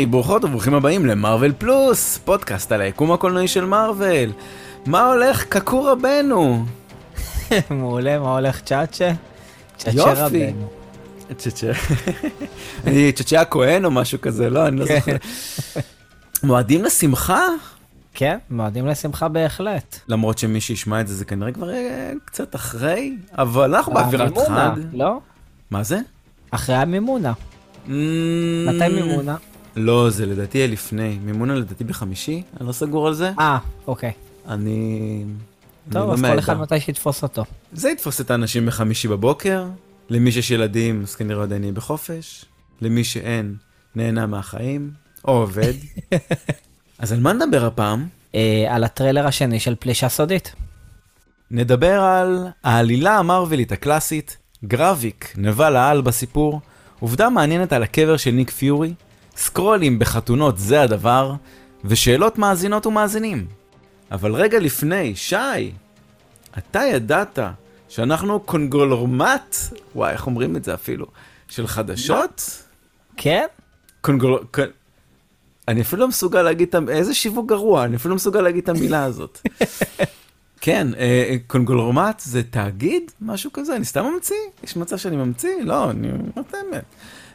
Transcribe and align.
היי, 0.00 0.06
ברוכות 0.06 0.44
וברוכים 0.44 0.74
הבאים 0.74 1.06
למרוויל 1.06 1.52
פלוס, 1.58 2.18
פודקאסט 2.18 2.72
על 2.72 2.80
היקום 2.80 3.12
הקולנועי 3.12 3.48
של 3.48 3.64
מרוויל. 3.64 4.32
מה 4.86 5.06
הולך, 5.06 5.44
קקו 5.44 5.84
רבנו? 5.84 6.64
מעולה, 7.70 8.18
מה 8.18 8.32
הולך 8.32 8.60
צ'אצ'ה? 8.60 9.12
צ'אצ'ה. 9.78 10.26
רבנו. 10.26 10.68
צ'צ'ה. 11.38 11.70
אני 12.86 13.12
צ'צ'ה 13.12 13.40
הכהן 13.40 13.84
או 13.84 13.90
משהו 13.90 14.20
כזה, 14.20 14.50
לא, 14.50 14.68
אני 14.68 14.76
לא 14.76 14.86
כן. 14.86 14.98
זוכר. 14.98 15.16
מועדים 16.42 16.84
לשמחה? 16.84 17.44
כן, 18.14 18.38
מועדים 18.50 18.86
לשמחה 18.86 19.28
בהחלט. 19.28 19.98
למרות 20.08 20.38
שמי 20.38 20.60
שישמע 20.60 21.00
את 21.00 21.08
זה 21.08 21.14
זה 21.14 21.24
כנראה 21.24 21.52
כבר 21.52 21.70
יהיה 21.70 22.12
קצת 22.24 22.54
אחרי, 22.54 23.16
אבל 23.32 23.74
אנחנו 23.74 23.94
באווירת 23.94 24.36
המימונה, 24.36 24.74
חג. 24.76 24.80
לא? 24.92 25.20
מה 25.70 25.82
זה? 25.82 25.98
אחרי 26.50 26.76
המימונה. 26.76 27.32
Mm, 27.86 27.90
מתי 28.66 28.88
מימונה? 28.94 29.36
לא, 29.80 30.10
זה 30.10 30.26
לדעתי 30.26 30.58
יהיה 30.58 30.68
לפני. 30.68 31.18
מימונה 31.24 31.54
לדעתי 31.54 31.84
בחמישי, 31.84 32.42
אני 32.60 32.68
לא 32.68 32.72
סגור 32.72 33.06
על 33.06 33.14
זה. 33.14 33.32
אה, 33.38 33.58
אוקיי. 33.86 34.12
אני... 34.48 35.24
טוב, 35.92 36.08
לא 36.08 36.12
אז 36.12 36.20
כל. 36.20 36.38
אחד 36.38 36.60
מתי 36.60 36.80
שיתפוס 36.80 37.22
אותו. 37.22 37.44
זה 37.72 37.90
יתפוס 37.90 38.20
את 38.20 38.30
האנשים 38.30 38.66
בחמישי 38.66 39.08
בבוקר, 39.08 39.64
למי 40.10 40.32
שיש 40.32 40.50
ילדים 40.50 41.02
אז 41.02 41.14
כנראה 41.14 41.42
עדיין 41.42 41.62
יהיה 41.62 41.72
בחופש, 41.72 42.44
למי 42.80 43.04
שאין, 43.04 43.54
נהנה 43.94 44.26
מהחיים, 44.26 44.90
או 45.24 45.32
עובד. 45.32 45.72
אז 46.98 47.12
על 47.12 47.20
מה 47.20 47.32
נדבר 47.32 47.64
הפעם? 47.64 48.08
אה, 48.34 48.66
על 48.68 48.84
הטריילר 48.84 49.26
השני 49.26 49.60
של 49.60 49.74
פלישה 49.78 50.08
סודית. 50.08 50.54
נדבר 51.50 52.00
על 52.00 52.46
העלילה 52.64 53.18
המרווילית 53.18 53.72
הקלאסית, 53.72 54.36
גרביק, 54.64 55.34
נבל 55.36 55.76
העל 55.76 56.00
בסיפור, 56.00 56.60
עובדה 57.00 57.30
מעניינת 57.30 57.72
על 57.72 57.82
הקבר 57.82 58.16
של 58.16 58.30
ניק 58.30 58.50
פיורי, 58.50 58.94
סקרולים 59.40 59.98
בחתונות 59.98 60.58
זה 60.58 60.82
הדבר, 60.82 61.34
ושאלות 61.84 62.38
מאזינות 62.38 62.86
ומאזינים. 62.86 63.46
אבל 64.12 64.34
רגע 64.34 64.58
לפני, 64.58 65.16
שי, 65.16 65.72
אתה 66.58 66.80
ידעת 66.92 67.38
שאנחנו 67.88 68.40
קונגולרמט, 68.40 69.56
וואי, 69.94 70.12
איך 70.12 70.26
אומרים 70.26 70.56
את 70.56 70.64
זה 70.64 70.74
אפילו, 70.74 71.06
של 71.48 71.66
חדשות? 71.66 72.62
כן? 73.16 73.46
קונגול... 74.00 74.38
קונ- 74.56 74.70
אני 75.68 75.80
אפילו 75.80 76.00
לא 76.02 76.08
מסוגל 76.08 76.42
להגיד 76.42 76.68
את 76.68 76.74
ה... 76.74 76.78
איזה 76.88 77.14
שיווק 77.14 77.48
גרוע, 77.48 77.84
אני 77.84 77.96
אפילו 77.96 78.10
לא 78.10 78.16
מסוגל 78.16 78.40
להגיד 78.40 78.62
את 78.62 78.68
המילה 78.68 79.04
הזאת. 79.04 79.40
כן, 80.60 80.88
אה, 80.98 81.36
קונגולרמט 81.46 82.20
זה 82.20 82.42
תאגיד? 82.42 83.02
משהו 83.20 83.52
כזה? 83.52 83.76
אני 83.76 83.84
סתם 83.84 84.04
ממציא? 84.04 84.36
יש 84.64 84.76
מצב 84.76 84.96
שאני 84.96 85.16
ממציא? 85.16 85.62
לא, 85.62 85.90
אני 85.90 86.10
אומר 86.10 86.42
את 86.48 86.54
האמת. 86.54 86.84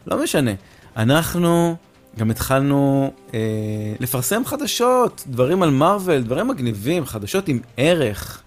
לא 0.07 0.23
משנה. 0.23 0.51
אנחנו 0.97 1.75
גם 2.19 2.31
התחלנו 2.31 3.11
אה, 3.33 3.39
לפרסם 3.99 4.45
חדשות, 4.45 5.23
דברים 5.27 5.63
על 5.63 5.69
מארוול, 5.69 6.21
דברים 6.21 6.47
מגניבים, 6.47 7.05
חדשות 7.05 7.47
עם 7.47 7.59
ערך. 7.77 8.41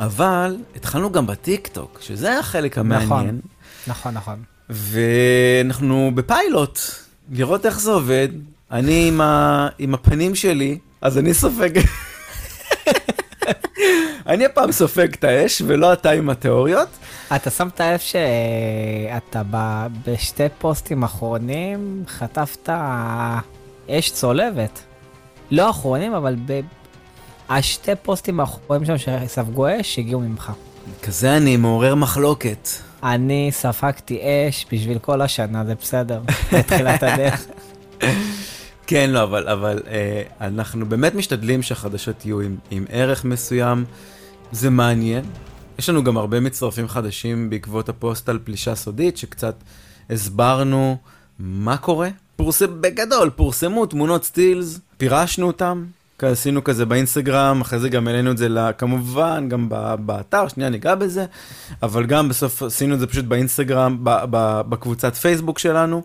אבל 0.00 0.56
התחלנו 0.76 1.12
גם 1.12 1.26
בטיקטוק, 1.26 1.98
שזה 2.02 2.38
החלק 2.38 2.78
המעניין. 2.78 3.08
נכון. 3.08 3.40
נכון, 3.86 4.14
נכון. 4.14 4.42
ואנחנו 4.70 6.10
בפיילוט, 6.14 6.78
לראות 7.32 7.66
איך 7.66 7.80
זה 7.80 7.90
עובד. 7.90 8.28
אני 8.70 9.08
עם, 9.08 9.20
ה... 9.20 9.68
עם 9.78 9.94
הפנים 9.94 10.34
שלי, 10.34 10.78
אז 11.00 11.18
אני 11.18 11.34
סופג... 11.34 11.70
אני 14.26 14.44
הפעם 14.44 14.72
סופג 14.72 15.12
את 15.12 15.24
האש, 15.24 15.62
ולא 15.66 15.92
אתה 15.92 16.10
עם 16.10 16.30
התיאוריות. 16.30 16.88
אתה 17.36 17.50
שמת 17.50 17.80
לב 17.80 17.98
שאתה 17.98 19.42
ב... 19.50 19.86
בשתי 20.06 20.46
פוסטים 20.58 21.02
אחרונים 21.02 22.04
חטפת 22.08 22.68
אש 23.90 24.10
צולבת. 24.10 24.82
לא 25.50 25.70
אחרונים, 25.70 26.14
אבל 26.14 26.36
ב... 26.46 26.60
השתי 27.48 27.92
פוסטים 28.02 28.40
האחרונים 28.40 28.86
שם 28.86 28.98
שספגו 28.98 29.66
אש 29.80 29.98
הגיעו 29.98 30.20
ממך. 30.20 30.52
כזה 31.02 31.36
אני 31.36 31.56
מעורר 31.56 31.94
מחלוקת. 31.94 32.68
אני 33.02 33.48
ספגתי 33.52 34.20
אש 34.48 34.66
בשביל 34.72 34.98
כל 34.98 35.20
השנה, 35.20 35.64
זה 35.64 35.74
בסדר, 35.74 36.20
בתחילת 36.52 37.02
הדרך. 37.02 37.46
כן, 38.92 39.10
לא, 39.10 39.22
אבל, 39.22 39.48
אבל 39.48 39.78
אה, 39.86 40.22
אנחנו 40.40 40.86
באמת 40.86 41.14
משתדלים 41.14 41.62
שהחדשות 41.62 42.26
יהיו 42.26 42.40
עם, 42.40 42.56
עם 42.70 42.84
ערך 42.88 43.24
מסוים. 43.24 43.84
זה 44.52 44.70
מעניין. 44.70 45.24
יש 45.78 45.88
לנו 45.88 46.04
גם 46.04 46.16
הרבה 46.16 46.40
מצטרפים 46.40 46.88
חדשים 46.88 47.50
בעקבות 47.50 47.88
הפוסט 47.88 48.28
על 48.28 48.38
פלישה 48.44 48.74
סודית, 48.74 49.16
שקצת 49.16 49.54
הסברנו 50.10 50.96
מה 51.38 51.76
קורה. 51.76 52.08
פורסם, 52.36 52.80
בגדול, 52.80 53.30
פורסמו 53.30 53.86
תמונות 53.86 54.24
סטילס, 54.24 54.80
פירשנו 54.96 55.46
אותם, 55.46 55.84
עשינו 56.18 56.64
כזה 56.64 56.86
באינסטגרם, 56.86 57.60
אחרי 57.60 57.78
זה 57.78 57.88
גם 57.88 58.08
העלינו 58.08 58.30
את 58.30 58.38
זה 58.38 58.48
לה- 58.48 58.72
כמובן, 58.72 59.48
גם 59.48 59.68
באתר, 60.06 60.48
שנייה 60.48 60.70
ניגע 60.70 60.94
בזה, 60.94 61.24
אבל 61.82 62.06
גם 62.06 62.28
בסוף 62.28 62.62
עשינו 62.62 62.94
את 62.94 63.00
זה 63.00 63.06
פשוט 63.06 63.24
באינסטגרם, 63.24 63.98
בקבוצת 64.68 65.14
פייסבוק 65.14 65.58
שלנו. 65.58 66.02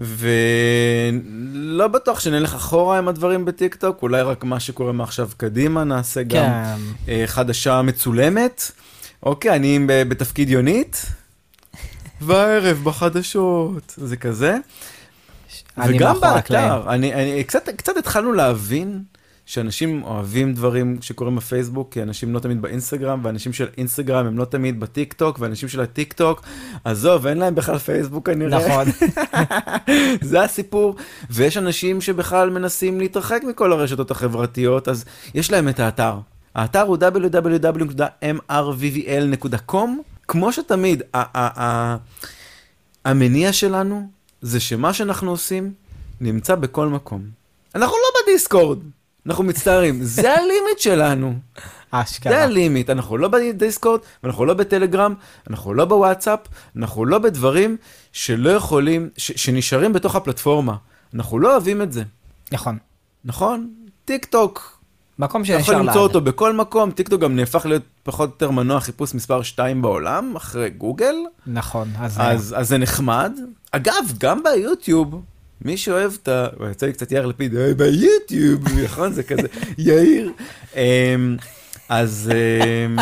ולא 0.00 1.88
בטוח 1.88 2.20
שנלך 2.20 2.54
אחורה 2.54 2.98
עם 2.98 3.08
הדברים 3.08 3.44
בטיקטוק, 3.44 4.02
אולי 4.02 4.22
רק 4.22 4.44
מה 4.44 4.60
שקורה 4.60 4.92
מעכשיו 4.92 5.30
קדימה, 5.36 5.84
נעשה 5.84 6.22
גם 6.22 6.28
כן, 6.30 7.08
אה, 7.08 7.22
חדשה 7.26 7.82
מצולמת. 7.82 8.70
אוקיי, 9.22 9.56
אני 9.56 9.78
ב- 9.86 10.02
בתפקיד 10.02 10.50
יונית, 10.50 11.06
והערב 12.26 12.80
בחדשות, 12.84 13.94
זה 13.96 14.16
כזה. 14.16 14.56
וגם. 15.88 16.20
באתר, 16.20 16.82
אני, 16.88 17.14
אני, 17.14 17.44
קצת, 17.44 17.68
קצת 17.68 17.96
התחלנו 17.96 18.32
להבין 18.32 19.02
שאנשים 19.50 20.02
אוהבים 20.02 20.54
דברים 20.54 20.96
שקורים 21.00 21.36
בפייסבוק, 21.36 21.92
כי 21.92 22.02
אנשים 22.02 22.34
לא 22.34 22.38
תמיד 22.38 22.62
באינסטגרם, 22.62 23.20
ואנשים 23.24 23.52
של 23.52 23.68
אינסטגרם 23.78 24.26
הם 24.26 24.38
לא 24.38 24.44
תמיד 24.44 24.80
בטיק 24.80 25.12
טוק, 25.12 25.36
ואנשים 25.40 25.68
של 25.68 25.80
הטיק 25.80 26.12
טוק, 26.12 26.42
עזוב, 26.84 27.26
אין 27.26 27.38
להם 27.38 27.54
בכלל 27.54 27.78
פייסבוק 27.78 28.26
כנראה. 28.26 28.58
נכון. 28.58 28.84
זה 30.30 30.42
הסיפור, 30.42 30.96
ויש 31.30 31.56
אנשים 31.56 32.00
שבכלל 32.00 32.50
מנסים 32.50 33.00
להתרחק 33.00 33.40
מכל 33.48 33.72
הרשתות 33.72 34.10
החברתיות, 34.10 34.88
אז 34.88 35.04
יש 35.34 35.52
להם 35.52 35.68
את 35.68 35.80
האתר. 35.80 36.14
האתר 36.54 36.82
הוא 36.82 36.96
www.mrvvl.com, 36.96 39.88
כמו 40.28 40.52
שתמיד, 40.52 41.02
ה- 41.14 41.40
ה- 41.40 41.62
ה- 41.62 41.96
המניע 43.04 43.52
שלנו 43.52 44.08
זה 44.42 44.60
שמה 44.60 44.92
שאנחנו 44.92 45.30
עושים 45.30 45.72
נמצא 46.20 46.54
בכל 46.54 46.88
מקום. 46.88 47.22
אנחנו 47.74 47.96
לא 47.96 48.20
בדיסקורד, 48.22 48.78
אנחנו 49.26 49.44
מצטערים, 49.44 50.02
זה 50.02 50.32
ה 50.34 50.41
limit 50.41 50.78
שלנו. 50.78 51.34
זה 51.92 52.00
אשכרה. 52.00 52.42
ה 52.42 52.49
limit, 52.49 52.90
אנחנו 52.90 53.16
לא 53.16 53.28
בדיסקורד, 53.28 54.00
אנחנו 54.24 54.44
לא 54.44 54.54
בטלגרם, 54.54 55.14
אנחנו 55.50 55.74
לא 55.74 55.84
בוואטסאפ, 55.84 56.38
אנחנו 56.76 57.04
לא 57.04 57.18
בדברים 57.18 57.76
שלא 58.12 58.50
יכולים, 58.50 59.08
ש- 59.16 59.32
שנשארים 59.44 59.92
בתוך 59.92 60.16
הפלטפורמה. 60.16 60.76
אנחנו 61.14 61.38
לא 61.38 61.52
אוהבים 61.52 61.82
את 61.82 61.92
זה, 61.92 62.02
נכון. 62.52 62.78
נכון? 63.24 63.70
טיק 64.04 64.24
טוק, 64.24 64.78
מקום 65.18 65.42
אתה 65.42 65.52
יכול 65.52 65.64
שנשאר 65.64 65.78
למצוא 65.78 65.94
לעד. 65.94 66.02
אותו 66.02 66.20
בכל 66.20 66.52
מקום, 66.52 66.90
טיק 66.90 67.08
טוק 67.08 67.20
גם 67.20 67.36
נהפך 67.36 67.66
להיות 67.66 67.82
פחות 68.02 68.28
או 68.28 68.34
יותר 68.34 68.50
מנוע 68.50 68.80
חיפוש 68.80 69.14
מספר 69.14 69.42
2 69.42 69.82
בעולם, 69.82 70.36
אחרי 70.36 70.70
גוגל, 70.70 71.14
נכון, 71.46 71.88
אז... 71.98 72.16
אז, 72.20 72.54
אז 72.58 72.68
זה 72.68 72.78
נחמד. 72.78 73.32
אגב, 73.72 73.94
גם 74.18 74.42
ביוטיוב, 74.42 75.22
מי 75.64 75.76
שאוהב 75.76 76.12
את 76.22 76.28
ה... 76.28 76.46
יצא 76.70 76.86
לי 76.86 76.92
קצת 76.92 77.12
יאיר 77.12 77.26
לפיד, 77.26 77.56
"אה, 77.56 77.74
ביוטיוב, 77.74 78.64
נכון? 78.84 79.12
זה 79.12 79.22
כזה, 79.22 79.46
יאיר. 79.78 80.32
אמ, 80.76 81.36
אז 81.88 82.30
אמ, 82.86 82.96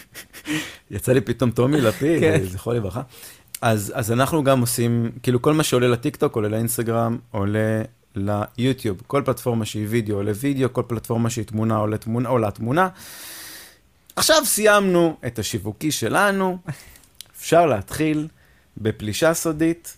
יצא 0.90 1.12
לי 1.12 1.20
פתאום 1.20 1.50
טומי 1.50 1.80
לפיד, 1.80 2.20
כן. 2.20 2.40
זכרו 2.44 2.72
לברכה. 2.72 3.02
אז, 3.62 3.92
אז 3.94 4.12
אנחנו 4.12 4.44
גם 4.44 4.60
עושים, 4.60 5.10
כאילו 5.22 5.42
כל 5.42 5.52
מה 5.54 5.62
שעולה 5.62 5.88
לטיקטוק 5.88 6.36
עולה 6.36 6.48
לאינסטגרם, 6.48 7.18
עולה 7.30 7.82
ליוטיוב. 8.16 9.02
כל 9.06 9.22
פלטפורמה 9.24 9.64
שהיא 9.64 9.86
וידאו 9.88 10.16
עולה 10.16 10.32
וידאו, 10.40 10.72
כל 10.72 10.82
פלטפורמה 10.86 11.30
שהיא 11.30 11.44
תמונה 11.44 11.76
עולה 11.76 11.98
תמונה, 11.98 12.28
עולה 12.28 12.50
תמונה. 12.50 12.88
עכשיו 14.16 14.36
סיימנו 14.44 15.16
את 15.26 15.38
השיווקי 15.38 15.90
שלנו, 15.90 16.58
אפשר 17.38 17.66
להתחיל 17.66 18.28
בפלישה 18.76 19.34
סודית, 19.34 19.96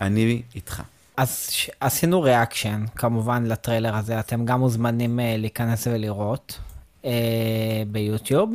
אני 0.00 0.42
איתך. 0.54 0.82
אז 1.16 1.46
ש- 1.50 1.70
עשינו 1.80 2.22
reaction, 2.22 2.84
כמובן, 2.96 3.44
לטריילר 3.46 3.96
הזה. 3.96 4.20
אתם 4.20 4.44
גם 4.44 4.60
מוזמנים 4.60 5.20
אה, 5.20 5.34
להיכנס 5.38 5.86
ולראות 5.86 6.58
אה, 7.04 7.10
ביוטיוב, 7.86 8.52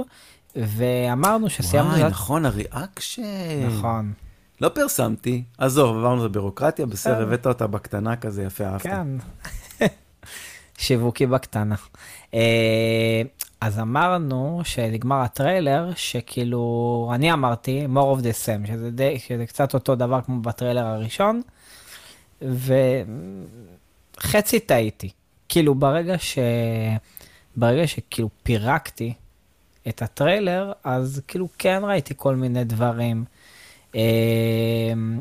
ואמרנו 0.56 1.50
שסיימנו... 1.50 1.90
וואי, 1.90 2.02
את- 2.02 2.12
נכון, 2.12 2.46
ה 2.46 2.58
reaction. 2.58 3.68
נכון. 3.68 4.14
לא 4.62 4.70
פרסמתי, 4.70 5.44
עזוב, 5.58 5.98
עברנו 5.98 6.22
את 6.22 6.30
הבירוקרטיה, 6.30 6.86
בסדר, 6.86 7.14
בסדר. 7.14 7.24
הבאת 7.28 7.48
אותה 7.48 7.68
בקטנה 7.68 8.16
כזה, 8.16 8.44
יפה, 8.44 8.64
אהבתי. 8.66 8.90
כן. 8.90 9.08
שיווקי 10.78 11.26
בקטנה. 11.26 11.76
אה, 12.34 13.22
אז 13.62 13.80
אמרנו 13.80 14.62
שנגמר 14.64 15.22
הטריילר, 15.22 15.92
שכאילו, 15.96 17.12
אני 17.16 17.34
אמרתי, 17.34 17.86
more 17.94 18.18
of 18.20 18.24
the 18.24 18.46
same, 18.46 18.68
שזה, 18.68 18.92
די, 18.92 19.20
שזה 19.20 19.46
קצת 19.46 19.74
אותו 19.74 19.96
דבר 19.96 20.22
כמו 20.22 20.42
בטריילר 20.42 20.86
הראשון, 20.86 21.42
וחצי 24.18 24.60
טעיתי. 24.60 25.10
כאילו, 25.50 25.76
ברגע 25.76 26.16
ש... 26.18 26.40
ברגע 27.56 27.88
שכאילו 27.88 28.30
פירקתי 28.44 29.14
את 29.88 30.02
הטריילר, 30.02 30.72
אז 30.84 31.22
כאילו 31.28 31.48
כן 31.58 31.82
ראיתי 31.84 32.14
כל 32.18 32.36
מיני 32.36 32.64
דברים. 32.64 33.26
אה, 33.96 34.02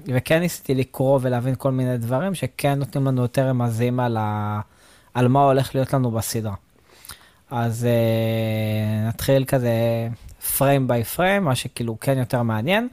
וכן 0.06 0.38
ניסיתי 0.38 0.74
לקרוא 0.74 1.18
ולהבין 1.22 1.54
כל 1.58 1.70
מיני 1.70 1.98
דברים 1.98 2.34
שכן 2.34 2.78
נותנים 2.78 3.06
לנו 3.06 3.22
יותר 3.22 3.48
רמזים 3.48 4.00
על, 4.00 4.16
ה... 4.16 4.60
על 5.14 5.28
מה 5.28 5.44
הולך 5.44 5.74
להיות 5.74 5.92
לנו 5.92 6.10
בסדרה. 6.10 6.54
אז 7.50 7.86
uh, 7.86 9.08
נתחיל 9.08 9.44
כזה 9.44 9.72
פריים 10.58 10.88
ביי 10.88 11.04
פריים, 11.04 11.44
מה 11.44 11.54
שכאילו 11.54 12.00
כן 12.00 12.18
יותר 12.18 12.42
מעניין. 12.42 12.88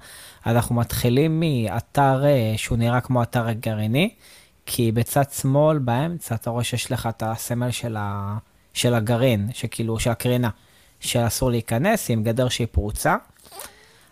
אנחנו 0.45 0.75
מתחילים 0.75 1.39
מאתר 1.39 2.23
uh, 2.23 2.57
שהוא 2.57 2.77
נראה 2.77 3.01
כמו 3.01 3.23
אתר 3.23 3.51
גרעיני, 3.51 4.09
כי 4.65 4.91
בצד 4.91 5.23
שמאל 5.31 5.77
באמצע 5.77 6.35
אתה 6.35 6.49
רואה 6.49 6.63
שיש 6.63 6.91
לך 6.91 7.09
את 7.11 7.23
הסמל 7.25 7.71
של, 7.71 7.95
ה... 7.99 8.37
של 8.73 8.93
הגרעין, 8.93 9.49
שכאילו, 9.53 9.99
של 9.99 10.09
הקרינה, 10.09 10.49
שאסור 10.99 11.51
להיכנס 11.51 12.09
עם 12.09 12.23
גדר 12.23 12.49
שהיא 12.49 12.67
פרוצה. 12.71 13.15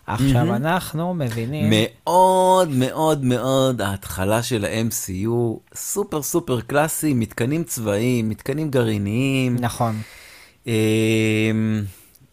עכשיו 0.06 0.44
מהמם. 0.44 0.54
אנחנו 0.54 1.14
מבינים, 1.14 1.72
מאוד 1.72 2.68
מאוד 2.68 3.24
מאוד 3.24 3.80
ההתחלה 3.80 4.42
של 4.42 4.64
ה-MCU, 4.64 5.58
סופר 5.74 6.22
סופר 6.22 6.60
קלאסי, 6.60 7.14
מתקנים 7.14 7.64
צבאיים, 7.64 8.28
מתקנים 8.28 8.70
גרעיניים. 8.70 9.56
נכון, 9.60 10.00
אמ, 10.66 10.72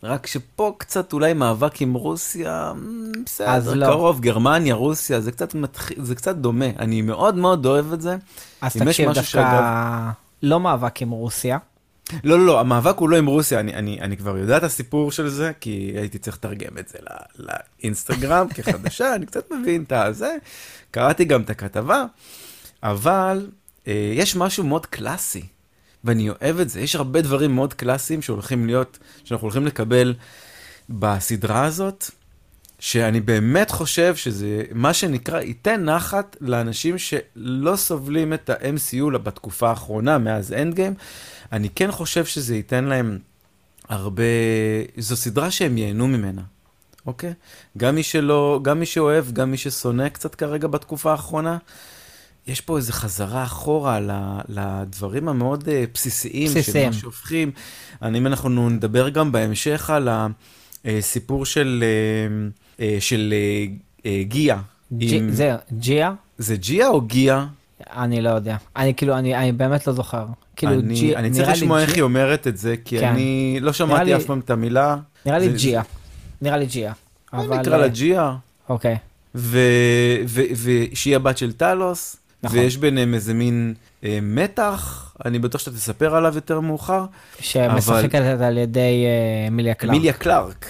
רק 0.03 0.27
שפה 0.27 0.75
קצת 0.77 1.13
אולי 1.13 1.33
מאבק 1.33 1.81
עם 1.81 1.93
רוסיה, 1.93 2.71
אמ, 2.71 3.11
בסדר, 3.25 3.73
לא. 3.73 3.85
קרוב, 3.85 4.19
גרמניה, 4.19 4.75
רוסיה, 4.75 5.21
זה 5.21 5.31
קצת, 5.31 5.55
מתח... 5.55 5.89
זה 5.97 6.15
קצת 6.15 6.35
דומה. 6.35 6.65
אני 6.79 7.01
מאוד 7.01 7.35
מאוד 7.35 7.65
אוהב 7.65 7.93
את 7.93 8.01
זה. 8.01 8.17
אז 8.61 8.73
תקשיב, 8.75 9.05
דווקא 9.07 9.21
שאגב- 9.21 10.09
לא 10.43 10.59
מאבק 10.59 11.01
עם 11.01 11.09
רוסיה, 11.09 11.57
לא, 12.23 12.39
לא, 12.39 12.45
לא, 12.45 12.59
המאבק 12.59 12.97
הוא 12.97 13.09
לא 13.09 13.17
עם 13.17 13.25
רוסיה, 13.25 13.59
אני, 13.59 13.73
אני, 13.73 14.01
אני 14.01 14.17
כבר 14.17 14.37
יודע 14.37 14.57
את 14.57 14.63
הסיפור 14.63 15.11
של 15.11 15.29
זה, 15.29 15.51
כי 15.59 15.93
הייתי 15.95 16.17
צריך 16.19 16.37
לתרגם 16.37 16.77
את 16.79 16.87
זה 16.87 16.97
לא, 17.09 17.15
לאינסטגרם 17.83 18.47
כחדשה, 18.55 19.15
אני 19.15 19.25
קצת 19.25 19.51
מבין 19.51 19.83
את 19.83 19.91
הזה, 19.91 20.35
קראתי 20.91 21.25
גם 21.25 21.41
את 21.41 21.49
הכתבה, 21.49 22.03
אבל 22.83 23.49
אה, 23.87 24.11
יש 24.15 24.35
משהו 24.35 24.63
מאוד 24.63 24.85
קלאסי, 24.85 25.43
ואני 26.03 26.29
אוהב 26.29 26.59
את 26.59 26.69
זה, 26.69 26.79
יש 26.79 26.95
הרבה 26.95 27.21
דברים 27.21 27.55
מאוד 27.55 27.73
קלאסיים 27.73 28.21
שהולכים 28.21 28.65
להיות, 28.65 28.99
שאנחנו 29.23 29.45
הולכים 29.45 29.65
לקבל 29.65 30.13
בסדרה 30.89 31.65
הזאת, 31.65 32.05
שאני 32.79 33.21
באמת 33.21 33.71
חושב 33.71 34.15
שזה 34.15 34.63
מה 34.71 34.93
שנקרא 34.93 35.41
ייתן 35.41 35.83
נחת 35.83 36.37
לאנשים 36.41 36.97
שלא 36.97 37.75
סובלים 37.75 38.33
את 38.33 38.49
ה-MCU 38.49 39.17
בתקופה 39.17 39.69
האחרונה, 39.69 40.17
מאז 40.17 40.53
אנד 40.53 40.75
גיים. 40.75 40.93
אני 41.51 41.69
כן 41.69 41.91
חושב 41.91 42.25
שזה 42.25 42.55
ייתן 42.55 42.83
להם 42.83 43.19
הרבה, 43.89 44.23
זו 44.97 45.15
סדרה 45.15 45.51
שהם 45.51 45.77
ייהנו 45.77 46.07
ממנה, 46.07 46.41
אוקיי? 47.05 47.33
גם 47.77 47.95
מי 47.95 48.03
שלא, 48.03 48.59
גם 48.61 48.79
מי 48.79 48.85
שאוהב, 48.85 49.31
גם 49.31 49.51
מי 49.51 49.57
ששונא 49.57 50.09
קצת 50.09 50.35
כרגע 50.35 50.67
בתקופה 50.67 51.11
האחרונה. 51.11 51.57
יש 52.47 52.61
פה 52.61 52.77
איזו 52.77 52.93
חזרה 52.93 53.43
אחורה 53.43 53.99
לדברים 54.49 55.29
המאוד 55.29 55.69
אה, 55.69 55.83
בסיסיים, 55.93 56.47
של 56.47 56.59
בסיסיים. 56.59 56.93
שהופכים. 56.93 57.51
אני, 58.01 58.17
אם 58.17 58.27
אנחנו 58.27 58.69
נדבר 58.69 59.09
גם 59.09 59.31
בהמשך 59.31 59.89
על 59.89 60.09
הסיפור 60.85 61.45
של, 61.45 61.83
אה, 62.79 62.97
של 62.99 63.33
אה, 63.33 63.65
אה, 64.11 64.23
גיה. 64.23 64.57
ג'י- 64.93 65.17
עם- 65.17 65.31
זה 65.31 65.55
ג'יה? 65.73 66.13
זה 66.37 66.55
ג'יה 66.55 66.87
או 66.87 67.01
גיה? 67.01 67.45
אני 67.91 68.21
לא 68.21 68.29
יודע. 68.29 68.57
אני 68.75 68.93
כאילו, 68.95 69.17
אני, 69.17 69.35
אני 69.35 69.51
באמת 69.51 69.87
לא 69.87 69.93
זוכר. 69.93 70.25
כאילו, 70.55 70.73
אני, 70.73 70.93
ג'י, 70.93 71.15
אני 71.15 71.31
צריך 71.31 71.49
לשמוע 71.49 71.81
איך 71.81 71.93
היא 71.93 72.01
אומרת 72.03 72.47
את 72.47 72.57
זה, 72.57 72.75
כי 72.85 72.99
כן. 72.99 73.07
אני 73.07 73.57
לא 73.61 73.73
שמעתי 73.73 74.05
לי- 74.05 74.15
אף 74.15 74.25
פעם 74.25 74.39
את 74.39 74.49
המילה. 74.49 74.97
נראה 75.25 75.39
לי 75.39 75.49
זה- 75.49 75.57
ג'יה. 75.57 75.81
נראה 76.41 76.57
לי 76.57 76.65
ג'יה. 76.65 76.93
אבל... 77.33 77.59
נקרא 77.59 77.77
לה 77.77 77.87
ג'יה, 77.87 78.35
אוקיי. 78.69 78.97
ושהיא 79.35 81.15
הבת 81.15 81.37
של 81.37 81.51
טלוס. 81.51 82.15
ויש 82.49 82.77
ביניהם 82.77 83.13
איזה 83.13 83.33
מין 83.33 83.73
אה, 84.03 84.19
מתח, 84.21 85.13
אני 85.25 85.39
בטוח 85.39 85.61
שאתה 85.61 85.71
תספר 85.75 86.15
עליו 86.15 86.35
יותר 86.35 86.59
מאוחר. 86.59 87.05
שמשחקת 87.39 88.15
על 88.41 88.57
ידי 88.57 89.05
אה, 89.05 89.49
אמיליה 89.49 89.73
קלארק. 89.73 89.95
אמיליה 89.97 90.13
קלארק, 90.13 90.65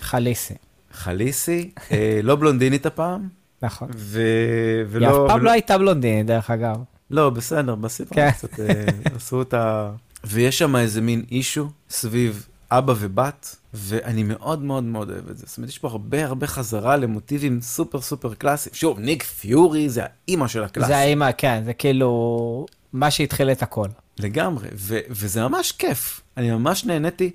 חליסי. 0.00 0.54
חליסי, 0.92 1.70
אה, 1.92 2.20
לא 2.22 2.36
בלונדינית 2.36 2.86
הפעם, 2.86 3.28
נכון. 3.62 3.88
ו... 3.96 4.20
היא 4.20 4.82
אף 4.86 4.88
ולא... 4.92 5.24
פעם 5.28 5.36
ולא- 5.36 5.44
לא 5.44 5.50
הייתה 5.50 5.78
בלונדינית, 5.78 6.26
דרך 6.26 6.50
אגב. 6.50 6.76
לא, 7.10 7.30
בסדר, 7.30 7.74
בסדרה 7.74 8.10
כן. 8.14 8.30
קצת 8.30 8.60
אה, 8.60 8.84
עשו 9.16 9.42
את 9.42 9.54
ה... 9.54 9.90
ויש 10.24 10.58
שם 10.58 10.76
איזה 10.76 11.00
מין 11.00 11.24
issue 11.30 11.68
סביב 11.90 12.46
אבא 12.70 12.94
ובת, 12.96 13.56
ואני 13.74 14.22
מאוד 14.22 14.62
מאוד 14.62 14.84
מאוד 14.84 15.10
אוהב 15.10 15.28
את 15.30 15.38
זה. 15.38 15.44
זאת 15.46 15.56
אומרת, 15.56 15.70
יש 15.70 15.78
פה 15.78 15.88
הרבה 15.88 16.24
הרבה 16.24 16.46
חזרה 16.46 16.96
למוטיבים 16.96 17.60
סופר 17.60 18.00
סופר 18.00 18.34
קלאסיים. 18.34 18.74
שוב, 18.74 18.98
ניק 18.98 19.22
פיורי 19.22 19.88
זה 19.88 20.02
האימא 20.04 20.48
של 20.48 20.64
ה 20.64 20.67
class. 20.67 20.86
זה 20.86 20.96
האימא, 20.96 21.30
כן, 21.38 21.62
זה 21.64 21.72
כאילו 21.72 22.66
מה 22.92 23.10
שהתחיל 23.10 23.50
את 23.50 23.62
הכל. 23.62 23.88
לגמרי, 24.18 24.68
ו- 24.74 24.98
וזה 25.10 25.48
ממש 25.48 25.72
כיף. 25.72 26.20
אני 26.36 26.50
ממש 26.50 26.84
נהניתי. 26.84 27.30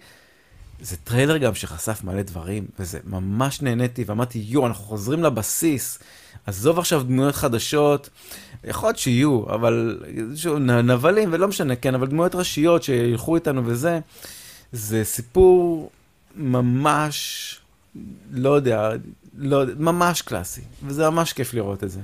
זה 0.82 0.98
טריילר 0.98 1.38
גם 1.38 1.56
שחשף 1.56 2.04
מלא 2.04 2.22
דברים, 2.22 2.66
וזה 2.80 3.00
ממש 3.04 3.62
נהניתי, 3.62 4.04
ואמרתי, 4.08 4.40
יואו, 4.40 4.68
אנחנו 4.68 4.84
חוזרים 4.84 5.24
לבסיס. 5.24 6.00
עזוב 6.46 6.80
עכשיו 6.80 7.04
דמויות 7.04 7.36
חדשות, 7.36 8.10
יכול 8.64 8.90
להיות 8.90 8.98
שיהיו, 8.98 9.44
אבל 9.50 10.04
שוב, 10.36 10.58
נבלים, 10.58 11.30
ולא 11.32 11.48
משנה, 11.48 11.76
כן, 11.76 11.96
אבל 11.96 12.08
דמויות 12.08 12.36
ראשיות 12.36 12.84
שילכו 12.84 13.36
איתנו 13.36 13.62
וזה, 13.66 14.00
זה 14.74 15.04
סיפור 15.04 15.90
ממש, 16.36 17.60
לא 18.31 18.50
יודע, 18.50 18.90
לא, 19.38 19.64
ממש 19.78 20.22
קלאסי, 20.22 20.62
וזה 20.84 21.10
ממש 21.10 21.34
כיף 21.34 21.54
לראות 21.54 21.84
את 21.84 21.92
זה. 21.92 22.00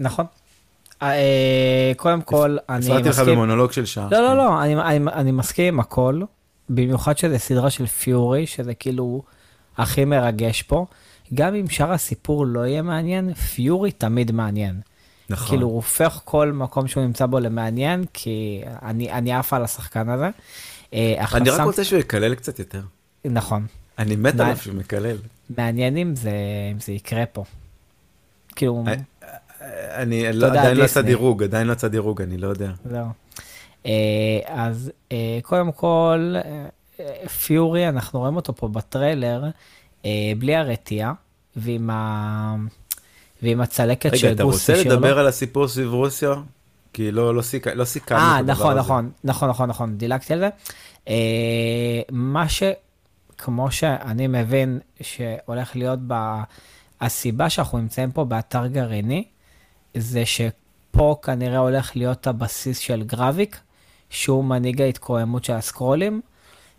נכון. 0.00 0.26
אה, 1.02 1.92
קודם 1.96 2.22
כל, 2.22 2.56
אני 2.68 2.86
הפרעתי 2.86 3.08
לך 3.08 3.18
מסכים. 3.18 3.34
במונולוג 3.34 3.72
של 3.72 3.84
שעה. 3.84 4.08
לא, 4.10 4.20
לא, 4.20 4.36
לא, 4.36 4.62
אני, 4.62 4.76
אני, 4.76 5.10
אני 5.12 5.32
מסכים 5.32 5.74
עם 5.74 5.80
הכל, 5.80 6.20
במיוחד 6.68 7.18
שזה 7.18 7.38
סדרה 7.38 7.70
של 7.70 7.86
פיורי, 7.86 8.46
שזה 8.46 8.74
כאילו 8.74 9.22
הכי 9.76 10.04
מרגש 10.04 10.62
פה. 10.62 10.86
גם 11.34 11.54
אם 11.54 11.68
שאר 11.68 11.92
הסיפור 11.92 12.46
לא 12.46 12.66
יהיה 12.66 12.82
מעניין, 12.82 13.34
פיורי 13.34 13.92
תמיד 13.92 14.32
מעניין. 14.32 14.80
נכון. 15.30 15.48
כאילו, 15.48 15.66
הוא 15.66 15.74
הופך 15.74 16.20
כל 16.24 16.52
מקום 16.52 16.88
שהוא 16.88 17.02
נמצא 17.04 17.26
בו 17.26 17.38
למעניין, 17.40 18.04
כי 18.12 18.62
אני 18.82 19.32
עף 19.32 19.52
על 19.52 19.64
השחקן 19.64 20.08
הזה. 20.08 20.30
אה, 20.94 21.24
אני 21.34 21.50
רק 21.50 21.60
רוצה 21.60 21.84
שהוא 21.84 21.98
יקלל 22.00 22.34
קצת 22.34 22.58
יותר. 22.58 22.80
נכון. 23.24 23.66
אני 23.98 24.16
מת 24.16 24.40
עליו 24.40 24.56
שהוא 24.56 24.74
מקלל. 24.74 25.16
מעניין 25.56 25.96
אם 25.96 26.14
זה, 26.16 26.32
יקרה 26.92 27.26
פה. 27.26 27.44
כאילו, 28.56 28.84
אה, 28.88 28.94
אני 30.02 30.32
לא- 30.32 30.46
עדיין 30.46 30.76
לא 30.76 30.84
יצא. 30.84 31.00
דירוג, 31.00 31.42
עדיין 31.42 31.66
לא 31.66 31.72
יצא 31.72 31.88
דירוג, 31.88 32.22
אני 32.22 32.38
לא 32.38 32.48
יודע. 32.48 32.70
אה, 33.86 33.92
אז 34.46 34.92
אה, 35.12 35.38
קודם 35.42 35.72
כל, 35.72 36.34
אה, 36.36 36.66
אה, 37.00 37.28
פיורי, 37.28 37.88
אנחנו 37.88 38.20
רואים 38.20 38.36
אותו 38.36 38.54
פה 38.56 38.68
בטריילר, 38.68 39.44
אה, 40.04 40.10
בלי 40.38 40.54
הרתיעה, 40.56 41.12
ועם, 41.56 41.90
ה... 41.90 42.56
ועם 43.42 43.60
הצלקת 43.60 44.06
רגע, 44.12 44.32
אתה 44.32 44.42
שגוס 44.42 44.54
רוצה 44.54 44.72
השאיר 44.72 44.88
לו. 44.88 44.94
לדבר 44.94 45.18
על 45.18 45.26
הסיפור 45.26 45.68
סביב 45.68 45.92
רוסיה? 45.92 46.34
כי 46.96 47.10
לא 47.12 47.34
לא 47.34 47.42
סיכ- 47.42 47.74
לא 47.74 47.84
סיכמנו 47.84 48.20
אה, 48.20 48.34
את 48.36 48.40
הדבר 48.40 48.52
נכון, 48.52 48.70
הזה. 48.72 48.80
נכון, 48.80 49.10
נכון, 49.24 49.48
נכון, 49.48 49.68
נכון, 49.68 49.98
דילגתי 49.98 50.32
על 50.32 50.38
זה. 50.38 50.48
אה, 51.08 52.00
מה 52.12 52.48
ש... 52.48 52.62
כמו 53.38 53.70
שאני 53.70 54.26
מבין 54.26 54.78
שהולך 55.00 55.76
להיות 55.76 55.98
ב... 56.06 56.14
הסיבה 57.00 57.50
שאנחנו 57.50 57.78
נמצאים 57.78 58.12
פה 58.12 58.24
באתר 58.24 58.66
גרעיני, 58.66 59.24
זה 59.94 60.22
שפה 60.26 61.16
כנראה 61.22 61.58
הולך 61.58 61.96
להיות 61.96 62.26
הבסיס 62.26 62.78
של 62.78 63.02
גרביק, 63.02 63.60
שהוא 64.10 64.44
מנהיג 64.44 64.82
ההתקוממות 64.82 65.44
של 65.44 65.52
הסקרולים, 65.52 66.20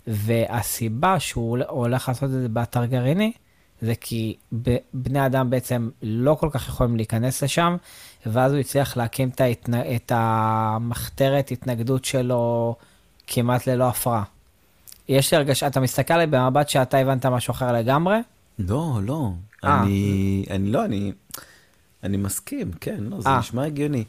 והסיבה 0.07 1.19
שהוא 1.19 1.57
הולך 1.67 2.07
לעשות 2.07 2.23
את 2.23 2.41
זה 2.41 2.49
באתר 2.49 2.85
גרעיני, 2.85 3.31
זה 3.81 3.93
כי 4.01 4.35
בני 4.93 5.25
אדם 5.25 5.49
בעצם 5.49 5.89
לא 6.01 6.35
כל 6.39 6.49
כך 6.51 6.67
יכולים 6.67 6.95
להיכנס 6.95 7.43
לשם, 7.43 7.77
ואז 8.31 8.51
הוא 8.51 8.59
הצליח 8.59 8.97
להקים 8.97 9.29
את, 9.29 9.41
ההתנ... 9.41 9.73
את 9.95 10.11
המחתרת 10.15 11.51
התנגדות 11.51 12.05
שלו 12.05 12.75
כמעט 13.27 13.67
ללא 13.67 13.87
הפרעה. 13.87 14.23
יש 15.09 15.31
לי 15.31 15.37
הרגשה, 15.37 15.67
אתה 15.67 15.79
מסתכל 15.79 16.13
עליי 16.13 16.27
במבט 16.27 16.69
שאתה 16.69 16.97
הבנת 16.97 17.25
משהו 17.25 17.51
אחר 17.51 17.71
לגמרי? 17.73 18.17
לא, 18.59 18.99
לא. 19.03 19.29
אה. 19.63 19.81
אני, 19.81 20.45
אני 20.49 20.71
לא, 20.71 20.85
אני, 20.85 21.11
אני 22.03 22.17
מסכים, 22.17 22.71
כן, 22.71 22.97
לא, 22.99 23.21
זה 23.21 23.29
אה. 23.29 23.39
נשמע 23.39 23.65
הגיוני. 23.65 24.03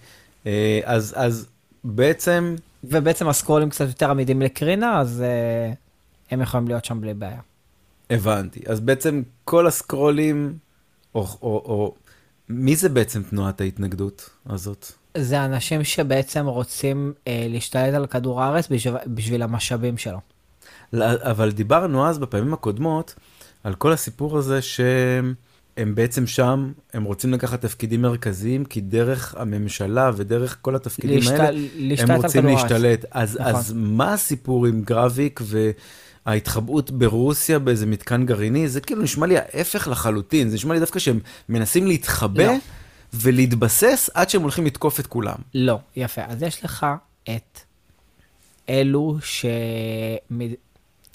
אה, 0.46 0.80
אז, 0.84 1.14
אז 1.16 1.46
בעצם, 1.84 2.56
ובעצם 2.84 3.28
הסקרולים 3.28 3.70
קצת 3.70 3.86
יותר 3.88 4.10
עמידים 4.10 4.42
לקרינה, 4.42 5.00
אז 5.00 5.24
uh, 5.24 5.74
הם 6.30 6.40
יכולים 6.40 6.68
להיות 6.68 6.84
שם 6.84 7.00
בלי 7.00 7.14
בעיה. 7.14 7.40
הבנתי. 8.10 8.60
אז 8.66 8.80
בעצם 8.80 9.22
כל 9.44 9.66
הסקרולים, 9.66 10.58
או, 11.14 11.20
או, 11.20 11.48
או, 11.48 11.94
מי 12.48 12.76
זה 12.76 12.88
בעצם 12.88 13.22
תנועת 13.22 13.60
ההתנגדות 13.60 14.30
הזאת? 14.46 14.92
זה 15.16 15.44
אנשים 15.44 15.84
שבעצם 15.84 16.46
רוצים 16.46 17.12
אה, 17.28 17.46
להשתלט 17.48 17.94
על 17.94 18.06
כדור 18.06 18.42
הארץ 18.42 18.68
בשביל, 18.70 18.94
בשביל 19.06 19.42
המשאבים 19.42 19.98
שלו. 19.98 20.18
לא, 20.92 21.04
אבל 21.18 21.50
דיברנו 21.50 22.06
אז 22.06 22.18
בפעמים 22.18 22.52
הקודמות 22.54 23.14
על 23.64 23.74
כל 23.74 23.92
הסיפור 23.92 24.38
הזה 24.38 24.62
שהם 24.62 25.94
בעצם 25.94 26.26
שם, 26.26 26.72
הם 26.92 27.04
רוצים 27.04 27.32
לקחת 27.32 27.60
תפקידים 27.60 28.02
מרכזיים, 28.02 28.64
כי 28.64 28.80
דרך 28.80 29.34
הממשלה 29.38 30.10
ודרך 30.16 30.58
כל 30.62 30.76
התפקידים 30.76 31.16
להשת... 31.16 31.30
האלה, 31.32 31.60
הם 31.98 32.10
רוצים. 32.10 32.46
להשתלט. 32.46 33.04
אז, 33.10 33.36
נכון. 33.40 33.54
אז 33.54 33.72
מה 33.76 34.12
הסיפור 34.12 34.66
עם 34.66 34.82
גרביק 34.82 35.40
וההתחבאות 36.28 36.90
ברוסיה 36.90 37.58
באיזה 37.58 37.86
מתקן 37.86 38.26
גרעיני? 38.26 38.68
זה 38.68 38.80
כאילו 38.80 39.02
נשמע 39.02 39.26
לי 39.26 39.38
ההפך 39.38 39.88
לחלוטין, 39.88 40.48
זה 40.48 40.54
נשמע 40.54 40.74
לי 40.74 40.80
דווקא 40.80 40.98
שהם 40.98 41.20
מנסים 41.48 41.86
להתחבא 41.86 42.44
לא. 42.44 42.52
ולהתבסס 43.14 44.10
עד 44.14 44.30
שהם 44.30 44.42
הולכים 44.42 44.66
לתקוף 44.66 45.00
את 45.00 45.06
כולם. 45.06 45.36
לא, 45.54 45.78
יפה. 45.96 46.22
אז 46.24 46.42
יש 46.42 46.64
לך 46.64 46.86
את 47.24 47.60
אלו 48.68 49.16
ש... 49.22 49.46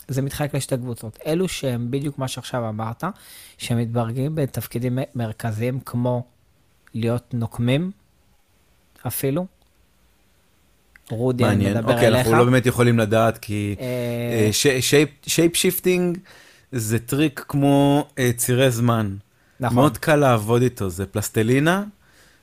זה 0.08 0.22
מתחלק 0.22 0.56
לשתי 0.56 0.78
קבוצות. 0.78 1.20
אלו 1.26 1.48
שהם 1.48 1.92
בדיוק 1.92 2.20
מה 2.20 2.28
שעכשיו 2.28 2.70
אמרת, 2.70 3.04
שמתברגים 3.58 4.36
בתפקידים 4.36 5.00
מרכזיים 5.16 5.80
כמו 5.80 6.24
להיות 6.94 7.34
נוקמים, 7.34 7.92
אפילו. 9.08 9.46
רודי, 11.10 11.46
אני. 11.46 11.70
מדבר 11.70 11.94
אוקיי, 11.94 12.08
אליך. 12.08 12.20
אנחנו 12.20 12.38
לא 12.38 12.44
באמת 12.44 12.66
יכולים 12.66 13.00
לדעת, 13.00 13.38
כי 13.38 13.76
אה, 13.80 14.50
shape 15.28 15.56
shifting 15.56 16.18
זה 16.72 17.00
טריק 17.00 17.46
כמו 17.48 18.08
אה, 18.20 18.32
צירי 18.38 18.72
זמן. 18.72 19.16
נכון. 19.60 19.76
מאוד 19.76 19.98
קל 19.98 20.16
לעבוד 20.16 20.62
איתו, 20.62 20.90
זה 20.90 21.06
פלסטלינה, 21.06 21.84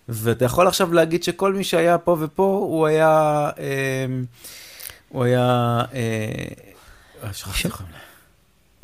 ואתה 0.09 0.45
יכול 0.45 0.67
עכשיו 0.67 0.93
להגיד 0.93 1.23
שכל 1.23 1.55
מי 1.55 1.65
שהיה 1.65 1.99
פה 1.99 2.17
ופה, 2.21 2.67
הוא 2.69 2.87
היה... 2.87 3.51
אה, 3.59 4.07
הוא 5.09 5.25
היה... 5.25 5.83
אה, 5.95 7.33
שכחתי 7.33 7.69
לה. 7.69 7.75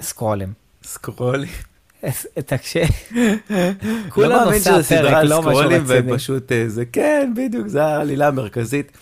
סקרולים. 0.00 0.52
סקרולי. 0.84 1.46
תקשיב, 2.34 2.88
לא 4.16 4.58
שזה 4.58 4.82
סדרה 4.82 5.10
הפרק, 5.10 5.24
לא 5.24 5.42
משהו 5.42 5.52
סקרולים, 5.52 5.82
רציני. 5.82 6.12
ופשוט 6.12 6.52
אה, 6.52 6.64
זה, 6.68 6.84
כן, 6.84 7.32
בדיוק, 7.36 7.66
זה 7.66 7.84
העלילה 7.84 8.28
המרכזית. 8.28 8.92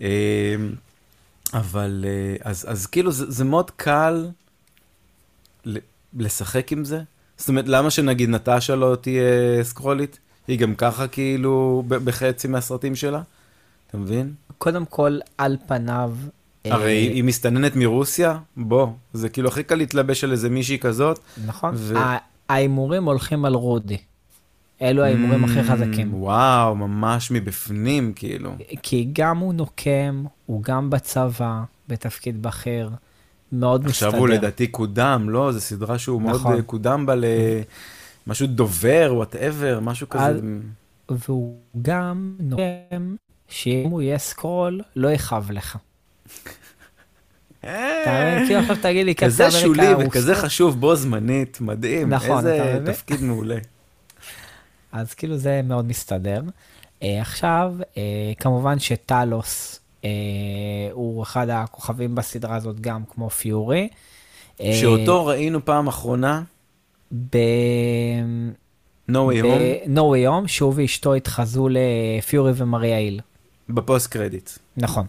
אה, 0.00 0.54
אבל, 1.54 2.04
אה, 2.08 2.50
אז, 2.50 2.66
אז 2.68 2.86
כאילו, 2.86 3.12
זה, 3.12 3.30
זה 3.30 3.44
מאוד 3.44 3.70
קל 3.70 4.26
לשחק 6.16 6.72
עם 6.72 6.84
זה. 6.84 7.00
זאת 7.36 7.48
אומרת, 7.48 7.68
למה 7.68 7.90
שנגיד 7.90 8.28
נטשה 8.30 8.74
לא 8.76 8.96
תהיה 9.00 9.22
סקרולית? 9.64 10.18
היא 10.48 10.58
גם 10.58 10.74
ככה 10.74 11.08
כאילו 11.08 11.82
בחצי 11.86 12.48
מהסרטים 12.48 12.94
שלה, 12.96 13.22
אתה 13.88 13.98
מבין? 13.98 14.34
קודם 14.58 14.84
כל, 14.84 15.18
על 15.38 15.56
פניו... 15.66 16.12
אה, 16.66 16.74
הרי 16.74 16.92
היא- 16.92 17.10
היא 17.10 17.24
מסתננת 17.24 17.76
מרוסיה, 17.76 18.38
בוא, 18.56 18.86
זה 19.12 19.28
כאילו 19.28 19.48
הכי 19.48 19.62
קל 19.62 19.74
להתלבש 19.74 20.24
על 20.24 20.32
איזה 20.32 20.48
מישהי 20.50 20.78
כזאת. 20.78 21.18
נכון. 21.46 21.74
ו- 21.76 21.94
ההימורים 22.48 23.04
הולכים 23.04 23.44
על 23.44 23.54
רודי. 23.54 23.98
אלו 24.82 25.02
ההימורים 25.04 25.44
הכי 25.44 25.60
Mm, 25.60 25.64
חזקים. 25.64 26.14
וואו, 26.14 26.76
ממש 26.76 27.30
מבפנים, 27.30 28.12
כאילו. 28.16 28.50
כי 28.82 29.08
גם 29.12 29.38
הוא 29.38 29.54
נוקם, 29.54 30.24
הוא 30.46 30.62
גם 30.62 30.90
בצבא, 30.90 31.60
בתפקיד 31.88 32.42
בכיר, 32.42 32.90
מאוד 33.52 33.84
מסתדר. 33.84 34.08
עכשיו 34.08 34.20
הוא 34.20 34.28
לדעתי 34.28 34.66
קודם, 34.66 35.30
לא? 35.30 35.52
זו 35.52 35.60
סדרה 35.60 35.98
שהוא 35.98 36.22
מאוד 36.22 36.34
נכון. 36.40 36.56
אה, 36.56 36.62
קודם 36.62 37.06
בה 37.06 37.14
למשהו 38.26 38.46
דובר, 38.46 39.12
וואטאבר, 39.16 39.78
משהו 39.82 40.08
כזה. 40.08 40.40
והוא 41.08 41.56
גם 41.82 42.34
נוקם 42.40 43.14
שאם 43.48 43.88
הוא 43.90 44.02
יהיה 44.02 44.18
סקרול, 44.18 44.80
לא 44.96 45.08
יכאב 45.08 45.50
לך. 45.52 45.76
אתה 47.60 47.68
מבין? 48.34 48.46
כאילו 48.46 48.60
עכשיו 48.60 48.76
תגיד 48.82 49.06
לי, 49.06 49.14
כזה 49.14 49.50
שולי 49.50 49.94
וכזה. 49.94 50.34
חשוב 50.34 50.80
בו 50.80 50.96
זמנית, 50.96 51.60
מדהים. 51.60 52.08
נכון, 52.08 52.38
אתה 52.38 52.68
איזה? 52.68 52.92
תפקיד 52.92 53.22
מעולה. 53.22 53.58
אז 54.92 55.14
כאילו 55.14 55.36
זה 55.36 55.60
מאוד 55.64 55.84
מסתדר. 55.84 56.42
אה, 57.02 57.20
עכשיו, 57.20 57.74
אה, 57.96 58.32
כמובן 58.38 58.78
שטלוס 58.78 59.80
אה, 60.04 60.10
הוא 60.92 61.22
אחד 61.22 61.48
הכוכבים 61.48 62.14
בסדרה 62.14 62.56
הזאת 62.56 62.80
גם 62.80 63.02
כמו 63.10 63.30
פיורי. 63.30 63.88
שאותו 64.72 65.26
ראינו 65.26 65.64
פעם 65.64 65.88
אחרונה, 65.88 66.42
ב... 67.12 67.36
No 69.10 69.14
Way 69.14 69.42
Home, 69.42 69.88
ב-No 69.88 70.00
Way 70.00 70.28
Home, 70.28 70.48
שהוא 70.48 70.72
ואשתו 70.76 71.14
התחזו 71.14 71.68
לפיורי 71.70 72.52
ומריה 72.56 72.96
היל. 72.96 73.20
בפוסט 73.68 74.06
קרדיט. 74.06 74.50
נכון. 74.76 75.06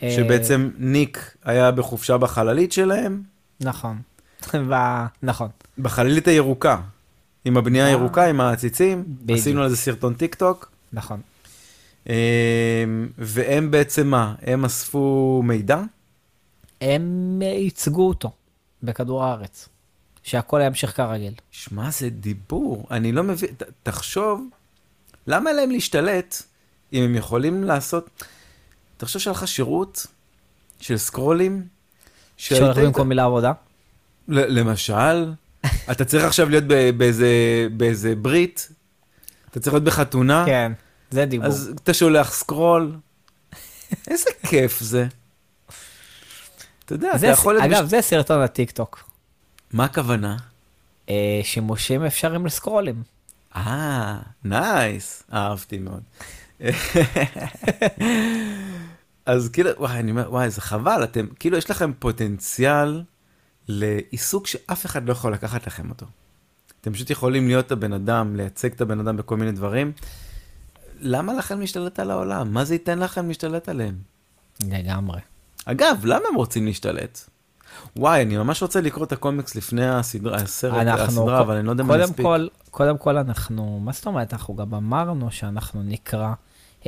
שבעצם 0.00 0.70
ניק 0.78 1.36
היה 1.44 1.70
בחופשה 1.70 2.18
בחללית 2.18 2.72
שלהם, 2.72 3.22
נכון. 3.60 3.98
ו- 4.68 4.74
נכון. 5.22 5.48
בחללית 5.78 6.28
הירוקה. 6.28 6.80
עם 7.48 7.56
הבנייה 7.56 7.84
אה. 7.84 7.88
הירוקה, 7.88 8.24
עם 8.28 8.40
העציצים. 8.40 9.04
עשינו 9.28 9.62
על 9.62 9.68
זה 9.68 9.76
סרטון 9.76 10.14
טיק 10.14 10.34
טוק. 10.34 10.70
נכון. 10.92 11.20
אמ, 12.06 12.12
והם 13.18 13.70
בעצם 13.70 14.06
מה? 14.06 14.34
הם 14.42 14.64
אספו 14.64 15.40
מידע? 15.44 15.80
הם 16.80 17.42
ייצגו 17.42 18.08
אותו 18.08 18.30
בכדור 18.82 19.24
הארץ. 19.24 19.68
שהכל 20.22 20.60
ימשיך 20.64 20.96
כרגיל. 20.96 21.32
שמע, 21.50 21.90
זה 21.90 22.10
דיבור. 22.10 22.86
אני 22.90 23.12
לא 23.12 23.22
מבין, 23.22 23.50
ת- 23.56 23.62
תחשוב, 23.82 24.48
למה 25.26 25.52
להם 25.52 25.70
להשתלט 25.70 26.42
אם 26.92 27.02
הם 27.02 27.14
יכולים 27.14 27.64
לעשות... 27.64 28.24
תחשוב 28.96 29.22
שהיה 29.22 29.32
לך 29.32 29.48
שירות 29.48 30.06
של 30.80 30.96
סקרולים, 30.98 31.62
שהיית- 32.36 32.62
שהולך 32.62 32.78
במקום 32.78 33.08
מילה 33.08 33.24
עבודה. 33.24 33.52
למשל, 34.28 35.32
אתה 35.90 36.04
צריך 36.04 36.24
עכשיו 36.24 36.48
להיות 36.48 36.64
באיזה, 37.76 38.14
ברית, 38.22 38.68
אתה 39.50 39.60
צריך 39.60 39.74
להיות 39.74 39.84
בחתונה, 39.84 40.44
כן, 40.46 40.72
זה 41.10 41.24
דיבור. 41.24 41.46
אז 41.46 41.72
אתה 41.82 41.94
שולח 41.94 42.32
סקרול. 42.32 42.96
איזה 44.06 44.30
כיף 44.46 44.80
זה. 44.80 45.06
אתה 46.84 46.94
יודע, 46.94 47.12
אתה 47.16 47.26
יכול. 47.26 47.60
אגב, 47.60 47.86
זה 47.86 48.02
סרטון 48.02 48.40
הטיק-טוק. 48.40 49.04
מה 49.72 49.84
הכוונה? 49.84 50.36
אה, 51.10 51.40
שימושים 51.42 52.04
אפשריים 52.04 52.46
לסקרולים. 52.46 53.02
אה, 53.56 54.18
nice, 54.44 55.22
אהבתי 55.32 55.78
מאוד. 55.78 56.02
אז 59.26 59.48
כאילו, 59.48 59.70
וואי, 59.78 59.98
אני 59.98 60.10
אומר, 60.10 60.26
וואי, 60.30 60.50
זה 60.50 60.60
חבל, 60.60 61.04
אתם, 61.04 61.26
כאילו, 61.38 61.58
יש 61.58 61.70
לכם 61.70 61.92
פוטנציאל 61.98 63.02
לעיסוק 63.68 64.46
שאף 64.46 64.86
אחד 64.86 65.06
לא 65.06 65.12
יכול 65.12 65.32
לקחת 65.32 65.66
לכם 65.66 65.90
אותו. 65.90 66.06
אתם 66.80 66.92
פשוט 66.92 67.10
יכולים 67.10 67.46
להיות 67.46 67.72
הבן 67.72 67.92
אדם, 67.92 68.36
לייצג 68.36 68.72
את 68.72 68.80
הבן 68.80 69.00
אדם 69.00 69.16
בכל 69.16 69.36
מיני 69.36 69.52
דברים. 69.52 69.92
למה 71.00 71.34
לכם 71.34 71.60
להשתלט 71.60 71.98
על 71.98 72.10
העולם? 72.10 72.52
מה 72.52 72.64
זה 72.64 72.74
ייתן 72.74 72.98
לכם 72.98 73.28
להשתלט 73.28 73.68
עליהם? 73.68 73.94
לגמרי. 74.66 75.20
אגב, 75.64 76.00
למה 76.04 76.24
הם 76.28 76.34
רוצים 76.34 76.66
להשתלט? 76.66 77.20
וואי, 77.96 78.22
אני 78.22 78.36
ממש 78.36 78.62
רוצה 78.62 78.80
לקרוא 78.80 79.04
את 79.04 79.12
הקומיקס 79.12 79.54
לפני 79.54 79.88
הסדרה, 79.88 80.36
הסרט, 80.36 80.74
אנחנו, 80.74 81.22
הסדרה, 81.22 81.40
אבל 81.40 81.56
אני 81.56 81.66
לא 81.66 81.70
יודע 81.70 81.84
מה 81.84 81.96
נספיק. 81.96 82.26
כל, 82.26 82.46
קודם 82.70 82.98
כל 82.98 83.16
אנחנו, 83.16 83.80
מה 83.84 83.92
זאת 83.92 84.06
אומרת, 84.06 84.32
אנחנו 84.32 84.56
גם 84.56 84.74
אמרנו 84.74 85.30
שאנחנו 85.30 85.82
נקרא 85.82 86.32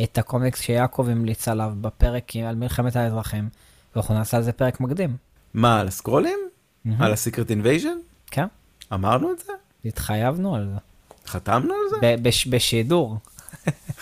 את 0.02 0.18
הקומיקס 0.18 0.60
שיעקב 0.60 1.06
המליץ 1.10 1.48
עליו 1.48 1.72
בפרק 1.80 2.36
על 2.48 2.54
מלחמת 2.54 2.96
האזרחים, 2.96 3.48
ואנחנו 3.94 4.14
נעשה 4.14 4.36
על 4.36 4.42
זה 4.42 4.52
פרק 4.52 4.80
מקדים. 4.80 5.16
מה, 5.54 5.80
על 5.80 5.88
הסקרולים? 5.88 6.49
מהמם. 6.84 7.02
על 7.02 7.12
ה 7.12 7.18
Secret 7.18 7.50
Invasion? 7.50 7.96
כן, 8.30 8.46
אמרנו 8.92 9.32
את 9.32 9.38
זה? 9.38 9.52
התחייבנו 9.84 10.56
על 10.56 10.68
זה. 10.74 10.78
חתמנו 11.26 11.74
על 11.74 11.90
זה? 11.90 11.96
ב- 12.02 12.28
בש- 12.28 12.46
בשידור. 12.46 13.16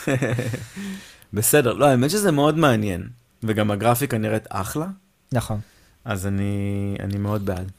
בסדר, 1.33 1.73
לא, 1.73 1.87
האמת 1.87 2.11
שזה 2.11 2.33
מאוד 2.33 2.59
מעניין. 2.59 3.09
וגם 3.43 3.71
הגרפיקה 3.71 4.19
נראית 4.19 4.47
אחלה, 4.49 4.87
נכון. 5.33 5.61
אז 6.05 6.27
אני, 6.27 6.53
אני 7.01 7.19
מאוד 7.19 7.47
בעד. 7.47 7.71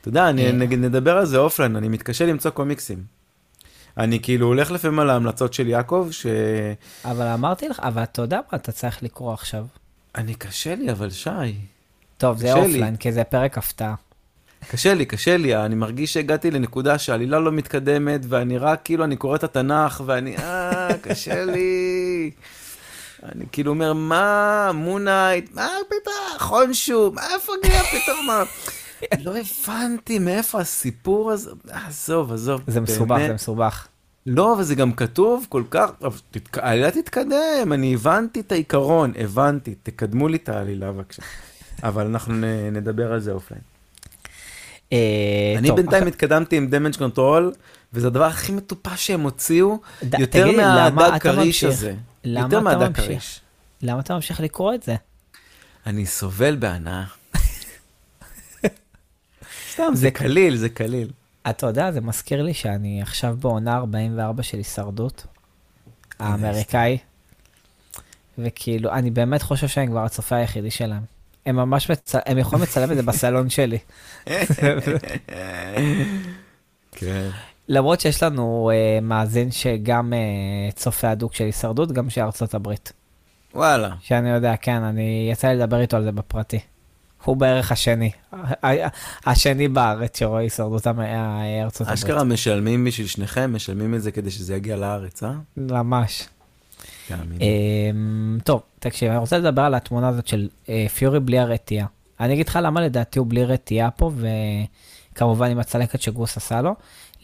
אתה 0.00 0.08
יודע, 0.08 0.28
אני, 0.30 0.46
אה. 0.46 0.52
נגיד, 0.52 0.78
נדבר 0.78 1.16
על 1.16 1.26
זה 1.26 1.38
offline, 1.38 1.76
אני 1.76 1.88
מתקשה 1.88 2.26
למצוא 2.26 2.50
קומיקסים. 2.50 3.04
אני 3.98 4.20
כאילו 4.22 4.46
הולך 4.46 4.70
לפעמים 4.70 4.98
על 4.98 5.10
ההמלצות 5.10 5.54
של 5.54 5.66
יעקב, 5.66 6.08
שאני 6.10 6.32
אבל 7.04 7.26
אמרתי 7.26 7.68
לך, 7.68 7.80
אבל 7.80 8.02
אתה 8.02 8.22
יודע 8.22 8.40
מה 8.52 8.58
אתה 8.58 8.72
צריך 8.72 9.02
לקרוא 9.02 9.32
עכשיו. 9.34 9.66
קשה 10.38 10.74
לי, 10.74 10.90
אבל 10.92 11.10
שי. 11.10 11.30
טוב, 12.18 12.38
זה 12.38 12.44
קשה 12.46 12.54
לי. 12.54 12.60
offline, 12.66 12.96
כי 12.96 13.12
זה 13.12 13.24
פרק 13.24 13.58
הפתעה. 13.58 13.94
קשה 14.68 14.94
לי, 14.94 15.04
קשה 15.04 15.36
לי, 15.36 15.56
אני 15.56 15.74
מרגיש 15.74 16.12
שהגעתי 16.12 16.50
לנקודה 16.50 16.98
שהעלילה 16.98 17.38
לא 17.38 17.52
מתקדמת, 17.52 18.20
ואני 18.28 18.58
רק, 18.58 18.80
כאילו, 18.84 19.04
אני 19.04 19.16
קורא 19.16 19.36
את 19.36 19.44
התנ"ך, 19.44 20.02
ואני, 20.06 20.36
אה, 20.36 20.88
קשה 21.02 21.44
לי. 21.44 22.30
אני 23.22 23.44
כאילו 23.52 23.72
אומר, 23.72 23.92
מה, 23.92 24.70
מון 24.74 25.04
נייט, 25.04 25.54
מה 25.54 25.68
פתאום, 25.86 26.38
חונשו, 26.38 27.12
מה, 27.14 27.22
איפה 27.34 27.52
הגיע 27.58 27.82
פתאום, 27.82 28.26
מה? 28.26 28.42
לא 29.24 29.32
הבנתי 29.36 30.18
מאיפה 30.18 30.60
הסיפור 30.60 31.30
הזה, 31.30 31.50
עזוב, 31.70 32.32
עזוב. 32.32 32.60
זה 32.66 32.80
מסובך. 32.80 33.18
זה 33.26 33.34
מסובך. 33.34 33.86
לא, 34.26 34.56
וזה 34.58 34.74
גם 34.74 34.92
כתוב 34.92 35.46
כל 35.48 35.62
כך, 35.70 35.90
אבל 36.02 36.16
העלילה 36.54 36.90
תתקדם, 36.90 37.72
אני 37.72 37.94
הבנתי 37.94 38.40
את 38.40 38.52
העיקרון, 38.52 39.12
הבנתי, 39.18 39.74
תקדמו 39.82 40.28
לי 40.28 40.36
את 40.36 40.48
העלילה 40.48 40.92
בבקשה. 40.92 41.22
אבל 41.82 42.06
אנחנו 42.06 42.34
נדבר 42.72 43.12
על 43.12 43.20
זה 43.20 43.32
offline. 43.32 43.69
אה, 44.92 45.54
אני 45.58 45.68
טוב, 45.68 45.76
בינתיים 45.76 46.02
אח- 46.02 46.08
התקדמתי 46.08 46.56
עם 46.56 46.66
Damage 46.70 46.96
Control, 46.96 47.52
וזה 47.92 48.06
הדבר 48.06 48.24
הכי 48.24 48.52
מטופש 48.52 49.06
שהם 49.06 49.20
הוציאו, 49.20 49.78
ד- 50.04 50.20
יותר 50.20 50.50
מהדג 50.56 51.18
כריש? 51.20 51.64
הזה. 51.64 51.94
יותר 52.24 52.60
מהדג? 52.60 52.94
כריש. 52.94 53.40
למה 53.82 54.00
אתה 54.00 54.14
ממשיך 54.14 54.40
לקרוא 54.40 54.74
את 54.74 54.82
זה? 54.82 54.94
אני 55.86 56.06
סובל 56.06 56.56
בהנאה. 56.56 57.04
סתם, 59.72 59.92
זה 59.94 60.10
קליל, 60.10 60.56
זה 60.56 60.68
קליל. 60.68 61.10
אתה 61.50 61.66
יודע, 61.66 61.92
זה 61.92 62.00
מזכיר 62.00 62.42
לי 62.42 62.54
שאני 62.54 63.02
עכשיו 63.02 63.36
בעונה 63.40 63.76
44 63.76 64.42
של 64.42 64.58
הישרדות, 64.58 65.26
האמריקאי, 66.18 66.98
וכאילו, 68.38 68.92
אני 68.92 69.10
באמת 69.10 69.42
חושב 69.42 69.68
שאני 69.68 69.86
כבר 69.86 70.04
הצופה 70.04 70.36
היחידי 70.36 70.70
שלהם. 70.70 71.02
הם 71.46 71.56
ממש, 71.56 71.90
מצ... 71.90 72.14
הם 72.26 72.38
יכולים 72.38 72.62
לצלם 72.62 72.90
את 72.90 72.96
זה 72.96 73.02
בסלון 73.02 73.50
שלי. 73.50 73.78
כן. 76.92 77.28
למרות 77.68 78.00
שיש 78.00 78.22
לנו 78.22 78.70
uh, 78.72 79.04
מאזין 79.04 79.50
שגם 79.50 80.12
uh, 80.12 80.74
צופה 80.74 81.10
הדוק 81.10 81.34
של 81.34 81.44
הישרדות, 81.44 81.92
גם 81.92 82.10
של 82.10 82.20
ארצות 82.20 82.54
הברית. 82.54 82.92
וואלה. 83.54 83.90
שאני 84.00 84.30
יודע, 84.30 84.54
כן, 84.56 84.82
אני 84.82 85.28
יצא 85.32 85.48
לי 85.48 85.56
לדבר 85.56 85.80
איתו 85.80 85.96
על 85.96 86.04
זה 86.04 86.12
בפרטי. 86.12 86.58
הוא 87.24 87.36
בערך 87.36 87.72
השני, 87.72 88.10
השני 89.26 89.68
בארץ 89.68 90.18
שרואה 90.18 90.40
הישרדות 90.40 90.86
המ- 90.86 91.00
אה, 91.00 91.66
הברית. 91.80 91.88
אשכרה 91.88 92.24
משלמים 92.24 92.84
בשביל 92.84 93.06
שניכם, 93.06 93.52
משלמים 93.54 93.94
את 93.94 94.02
זה 94.02 94.10
כדי 94.12 94.30
שזה 94.30 94.54
יגיע 94.56 94.76
לארץ, 94.76 95.22
אה? 95.22 95.32
ממש. 95.56 96.28
אמ, 97.40 98.38
טוב, 98.44 98.62
תקשיב, 98.78 99.10
אני 99.10 99.18
רוצה 99.18 99.38
לדבר 99.38 99.62
על 99.62 99.74
התמונה 99.74 100.08
הזאת 100.08 100.26
של 100.26 100.48
אה, 100.68 100.86
פיורי 100.94 101.20
בלי 101.20 101.38
הרתיעה. 101.38 101.86
אני 102.20 102.34
אגיד 102.34 102.48
לך 102.48 102.58
למה 102.62 102.80
לדעתי 102.80 103.18
הוא 103.18 103.26
בלי 103.30 103.44
רתיעה 103.44 103.90
פה, 103.90 104.10
וכמובן 105.12 105.50
עם 105.50 105.58
הצלקת 105.58 106.00
שגוס 106.00 106.36
עשה 106.36 106.62
לו. 106.62 106.74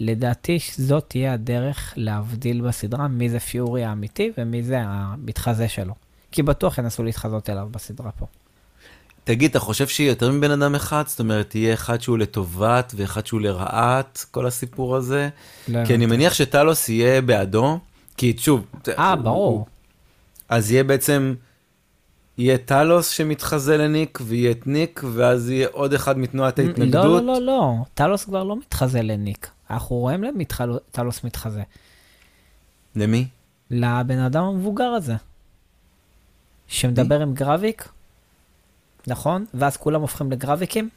לדעתי 0.01 0.59
זאת 0.79 1.05
תהיה 1.09 1.33
הדרך 1.33 1.93
להבדיל 1.97 2.61
בסדרה 2.61 3.09
מי 3.09 3.29
זה 3.29 3.41
פיורי 3.41 3.85
האמיתי 3.85 4.31
ומי 4.39 4.63
זה 4.63 4.77
המתחזה 4.81 5.69
שלו. 5.69 5.95
כי 6.33 6.43
בטוח 6.43 6.79
ינסו 6.79 7.03
להתחזות 7.03 7.51
אליו 7.51 7.69
בסדרה 7.71 8.11
פה. 8.19 8.27
תגיד, 9.25 9.51
אתה 9.51 9.61
חושב 9.61 9.89
שיהיה 9.89 10.09
יותר 10.09 10.33
מבן 10.33 10.51
אדם 10.51 10.75
אחד? 10.75 11.05
זאת 11.07 11.21
אומרת, 11.21 11.55
יהיה 11.55 11.75
אחד 11.75 12.01
שהוא 12.01 12.19
לטובת 12.19 12.93
ואחד 12.97 13.27
שהוא 13.27 13.41
לרעת, 13.41 14.25
כל 14.31 14.47
הסיפור 14.47 14.97
הזה? 14.97 15.29
לא 15.69 15.85
כי 15.85 15.95
אני. 15.95 16.07
מניח 16.07 16.35
שטלוס 16.35 16.89
יהיה 16.89 17.23
בעדו, 17.23 17.79
כי 18.17 18.35
שוב... 18.39 18.65
אה, 18.99 19.13
הוא- 19.13 19.23
ברור. 19.23 19.67
אז 20.49 20.71
יהיה 20.71 20.85
בעצם, 20.85 21.35
יהיה 22.39 22.59
טלוס 22.59 23.09
שמתחזה 23.09 23.77
לניק, 23.77 24.19
ויהיה 24.23 24.51
את 24.51 24.67
ניק, 24.67 25.01
ואז 25.13 25.51
יהיה 25.51 25.69
עוד 25.73 25.93
אחד 25.93 26.19
מתנועת 26.19 26.59
ההתנגדות. 26.59 27.05
לא, 27.05 27.21
לא, 27.21 27.41
לא, 27.41 27.41
לא, 27.41 27.73
טלוס 27.95 28.25
כבר 28.25 28.45
לא 28.45 28.57
מתחזה 28.59 29.03
לניק. 29.03 29.51
אנחנו 29.71 29.97
רואים 29.97 30.25
למי 30.25 30.45
טל- 30.45 30.79
טלוס 30.91 31.25
מתחזה. 31.25 31.63
למי? 32.97 33.29
לבן 33.71 34.19
אדם 34.19 34.45
המבוגר 34.45 34.85
הזה. 34.85 35.15
שמדבר 36.69 37.21
עם 37.21 37.35
גרביק, 37.35 37.89
נכון? 39.07 39.45
ואז 39.55 39.77
כולם 39.77 40.01
הופכים 40.01 40.33
לגרביקים? 40.33 40.89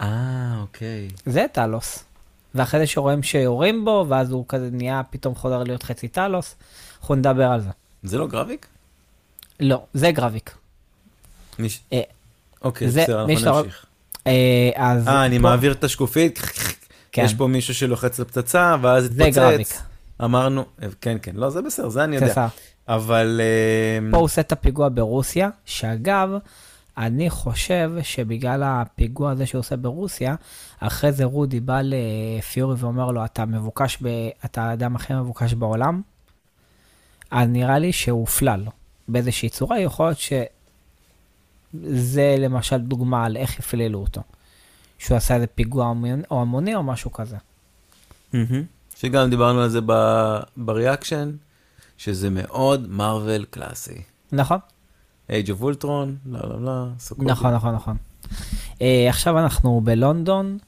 אה, 0.00 0.58
אוקיי. 0.60 1.08
זה 1.26 1.46
טלוס. 1.52 2.04
ואחרי 2.54 2.80
זה 2.80 2.86
שרואים 2.86 3.22
שיורים 3.22 3.84
בו, 3.84 4.06
ואז 4.08 4.30
הוא 4.30 4.44
כזה 4.48 4.68
נהיה 4.72 5.02
פתאום 5.10 5.34
חוזר 5.34 5.62
להיות 5.62 5.82
חצי 5.82 6.08
טלוס, 6.08 6.54
אנחנו 7.00 7.14
נדבר 7.14 7.44
על 7.50 7.60
זה. 7.60 7.70
זה 8.06 8.18
לא 8.18 8.26
גרביק? 8.26 8.66
לא, 9.60 9.84
זה 9.94 10.10
גרביק. 10.10 10.50
מי 11.58 11.68
ש- 11.68 11.80
אה, 11.92 12.00
אוקיי, 12.62 12.90
זה- 12.90 13.02
בסדר, 13.02 13.24
אנחנו 13.24 13.34
נמשיך. 13.62 13.86
אה, 14.26 14.70
אז... 14.76 15.08
אה, 15.08 15.24
אני 15.26 15.36
פה- 15.36 15.42
מעביר 15.42 15.72
את 15.72 15.84
השקופית, 15.84 16.38
כן, 17.12 17.22
יש 17.24 17.34
פה 17.34 17.46
מישהו 17.46 17.74
שלוחץ 17.74 18.18
לפצצה, 18.18 18.76
ואז 18.80 19.04
זה 19.12 19.30
גרביק. 19.30 19.60
התפוצץ. 19.66 19.82
אמרנו, 20.24 20.64
אה, 20.82 20.88
כן, 21.00 21.16
כן, 21.22 21.32
לא, 21.34 21.50
זה 21.50 21.62
בסדר, 21.62 21.88
זה 21.88 22.04
אני 22.04 22.16
יודע. 22.16 22.26
בסדר. 22.28 22.46
אבל... 22.88 23.40
אה, 23.42 24.10
פה 24.10 24.16
הוא 24.16 24.24
עושה 24.24 24.40
את 24.40 24.52
הפיגוע 24.52 24.88
ברוסיה, 24.94 25.48
שאגב, 25.64 26.30
אני 26.98 27.30
חושב 27.30 27.90
שבגלל 28.02 28.62
הפיגוע 28.64 29.30
הזה 29.30 29.46
שהוא 29.46 29.58
עושה 29.58 29.76
ברוסיה, 29.76 30.34
אחרי 30.80 31.12
זה 31.12 31.24
רודי 31.24 31.60
בא 31.60 31.80
לפיורי 31.82 32.74
ואומר 32.78 33.10
לו, 33.10 33.24
אתה 33.24 33.44
מבוקש, 33.44 33.98
ב... 34.02 34.08
אתה 34.44 34.62
האדם 34.62 34.96
הכי 34.96 35.14
מבוקש 35.14 35.54
בעולם, 35.54 36.02
אז 37.30 37.48
נראה 37.48 37.78
לי 37.78 37.92
שהוא 37.92 38.20
הופלל 38.20 38.64
באיזושהי 39.08 39.48
צורה, 39.48 39.80
יכול 39.80 40.06
להיות 40.06 40.18
שזה 40.18 42.36
למשל 42.38 42.78
דוגמה 42.78 43.24
על 43.24 43.36
איך 43.36 43.58
הפללו 43.58 43.98
אותו. 43.98 44.22
שהוא 44.98 45.16
עשה 45.16 45.34
איזה 45.34 45.46
פיגוע 45.46 45.92
או 46.30 46.42
המוני 46.42 46.74
או 46.74 46.82
משהו 46.82 47.12
כזה. 47.12 47.36
מהמם. 48.32 48.62
שגם 48.98 49.30
דיברנו 49.30 49.60
על 49.60 49.68
זה 49.68 49.80
ב 50.56 50.63
reaction, 50.63 51.30
שזה 51.98 52.30
מאוד 52.30 52.90
מארוול 52.90 53.44
קלאסי. 53.50 54.02
נכון? 54.32 54.58
Age 55.28 55.48
of 55.48 55.62
Ultron, 55.62 56.08
לא, 56.26 56.48
לא, 56.48 56.64
לא, 56.64 56.84
סוקוביה. 56.98 57.26
נכון, 57.26 57.54
נכון, 57.54 57.74
נכון. 57.74 57.96
Uh, 58.74 58.78
עכשיו 59.08 59.38
אנחנו 59.38 59.80
בלונדון, 59.84 60.58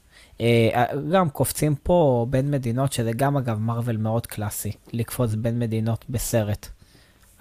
גם 1.13 1.31
קופצים 1.31 1.75
פה 1.83 2.27
בין 2.31 2.51
מדינות, 2.51 2.93
שזה 2.93 3.13
גם 3.13 3.37
אגב 3.37 3.59
מארוול 3.59 3.97
מאוד 3.97 4.27
קלאסי, 4.27 4.73
לקפוץ 4.93 5.35
בין 5.35 5.59
מדינות 5.59 6.05
בסרט. 6.09 6.69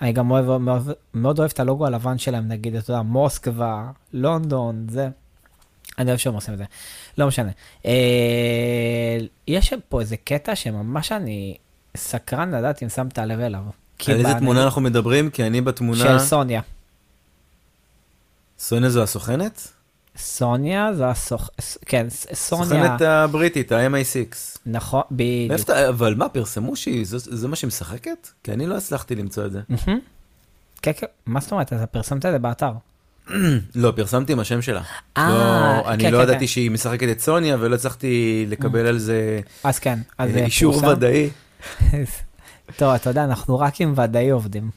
אני 0.02 0.12
גם 0.12 0.32
אוהב, 0.32 0.58
מאוד, 0.58 0.92
מאוד 1.14 1.40
אוהב 1.40 1.52
את 1.54 1.60
הלוגו 1.60 1.86
הלבן 1.86 2.18
שלהם, 2.18 2.48
נגיד, 2.48 2.76
אתה 2.76 2.92
יודע, 2.92 3.02
מוסקבה, 3.02 3.92
לונדון, 4.14 4.86
זה. 4.90 5.10
אני 6.00 6.10
אוהב 6.10 6.20
שהם 6.20 6.34
עושים 6.34 6.54
את 6.54 6.58
זה. 6.58 6.66
לא 7.18 7.28
משנה. 7.28 7.52
Uh, 7.84 7.88
יש 9.48 9.74
פה 9.90 10.02
איזה 10.02 10.18
קטע 10.18 10.56
שממש 10.56 11.12
אני 11.12 11.58
סקרן 11.98 12.52
לדעת 12.52 12.84
אם 12.84 12.90
שמת 12.90 13.18
לב 13.18 13.40
אליו. 13.40 13.62
על 14.08 14.16
איזה 14.16 14.34
תמונה 14.40 14.64
אנחנו 14.64 14.82
מדברים? 14.82 15.30
כי 15.30 15.48
אני 15.48 15.62
בתמונה... 15.62 16.04
של 16.04 16.20
סוניה. 16.20 16.62
סוניה 18.60 18.90
זו 18.90 19.04
הסוכנת? 19.04 19.68
סוניה 20.18 20.94
זה 20.94 21.08
הסוכ... 21.10 21.50
כן, 21.86 22.08
סוניה, 22.34 22.64
הסוכנת 22.66 23.02
הבריטית, 23.02 23.72
ה-MI6. 23.72 24.36
נכון, 24.66 25.02
בדיוק. 25.12 25.70
אבל 25.70 26.16
מה, 26.18 26.30
פרסמו 26.30 26.76
שהיא, 26.76 27.06
זה- 27.06 27.18
זה 27.38 27.48
מה 27.48 27.56
שהיא 27.56 27.68
משחקת? 27.68 28.28
כי 28.44 28.52
אני 28.52 28.68
לא 28.68 28.78
הצלחתי 28.78 29.16
למצוא 29.16 29.46
את 29.46 29.52
זה. 29.52 29.62
כן, 30.82 30.92
כן, 30.98 31.08
מה 31.26 31.40
זאת 31.40 31.52
אומרת? 31.52 31.74
אתה 31.74 31.86
פרסמת 31.86 32.26
את 32.26 32.32
זה 32.32 32.40
באתר. 32.40 32.72
לא, 33.76 33.94
פרסמתי 33.96 34.34
עם 34.34 34.40
השם 34.40 34.62
שלה. 34.62 34.82
אה, 35.18 35.30
לא, 35.84 35.90
אני 35.90 36.04
כן, 36.04 36.12
לא 36.14 36.18
כן, 36.18 36.24
ידעתי 36.24 36.40
כן. 36.40 36.48
שהיא 36.48 36.72
משחקת 36.72 37.08
את 37.12 37.20
סוניה, 37.20 37.58
ולא 37.60 37.76
הצלחתי 37.76 38.46
לקבל 38.50 38.86
על 38.88 38.98
זה 38.98 39.40
אז 39.64 39.80
כן, 39.80 40.00
אז 40.18 40.36
אה, 40.38 40.46
אישור. 40.46 40.84
ודאי. 40.88 41.30
טוב, 42.78 42.94
אתה 42.94 43.10
יודע, 43.10 43.24
אנחנו 43.24 43.60
רק 43.60 43.82
עם 43.82 43.94
ודאי 43.98 44.30
עובדים. 44.30 44.70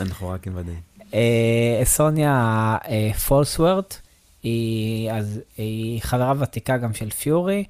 אנחנו 0.00 0.28
רק 0.28 0.46
עם 0.46 0.52
ודאי. 0.56 0.74
אה, 1.14 1.80
סוניה 1.84 2.32
אה, 2.88 3.10
פולסוורט, 3.28 3.98
אז, 5.12 5.40
היא 5.56 6.00
חברה 6.02 6.32
ותיקה 6.38 6.76
גם 6.76 6.94
של 6.94 7.10
פיורי, 7.10 7.64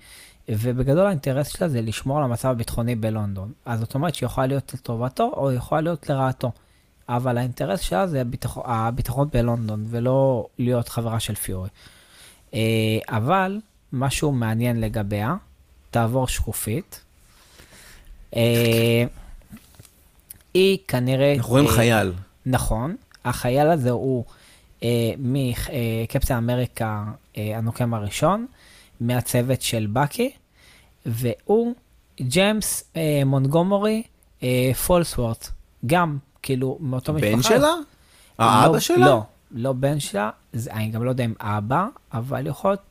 ובגדול 0.49 1.07
האינטרס 1.07 1.49
שלה 1.49 1.69
זה 1.69 1.83
לשמור 1.83 2.19
על 2.19 2.25
המצב 2.25 2.49
הביטחוני 2.49 2.95
בלונדון. 2.95 3.53
אז 3.65 3.81
זאת 3.81 3.95
אומרת 3.95 4.15
שהיא 4.15 4.27
יכולה 4.27 4.47
להיות 4.47 4.75
לטובתו 4.75 5.33
או 5.37 5.51
היא 5.51 5.59
יכולה 5.59 5.81
להיות 5.81 6.09
לרעתו. 6.09 6.53
אבל 7.09 7.39
האינטרס 7.39 7.81
שלה 7.81 8.07
זה 8.07 8.21
הביטחון, 8.21 8.63
הביטחון 8.67 9.29
בלונדון, 9.33 9.85
ולא 9.89 10.47
להיות 10.59 10.89
חברה 10.89 11.21
של 11.21 11.35
פיורי. 11.35 11.69
אה, 12.55 12.61
אבל 13.09 13.61
משהו 13.93 14.33
מעניין 14.33 14.81
לגביה, 14.81 15.35
תעבור 15.91 16.29
שקופית. 16.29 17.01
אה, 18.37 19.05
היא 20.55 20.79
כנראה... 20.89 21.35
אנחנו 21.35 21.51
רואים 21.51 21.67
אה, 21.67 21.73
חייל. 21.73 22.13
נכון, 22.47 22.97
החייל 23.25 23.71
הזה 23.71 23.91
הוא 23.91 24.25
מקפטן 25.19 26.35
אמריקה 26.35 27.05
אה, 27.37 27.59
הנוקם 27.59 27.95
הראשון, 27.95 28.47
מהצוות 29.01 29.63
של 29.63 29.87
בקי, 29.93 30.31
והוא 31.07 31.75
ג'יימס 32.21 32.85
אה, 32.97 33.23
מונגומורי 33.27 34.03
אה, 34.43 34.75
פולסוורט, 34.87 35.49
גם 35.87 36.19
כאילו 36.43 36.79
מאותו 36.81 37.13
משפחה. 37.13 37.37
בן 37.37 37.43
שלה? 37.43 37.75
האבא 38.39 38.73
לא, 38.75 38.81
שלה? 38.81 39.07
לא, 39.07 39.23
לא 39.51 39.73
בן 39.73 40.01
שלה, 40.01 40.31
זה, 40.53 40.73
אני 40.73 40.89
גם 40.89 41.05
לא 41.05 41.11
יודע 41.11 41.25
אם 41.25 41.35
אבא, 41.41 41.87
אבל 42.13 42.47
יכול 42.47 42.71
להיות, 42.71 42.83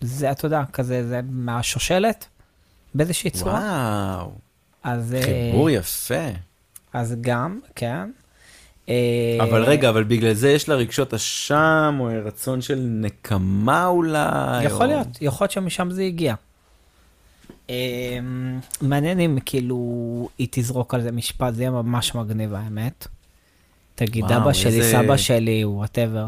זה 0.00 0.30
אתה 0.30 0.46
יודע, 0.46 0.62
כזה, 0.72 1.08
זה 1.08 1.20
מהשושלת, 1.30 2.26
באיזושהי 2.94 3.30
צורה. 3.30 3.52
וואו, 3.52 4.32
אז, 4.82 5.14
אה, 5.14 5.22
חיבור 5.22 5.70
יפה. 5.70 6.28
אז 6.92 7.16
גם, 7.20 7.60
כן. 7.74 8.10
אה, 8.88 9.38
אבל 9.40 9.64
רגע, 9.64 9.88
אבל 9.88 10.04
בגלל 10.04 10.32
זה 10.32 10.50
יש 10.50 10.68
לה 10.68 10.74
רגשות 10.74 11.14
אשם, 11.14 11.96
או 12.00 12.08
רצון 12.24 12.60
של 12.60 12.78
נקמה 12.78 13.86
אולי? 13.86 14.64
יכול 14.64 14.86
להיות, 14.86 15.06
יכול 15.20 15.44
להיות 15.44 15.50
שמשם 15.52 15.90
זה 15.90 16.02
הגיע. 16.02 16.34
אמ, 17.68 18.60
מעניין 18.80 19.20
אם 19.20 19.38
כאילו 19.44 20.28
היא 20.38 20.48
תזרוק 20.50 20.94
על 20.94 21.02
זה 21.02 21.12
משפט, 21.12 21.54
זה 21.54 21.62
יהיה 21.62 21.70
ממש 21.70 22.14
מגניב 22.14 22.54
האמת. 22.54 23.06
תגיד, 23.94 24.24
אבא 24.24 24.52
שלי, 24.52 24.92
סבא 24.92 25.16
שלי, 25.16 25.64
whatever. 25.64 26.26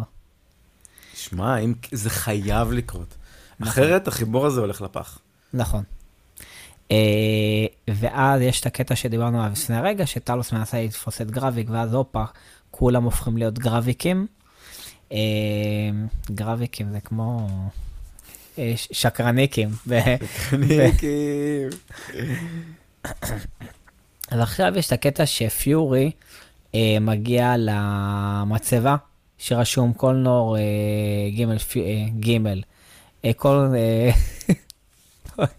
שמע. 1.15 1.57
זה 1.93 2.11
חייב 2.11 2.73
לקרות. 2.73 3.15
אחרת 3.63 4.09
החיבור 4.09 4.47
הזה 4.47 4.61
הולך 4.61 4.83
לפח. 4.83 5.19
נכון. 5.55 5.83
אה, 6.93 6.97
ואז 7.89 8.41
יש 8.41 8.61
את 8.61 8.67
הקטע 8.67 8.97
שדיברנו 8.97 9.39
עליו 9.41 9.53
לפני 9.53 9.77
רגע, 9.81 10.07
שטלוס 10.07 10.53
מנסה 10.53 10.83
לתפוס 10.83 11.21
את 11.21 11.31
גרביק, 11.31 11.67
ואז 11.71 11.95
הופה, 11.95 12.25
כולם 12.71 13.05
הופכים 13.05 13.37
להיות 13.37 13.59
גרביקים. 13.59 14.27
אה, 15.13 15.19
גרביקים 16.31 16.91
זה 16.91 17.01
כמו 17.01 17.49
אה, 18.59 18.73
שקרניקים. 18.77 19.69
קניקים. 20.51 21.69
אז 24.31 24.41
עכשיו 24.47 24.73
יש 24.77 24.87
את 24.87 24.93
הקטע 24.93 25.27
שפיורי 25.27 26.11
אה, 26.75 26.97
מגיע 27.01 27.55
למצבה, 27.59 28.97
שרשום 29.39 29.93
קולנור 29.93 30.57
אה, 30.59 30.63
גימל, 31.31 31.59
פי- 31.59 31.83
אה, 31.85 32.05
גימל. 32.19 32.63
אה, 33.25 33.33
כל... 33.33 33.67
אה, 33.77 34.11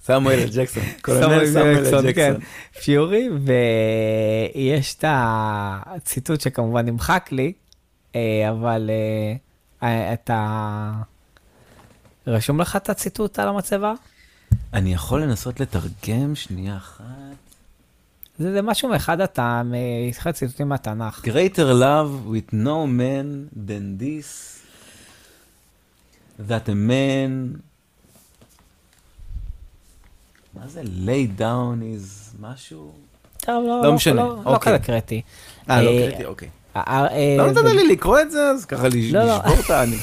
סמואל 0.02 0.39
אל 0.39 0.50
ג'קסון. 0.56 0.84
קולונל 1.02 1.46
סמואל 1.46 1.84
ג'קסון, 1.84 2.13
כן. 2.13 2.34
פיורי, 2.82 3.30
ויש 4.56 4.96
את 4.96 5.06
הציטוט 5.08 6.42
שכמובן 6.42 6.86
נמחק 6.86 7.30
לי, 7.32 7.54
אה, 8.15 8.50
אבל 8.50 8.89
אה, 9.84 10.13
אתה... 10.13 10.92
רשום 12.28 12.62
לך 12.62 12.76
את 12.76 12.89
הציטוט 12.89 13.39
על 13.39 13.48
המצבה? 13.48 13.94
אני 14.74 14.94
יכול 14.94 15.22
לנסות 15.22 15.60
לתרגם 15.60 16.36
שנייה 16.36 16.78
אחת. 16.78 17.04
זה, 18.39 18.52
זה 18.54 18.62
משהו 18.62 18.89
מאחד 18.89 19.22
אתה, 19.22 19.62
מאחד 19.65 20.32
ציטוטים 20.32 20.70
מהתנ"ך. 20.70 21.26
Greater 21.26 21.74
love 21.82 22.32
with 22.32 22.54
no 22.54 22.86
man 23.00 23.50
than 23.68 24.02
this, 24.04 24.60
that 26.50 26.70
a 26.70 26.76
man... 26.76 27.68
מה 30.60 30.67
זה 30.67 30.82
lay 30.82 31.39
down 31.39 31.82
is 31.82 32.36
משהו? 32.39 32.91
טוב, 33.38 33.65
לא, 33.67 33.82
לא 33.84 33.93
משנה, 33.93 34.13
לא, 34.13 34.41
לא 34.45 34.56
אוקיי. 34.56 34.74
כזה 34.74 34.86
קריטי. 34.86 35.22
אה, 35.69 35.82
לא 35.82 35.89
אה, 35.89 36.08
קריטי, 36.08 36.26
אוקיי. 36.26 36.50
אה, 36.76 37.08
אה, 37.08 37.36
לא 37.38 37.52
נתת 37.52 37.63
לי 37.63 37.88
לקרוא 37.88 38.19
את 38.19 38.32
זה, 38.32 38.43
אז 38.50 38.65
ככה 38.65 38.84
לא, 39.12 39.24
לא. 39.24 39.38
לשבור 39.38 39.60
את 39.60 39.69
העני. 39.69 39.98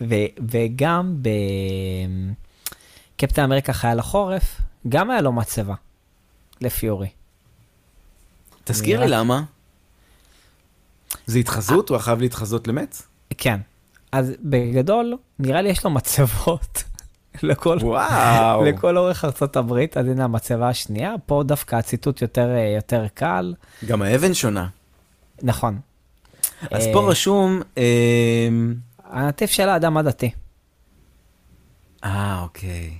וגם 0.50 1.16
בקפטן 3.16 3.42
אמריקה 3.42 3.72
חייל 3.72 3.98
החורף, 3.98 4.60
גם 4.88 5.10
היה 5.10 5.20
לו 5.20 5.32
מצבה, 5.32 5.74
לפיורי. 6.60 7.08
תזכיר 8.64 9.00
לי 9.00 9.08
למה. 9.08 9.42
זה 11.26 11.38
התחזות? 11.38 11.88
הוא 11.88 11.98
חייב 11.98 12.20
להתחזות 12.20 12.68
למת? 12.68 13.02
כן. 13.38 13.60
אז 14.12 14.32
בגדול, 14.40 15.16
נראה 15.38 15.62
לי 15.62 15.68
יש 15.68 15.84
לו 15.84 15.90
מצבות 15.90 16.84
לכל, 17.42 17.78
וואו. 17.82 18.64
לכל 18.64 18.96
אורך 18.96 19.24
ארצות 19.24 19.56
הברית, 19.56 19.96
אז 19.96 20.08
הנה 20.08 20.24
המצבה 20.24 20.68
השנייה, 20.68 21.14
פה 21.26 21.42
דווקא 21.46 21.76
הציטוט 21.76 22.22
יותר, 22.22 22.48
אה, 22.50 22.72
יותר 22.76 23.06
קל. 23.14 23.54
גם 23.86 24.02
האבן 24.02 24.34
שונה. 24.34 24.68
נכון. 25.42 25.78
אז 26.70 26.86
אה, 26.86 26.92
פה 26.92 27.10
רשום... 27.10 27.62
אמ, 27.76 28.74
הנתיב 29.04 29.48
של 29.48 29.68
האדם 29.68 29.96
הדתי. 29.96 30.30
אה, 32.04 32.42
אוקיי. 32.42 32.98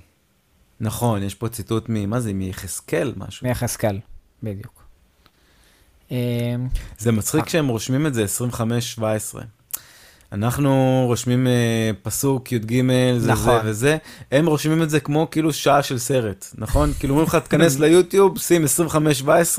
נכון, 0.79 1.23
יש 1.23 1.35
פה 1.35 1.49
ציטוט 1.49 1.85
מ... 1.89 2.09
מה 2.09 2.19
זה? 2.19 2.33
מיחזקאל 2.33 3.13
משהו. 3.17 3.47
מיחזקאל, 3.47 3.99
בדיוק. 4.43 4.83
אה, 6.11 6.55
זה 6.97 7.11
מצחיק 7.11 7.49
שהם 7.49 7.67
רושמים 7.67 8.07
את 8.07 8.13
זה 8.13 8.25
25-17. 8.99 9.01
אנחנו 10.31 11.03
רושמים 11.07 11.47
אה, 11.47 11.91
פסוק 12.01 12.51
י"ג, 12.51 12.81
זה 13.17 13.31
נכון. 13.31 13.61
זה 13.63 13.69
וזה, 13.69 13.97
הם 14.31 14.45
רושמים 14.45 14.83
את 14.83 14.89
זה 14.89 14.99
כמו 14.99 15.27
כאילו 15.31 15.53
שעה 15.53 15.83
של 15.83 15.97
סרט, 15.97 16.45
נכון? 16.57 16.93
כאילו 16.99 17.13
אומרים 17.13 17.27
לך, 17.27 17.35
תיכנס 17.35 17.79
ליוטיוב, 17.79 18.39
שים 18.39 18.63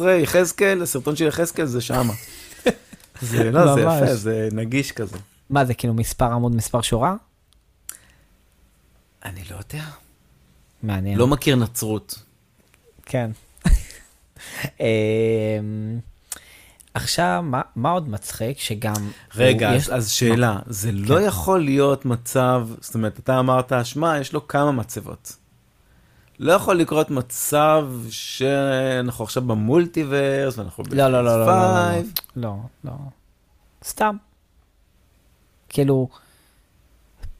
25-17, 0.01 0.09
יחזקאל, 0.09 0.83
הסרטון 0.83 1.17
של 1.17 1.27
יחזקאל 1.27 1.67
זה 1.67 1.81
שמה. 1.81 2.13
זה, 3.23 3.51
לא, 3.51 3.75
זה. 3.75 3.81
יפה, 3.81 4.15
זה 4.15 4.49
נגיש 4.53 4.93
כזה. 4.93 5.17
מה 5.51 5.65
זה, 5.65 5.75
כאילו 5.75 5.95
מספר 5.95 6.33
עמוד, 6.33 6.55
מספר 6.55 6.81
שורה? 6.81 7.15
אני 9.25 9.41
לא 9.51 9.57
יודע. 9.57 9.85
מעניין. 10.83 11.19
לא 11.19 11.27
מכיר 11.27 11.57
נצרות. 11.57 12.23
כן. 13.07 13.31
עכשיו, 16.95 17.41
מה, 17.45 17.61
מה 17.77 17.91
עוד 17.91 18.09
מצחיק? 18.09 18.59
שגם... 18.59 18.95
רגע, 19.37 19.71
אז, 19.71 19.77
יש- 19.83 19.89
אז 19.89 20.11
שאלה, 20.11 20.59
זה 20.67 20.93
לא 20.93 21.21
יכול 21.21 21.65
להיות 21.65 22.05
מצב, 22.05 22.69
זאת 22.81 22.95
אומרת, 22.95 23.19
אתה 23.19 23.39
אמרת, 23.39 23.73
שמע, 23.83 24.19
יש 24.19 24.33
לו 24.33 24.49
כמה 24.49 24.73
מצבות. 24.73 25.37
לא 26.39 26.53
יכול 26.53 26.77
לקרות 26.77 27.11
מצב 27.11 27.89
שאנחנו 28.11 29.25
עכשיו 29.25 29.43
במולטיברס, 29.43 30.59
ואנחנו 30.59 30.85
לא, 30.91 31.09
לא, 31.09 31.25
לא, 31.25 31.25
לא, 31.25 31.47
לא, 31.47 31.47
לא, 31.47 32.03
ב-5. 32.03 32.21
לא, 32.37 32.55
לא. 32.85 32.93
סתם. 33.85 34.17
כאילו, 35.69 36.09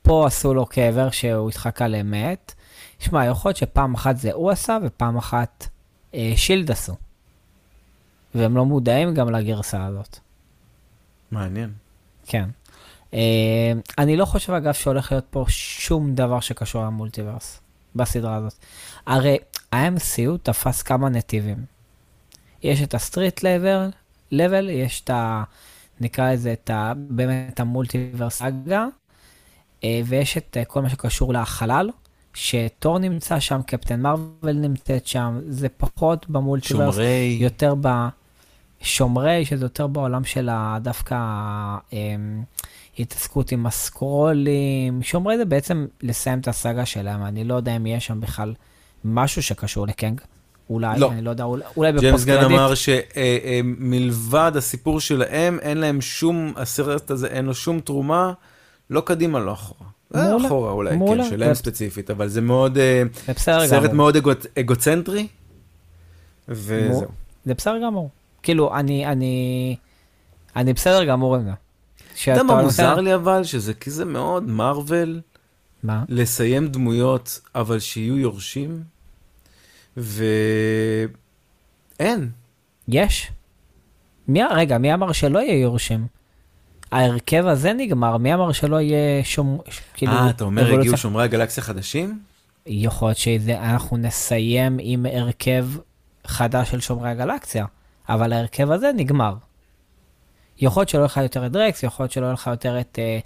פה 0.03 0.27
עשו 0.27 0.55
לו 0.55 0.67
קבר 0.67 1.11
שהוא 1.11 1.49
התחקה 1.49 1.89
למת. 1.89 2.55
שמע, 2.99 3.27
יכול 3.27 3.49
להיות 3.49 3.57
שפעם 3.57 3.95
אחת 3.95 4.17
זה 4.17 4.33
הוא 4.33 4.51
עשה 4.51 4.79
ופעם 4.85 5.17
אחת 5.17 5.67
אה, 6.15 6.33
שילד 6.37 6.71
עשו. 6.71 6.95
והם 8.35 8.57
לא 8.57 8.65
מודעים 8.65 9.15
גם 9.15 9.31
לגרסה 9.31 9.87
הזאת. 9.87 10.19
מעניין. 11.31 11.73
כן. 12.27 12.49
Uh, 13.11 13.15
אני 13.99 14.17
לא 14.17 14.25
חושב, 14.25 14.53
אגב, 14.53 14.73
שהולך 14.73 15.13
להיות 15.13 15.27
פה 15.31 15.45
שום 15.49 16.15
דבר 16.15 16.41
שקשור 16.41 16.85
למולטיברס 16.85 17.61
בסדרה 17.95 18.37
הזאת. 18.37 18.55
הרי 19.07 19.39
ה-MCU 19.73 20.39
תפס 20.43 20.83
כמה 20.83 21.09
נתיבים. 21.09 21.65
יש 22.63 22.83
את 22.83 22.95
הסטריט 22.95 23.43
לבל, 23.43 23.91
לבל, 24.33 24.71
יש 24.71 25.01
את 25.01 25.11
ה... 25.11 25.43
נקרא 26.01 26.33
לזה 26.33 26.53
את 26.53 26.71
ה... 26.71 26.93
באמת 26.97 27.61
המולטיברס 27.61 28.43
אגה, 28.43 28.87
אה, 29.81 29.85
ויש 30.05 30.37
את 30.37 30.57
אה, 30.61 30.65
כל 30.65 30.83
מה 30.83 30.91
שקשור 30.91 31.33
לחלל, 31.33 31.91
שתור 32.35 32.99
נמצא 32.99 33.41
שם, 33.41 33.63
קפטן 33.63 34.01
מארוול 34.01 34.57
נמצאת 34.57 35.07
שם, 35.07 35.41
זה 35.49 35.69
פחות 35.69 36.31
ב 36.31 36.36
multiverse. 36.36 36.95
שומרי... 36.95 37.39
יותר 37.41 37.75
בשומרי, 38.83 39.45
שזה 39.45 39.65
יותר 39.65 39.87
בעולם 39.87 40.25
של 40.25 40.49
דווקא 40.83 41.17
אמ, 41.93 42.43
התעסקות 42.99 43.53
עם 43.53 43.67
הסקרולים. 43.67 45.03
שומרי 45.03 45.37
זה 45.37 45.45
בעצם 45.45 45.87
לסיים 46.03 46.39
את 46.39 46.49
הסאגה 46.49 46.87
שלהם, 46.87 47.23
אני 47.25 47.45
לא 47.45 47.55
יודע 47.55 47.77
אם 47.77 47.87
יש 47.87 48.07
שם 48.07 48.21
בכלל 48.21 48.55
משהו 49.05 49.43
שקשור 49.43 49.87
לקנג. 49.87 50.21
אולי, 50.71 50.99
לא. 50.99 51.13
אני 51.13 51.23
לא 51.23 51.31
יודע, 51.31 51.45
אולי, 51.45 51.65
אולי 51.77 51.93
ג'יימס 51.93 52.05
בפוסט 52.15 52.27
גן 52.27 52.41
קרדיט. 52.41 52.59
אמר 52.59 52.73
שמלבד 52.75 54.53
הסיפור 54.57 55.01
שלהם, 55.01 55.59
אין 55.61 55.79
להם 55.79 56.01
שום, 56.01 56.53
הסרט 56.57 57.11
הזה 57.11 57.27
אין 57.27 57.45
לו 57.45 57.55
שום 57.55 57.81
תרומה, 57.81 58.33
לא 58.91 59.01
קדימה, 59.01 59.39
לא 59.41 59.53
אחורה. 59.53 59.91
אה, 60.15 60.29
מעולה, 60.31 60.47
אחורה 60.47 60.71
אולי, 60.73 60.97
מעולה. 60.97 61.25
כן, 61.25 61.31
שלהם 61.31 61.55
ספציפית, 61.55 62.11
אבל 62.11 62.29
זה 62.29 62.41
מאוד, 62.41 62.79
אה, 62.79 63.03
סרט 63.67 63.83
גמור. 63.83 63.95
מאוד 63.95 64.17
אגו- 64.17 64.31
אגוצנטרי, 64.59 65.27
וזהו. 66.49 67.07
זה 67.45 67.55
בסדר 67.55 67.79
גמור. 67.85 68.11
כאילו, 68.43 68.75
אני, 68.77 69.07
אני, 69.07 69.77
אני 70.57 70.73
בסדר 70.73 71.05
גמור 71.05 71.37
עם 71.37 71.45
זה. 71.45 71.51
אתה 72.23 72.31
יודע 72.31 72.43
מה 72.43 72.63
מוזר 72.63 73.01
לי 73.01 73.15
אבל? 73.15 73.45
שזה 73.45 73.75
כזה 73.75 74.05
מאוד 74.05 74.43
מארוול 74.43 75.21
מה? 75.83 76.05
לסיים 76.09 76.69
דמויות, 76.69 77.41
אבל 77.55 77.79
שיהיו 77.79 78.19
יורשים, 78.19 78.83
ואין. 79.97 81.11
יש. 82.89 83.33
מי, 84.29 84.41
רגע, 84.51 84.79
מי 84.79 84.95
אמר 84.95 85.13
שלא 85.13 85.39
יהיה 85.39 85.61
יורשים? 85.61 86.07
ההרכב 86.93 87.47
הזה 87.47 87.73
נגמר, 87.73 88.17
מי 88.17 88.35
אמר 88.35 88.53
שלא 88.53 88.81
יהיה 88.81 89.25
שום... 89.25 89.59
כאילו, 89.95 90.13
אה, 90.13 90.31
אתה 90.31 90.45
אומר? 90.45 90.79
הגיעו 90.79 90.97
שומרי 90.97 91.25
הגלקסיה 91.25 91.63
חדשים? 91.63 92.21
יכול 92.67 93.09
להיות 93.09 93.19
שאנחנו 93.19 93.97
נסיים 93.97 94.77
עם 94.81 95.07
הרכב 95.13 95.67
חדש 96.27 96.71
של 96.71 96.81
שומרי 96.81 97.11
הגלקסיה, 97.11 97.67
אבל 98.11 98.33
ההרכב 98.33 98.71
הזה 98.71 98.91
נגמר. 98.97 99.35
יכול 100.59 100.81
להיות 100.81 100.89
שלא 100.89 100.99
יהיה 100.99 101.07
לך 101.07 101.17
יותר 101.17 101.47
את 101.47 101.53
דרקס, 101.53 101.83
יכול 101.83 102.05
להיות 102.05 102.13
שלא 102.13 102.25
יהיה 102.25 102.33
לך 102.33 102.47
יותר 102.47 102.81
את, 102.81 102.99
אה, 102.99 103.19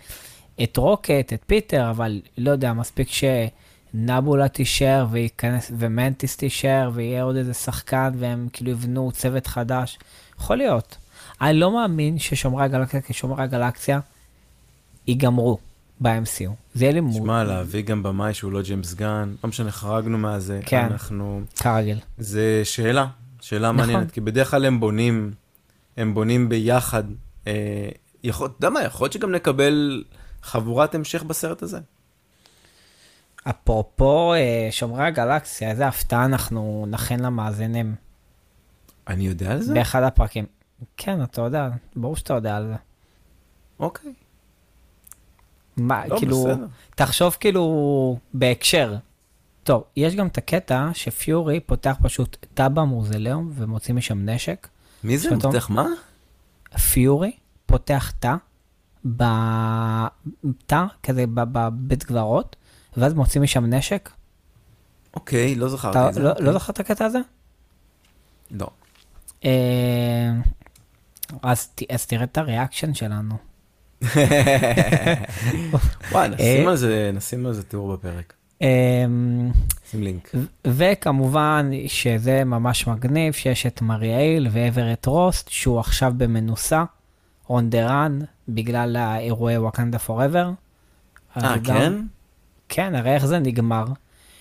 את 0.65 0.77
רוקט, 0.77 1.33
את 1.33 1.43
פיטר, 1.47 1.91
אבל 1.91 2.21
לא 2.39 2.51
יודע, 2.51 2.73
מספיק 2.73 3.09
שנבולה 3.11 4.49
תישאר 4.49 5.07
וייכנס, 5.11 5.73
ומנטיס 5.79 6.37
תישאר, 6.37 6.91
ויהיה 6.95 7.23
עוד 7.23 7.37
איזה 7.37 7.55
שחקן, 7.55 8.13
והם 8.19 8.49
כאילו 8.53 8.71
יבנו 8.71 9.13
צוות 9.13 9.47
חדש. 9.47 9.99
יכול 10.39 10.57
להיות. 10.57 10.97
אני 11.41 11.55
לא 11.55 11.71
מאמין 11.71 12.19
ששומרי 12.19 12.65
הגלקסיה 12.65 13.01
כשומרי 13.01 13.43
הגלקסיה 13.43 14.01
ייגמרו. 15.07 15.59
ב-MCU. 16.01 16.51
זה 16.75 16.85
יהיה 16.85 16.93
לי 16.93 17.01
מול, 17.01 17.23
שמע, 17.23 17.45
להביא 17.45 17.83
גם 17.83 18.03
במאי 18.03 18.35
שהוא 18.35 18.53
לא 18.53 18.63
ג'יימס 18.63 18.95
גן, 18.95 19.35
לא 19.45 19.49
משנה, 19.49 19.71
חרגנו 19.71 20.19
מהזה. 20.19 20.61
כן. 20.67 20.89
אנחנו... 20.91 21.41
כרגיל. 21.57 21.99
זה 22.19 22.61
שאלה, 22.65 23.07
שאלה 23.45 23.73
נכון. 23.73 23.77
מעניינת, 23.77 24.11
כי 24.11 24.21
בדרך 24.21 24.51
כלל 24.51 24.65
הם 24.65 24.81
בונים, 24.81 25.33
הם 25.97 26.15
בונים 26.15 26.49
ביחד. 26.49 27.05
אה, 27.47 27.89
יכול, 28.23 28.47
אתה 28.47 28.57
יודע 28.57 28.71
מה, 28.71 28.83
יכול 28.83 29.05
להיות 29.05 29.13
שגם 29.13 29.33
נקבל 29.33 30.05
חבורת 30.43 30.95
המשך 30.95 31.23
בסרט 31.23 31.63
הזה. 31.63 31.79
אפרופו 33.45 34.35
אה, 34.35 34.69
שומרי 34.71 35.05
הגלקסיה, 35.05 35.71
איזה 35.71 35.87
הפתעה 35.87 36.25
אנחנו 36.25 36.87
נכין 36.91 37.21
למאזינים 37.21 37.95
אני 39.09 39.27
יודע 39.27 39.53
על 39.53 39.61
זה? 39.61 39.75
באחד 39.75 40.03
הפרקים. 40.03 40.47
כן, 40.97 41.23
אתה 41.23 41.43
יודע, 41.43 41.69
ברור 41.97 42.17
שאתה 42.17 42.35
יודע 42.35 42.57
על 42.57 42.67
זה. 42.67 42.75
אוקיי. 43.81 44.13
מה, 45.77 46.07
לא, 46.07 46.19
כאילו, 46.19 46.45
בסדר. 46.45 46.67
תחשוב 46.95 47.37
כאילו 47.41 48.19
בהקשר. 48.35 48.97
טוב, 49.65 49.85
יש 49.97 50.15
גם 50.15 50.27
את 50.27 50.39
הקטע 50.39 50.89
שפיורי 50.95 51.61
פותח 51.61 51.97
פשוט 52.03 52.47
תא 52.55 52.69
במוזיאום 52.69 53.51
ומוציא 53.55 53.95
משם 53.95 54.29
נשק. 54.29 54.69
מי 55.05 55.19
זה? 55.19 55.31
מותח 55.35 55.71
מה? 55.71 55.87
פיורי 56.93 57.33
פותח 57.67 58.13
תא, 58.19 58.35
ב- 59.17 60.07
תא 60.67 60.85
כזה 61.03 61.25
בבית 61.27 62.03
קברות, 62.03 62.57
ואז 62.97 63.15
מוציא 63.15 63.41
משם 63.41 63.65
נשק. 63.67 64.11
אוקיי, 65.15 65.55
לא 65.55 65.69
זכרתי 65.69 65.99
את 66.09 66.15
זה. 66.15 66.21
לא- 66.23 66.31
אוקיי. 66.31 66.47
לא 66.47 66.53
זוכר 66.53 66.73
את 66.73 66.81
הקטע 66.81 67.05
הזה? 67.05 67.19
לא. 68.51 68.67
אה, 69.45 70.31
אז 71.43 71.67
ת- 71.67 71.91
אז 71.93 72.07
תראה 72.07 72.25
את 72.25 72.39
הריאקשן 72.39 72.95
שלנו. 72.95 73.35
וואי, 76.13 76.29
נשים 76.29 76.65
אה? 76.67 76.71
על 76.71 76.77
זה, 76.77 77.11
נשים 77.15 77.47
על 77.47 77.53
זה 77.53 77.63
תיאור 77.63 77.93
בפרק. 77.97 78.35
אה, 78.65 79.05
שים 79.91 80.03
לינק. 80.03 80.33
וכמובן 80.67 81.71
שזה 81.87 82.45
ממש 82.45 82.87
מגניב 82.87 83.33
שיש 83.33 83.67
את 83.67 83.83
מריאל 83.83 84.47
ואברט 84.51 85.07
רוסט 85.07 85.49
שהוא 85.49 85.81
עכשיו 85.81 86.13
במנוסה, 86.17 86.85
on 87.49 87.63
the 87.73 87.89
run, 87.89 88.25
בגלל 88.49 88.97
האירועי 88.97 89.59
וואקנדה 89.59 89.99
פוראבר. 89.99 90.51
אה, 91.37 91.55
כן? 91.65 91.93
כן, 92.69 92.95
הרי 92.95 93.15
איך 93.15 93.27
זה 93.27 93.39
נגמר? 93.39 93.85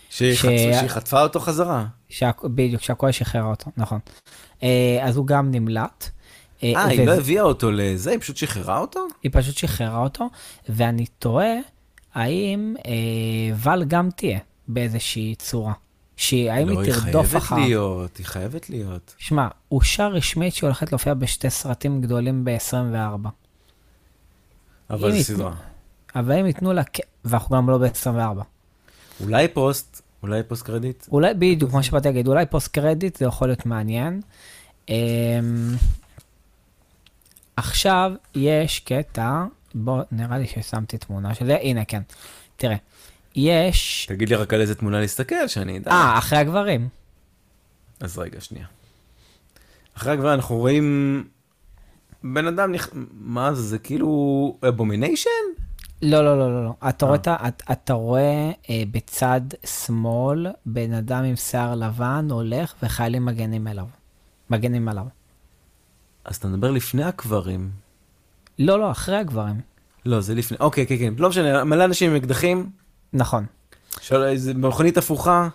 שהיא 0.09 0.35
ש- 0.35 0.45
חטפה- 0.45 0.73
שהיא 0.79 0.89
חטפה 0.89 1.21
אותו 1.21 1.39
חזרה. 1.39 1.85
שה... 2.09 2.31
בדיוק, 2.43 2.81
שהכל 2.81 3.11
שחרר 3.11 3.43
אותו, 3.43 3.71
נכון. 3.77 3.99
אה, 4.63 4.97
אז 5.01 5.17
הוא 5.17 5.27
גם 5.27 5.51
נמלט. 5.51 6.09
אה, 6.63 6.85
היא 6.85 7.01
וזה- 7.01 7.05
לא 7.05 7.15
הביאה 7.17 7.43
אותו 7.43 7.71
לזה, 7.71 8.11
היא 8.11 8.19
פשוט 8.19 8.37
שחררה 8.37 8.79
אותו? 8.79 8.99
היא 9.23 9.31
פשוט 9.33 9.57
שחררה 9.57 9.99
אותו, 10.03 10.29
ואני 10.69 11.05
תוהה 11.19 11.53
האם 12.13 12.75
אה, 12.85 12.91
ואל 13.55 13.83
גם 13.83 14.09
תהיה 14.15 14.39
באיזושהי 14.67 15.35
צורה. 15.35 15.73
שהיא, 16.17 16.51
האם 16.51 16.69
לא, 16.69 16.79
היא 16.81 16.91
היא 16.93 16.93
תרדוף 17.01 17.27
חייבת 17.29 17.43
אחר... 17.43 17.55
להיות, 17.55 18.17
היא 18.17 18.25
חייבת 18.25 18.69
להיות. 18.69 19.15
שמע, 19.17 19.47
אושר 19.71 20.07
רשמית 20.11 20.53
שהיא 20.53 20.67
הולכת 20.67 20.91
להופיע 20.91 21.13
בשתי 21.13 21.49
סרטים 21.49 22.01
גדולים 22.01 22.45
ב-24. 22.45 23.29
אבל 24.89 25.09
זו 25.11 25.15
היא- 25.15 25.23
סדרה. 25.23 25.53
אבל 26.15 26.37
אם 26.39 26.45
ייתנו 26.45 26.73
לה... 26.73 26.81
ואנחנו 27.25 27.55
גם 27.57 27.69
לא 27.69 27.77
ב-24. 27.77 28.43
אולי 29.23 29.47
פוסט, 29.47 30.01
אולי 30.23 30.43
post 30.43 30.65
credit? 30.65 31.05
אולי, 31.11 31.33
בדיוק, 31.33 31.71
כמו 31.71 31.83
שבאתי 31.83 32.07
להגיד, 32.07 32.27
אולי 32.27 32.45
post 32.45 32.67
credit 32.67 33.17
זה 33.17 33.25
יכול 33.25 33.47
להיות 33.47 33.65
מעניין. 33.65 34.21
אמ, 34.89 34.95
עכשיו 37.55 38.11
יש 38.35 38.79
קטע, 38.79 39.43
בוא, 39.75 40.01
נראה 40.11 40.37
לי 40.37 40.47
ששמתי 40.47 40.97
תמונה 40.97 41.33
של 41.35 41.45
זה, 41.45 41.57
הנה 41.61 41.85
כן. 41.85 42.01
תראה, 42.57 42.75
יש... 43.35 44.05
תגיד 44.09 44.29
לי 44.29 44.35
רק 44.35 44.53
על 44.53 44.61
איזה 44.61 44.75
תמונה 44.75 44.99
להסתכל, 44.99 45.47
שאני 45.47 45.77
אדע. 45.77 45.91
אה, 45.91 46.17
אחרי 46.17 46.37
הקברים. 46.39 46.89
אז 47.99 48.17
רגע, 48.19 48.41
שנייה. 48.41 48.65
אחרי 49.97 50.17
כבר 50.17 50.33
אנחנו 50.33 50.55
רואים 50.57 51.23
בן 52.23 52.47
אדם, 52.47 52.71
נכ... 52.71 52.89
מה 53.11 53.53
זה, 53.53 53.61
זה 53.61 53.79
כאילו 53.79 54.07
אבומיניישן? 54.67 55.29
לא, 56.01 56.25
לא, 56.25 56.37
לא, 56.39 56.53
לא, 56.53 56.63
לא. 56.65 56.73
אתה 56.89 57.05
אה. 57.05 57.09
רואה, 57.09 57.19
את 57.21 57.27
ה- 57.27 57.47
את- 57.47 57.63
אתה 57.71 57.93
רואה 57.93 58.51
אה, 58.69 58.83
בצד 58.91 59.41
שמאל 59.65 60.47
בן 60.65 60.93
אדם 60.93 61.23
עם 61.23 61.35
שיער 61.35 61.75
לבן 61.75 62.27
הולך 62.31 62.73
וחיילים 62.83 63.25
מגנים 63.25 63.67
אליו. 63.67 63.85
מגנים 64.49 64.87
עליו. 64.89 65.05
אז 66.25 66.35
אתה 66.35 66.47
מדבר 66.47 66.71
לפני 66.71 67.03
הקברים. 67.03 67.71
לא, 68.59 68.79
לא, 68.79 68.91
אחרי 68.91 69.17
הקברים. 69.17 69.55
לא, 70.05 70.21
זה 70.21 70.35
לפני, 70.35 70.57
אוקיי, 70.59 70.87
כן, 70.87 70.97
כן, 70.97 71.13
לא 71.17 71.29
משנה, 71.29 71.63
מלא 71.63 71.85
אנשים 71.85 72.09
עם 72.11 72.15
אקדחים, 72.15 72.69
נכון. 73.13 73.45
של... 74.01 74.23
איזה 74.23 74.53
מכונית 74.53 74.97
הפוכה, 74.97 75.47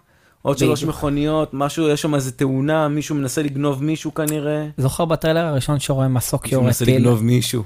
עוד 0.43 0.59
שלוש. 0.59 0.85
מכוניות, 0.85 1.51
משהו, 1.53 1.89
יש 1.89 2.03
שם 2.03 2.15
איזה 2.15 2.33
תאונה, 2.33 2.89
מישהו 2.89 3.15
מנסה 3.15 3.43
לגנוב 3.43 3.83
מישהו 3.83 4.15
כנראה. 4.15 4.67
זוכר 4.77 5.05
בטריילר 5.05 5.45
הראשון 5.45 5.81
שרואים 5.81 6.15
מסוק 6.15 6.43
מישהו 6.43 6.55
יורה 6.55 6.67
מנסה 6.67 6.85
טיל? 6.85 6.97
לגנוב 6.97 7.23
מישהו. 7.23 7.65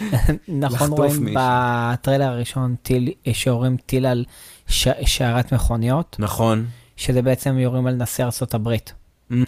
נכון, 0.48 0.90
רואים 0.90 1.24
מישהו. 1.24 1.40
בטריילר 1.40 2.24
הראשון 2.24 2.74
טיל, 2.82 3.12
שיורים 3.32 3.76
טיל 3.86 4.06
על 4.06 4.24
ש... 4.68 4.88
שיירת 5.06 5.52
מכוניות, 5.52 6.16
נכון. 6.18 6.66
שזה 6.96 7.22
בעצם 7.22 7.58
יורים 7.58 7.86
על 7.86 7.94
נשיא 7.94 8.24
ארצות 8.24 8.54
הברית. 8.54 8.92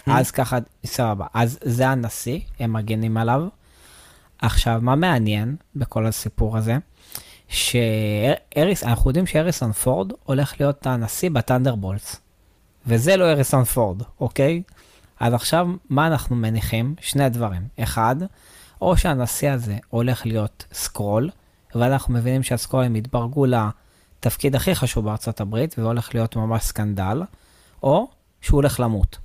אז 0.05 0.31
ככה, 0.31 0.57
סבבה. 0.85 1.25
אז 1.33 1.59
זה 1.63 1.87
הנשיא, 1.89 2.39
הם 2.59 2.73
מגנים 2.73 3.17
עליו. 3.17 3.47
עכשיו, 4.45 4.79
מה 4.81 4.95
מעניין 4.95 5.55
בכל 5.75 6.05
הסיפור 6.05 6.57
הזה? 6.57 6.77
שאריס, 7.47 8.83
אנחנו 8.83 9.09
יודעים 9.09 9.27
שהריסון 9.27 9.71
פורד 9.71 10.11
הולך 10.23 10.53
להיות 10.59 10.87
הנשיא 10.87 11.29
בטנדרבולטס. 11.29 12.21
וזה 12.87 13.17
לא 13.17 13.31
אריסון 13.31 13.63
פורד, 13.63 14.01
אוקיי? 14.19 14.63
אז 15.19 15.33
עכשיו, 15.33 15.67
מה 15.89 16.07
אנחנו 16.07 16.35
מניחים? 16.35 16.95
שני 17.01 17.29
דברים. 17.29 17.67
אחד, 17.79 18.15
או 18.81 18.97
שהנשיא 18.97 19.51
הזה 19.51 19.77
הולך 19.89 20.25
להיות 20.25 20.65
סקרול, 20.73 21.29
ואנחנו 21.75 22.13
מבינים 22.13 22.43
שהסקרולים 22.43 22.95
יתברגו 22.95 23.45
לתפקיד 23.45 24.55
הכי 24.55 24.75
חשוב 24.75 25.05
בארצות 25.05 25.41
הברית, 25.41 25.75
והולך 25.79 26.13
להיות 26.13 26.35
ממש 26.35 26.63
סקנדל, 26.63 27.21
או 27.83 28.07
שהוא 28.41 28.57
הולך 28.57 28.79
למות. 28.79 29.17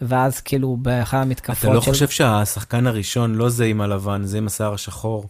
ואז 0.00 0.40
כאילו 0.40 0.76
באחד 0.76 1.18
המתקפות 1.18 1.58
אתה 1.58 1.74
לא 1.74 1.80
של... 1.80 1.90
חושב 1.92 2.08
שהשחקן 2.08 2.86
הראשון 2.86 3.34
לא 3.34 3.48
זה 3.48 3.64
עם 3.64 3.80
הלבן, 3.80 4.24
זה 4.24 4.38
עם 4.38 4.46
השיער 4.46 4.74
השחור, 4.74 5.28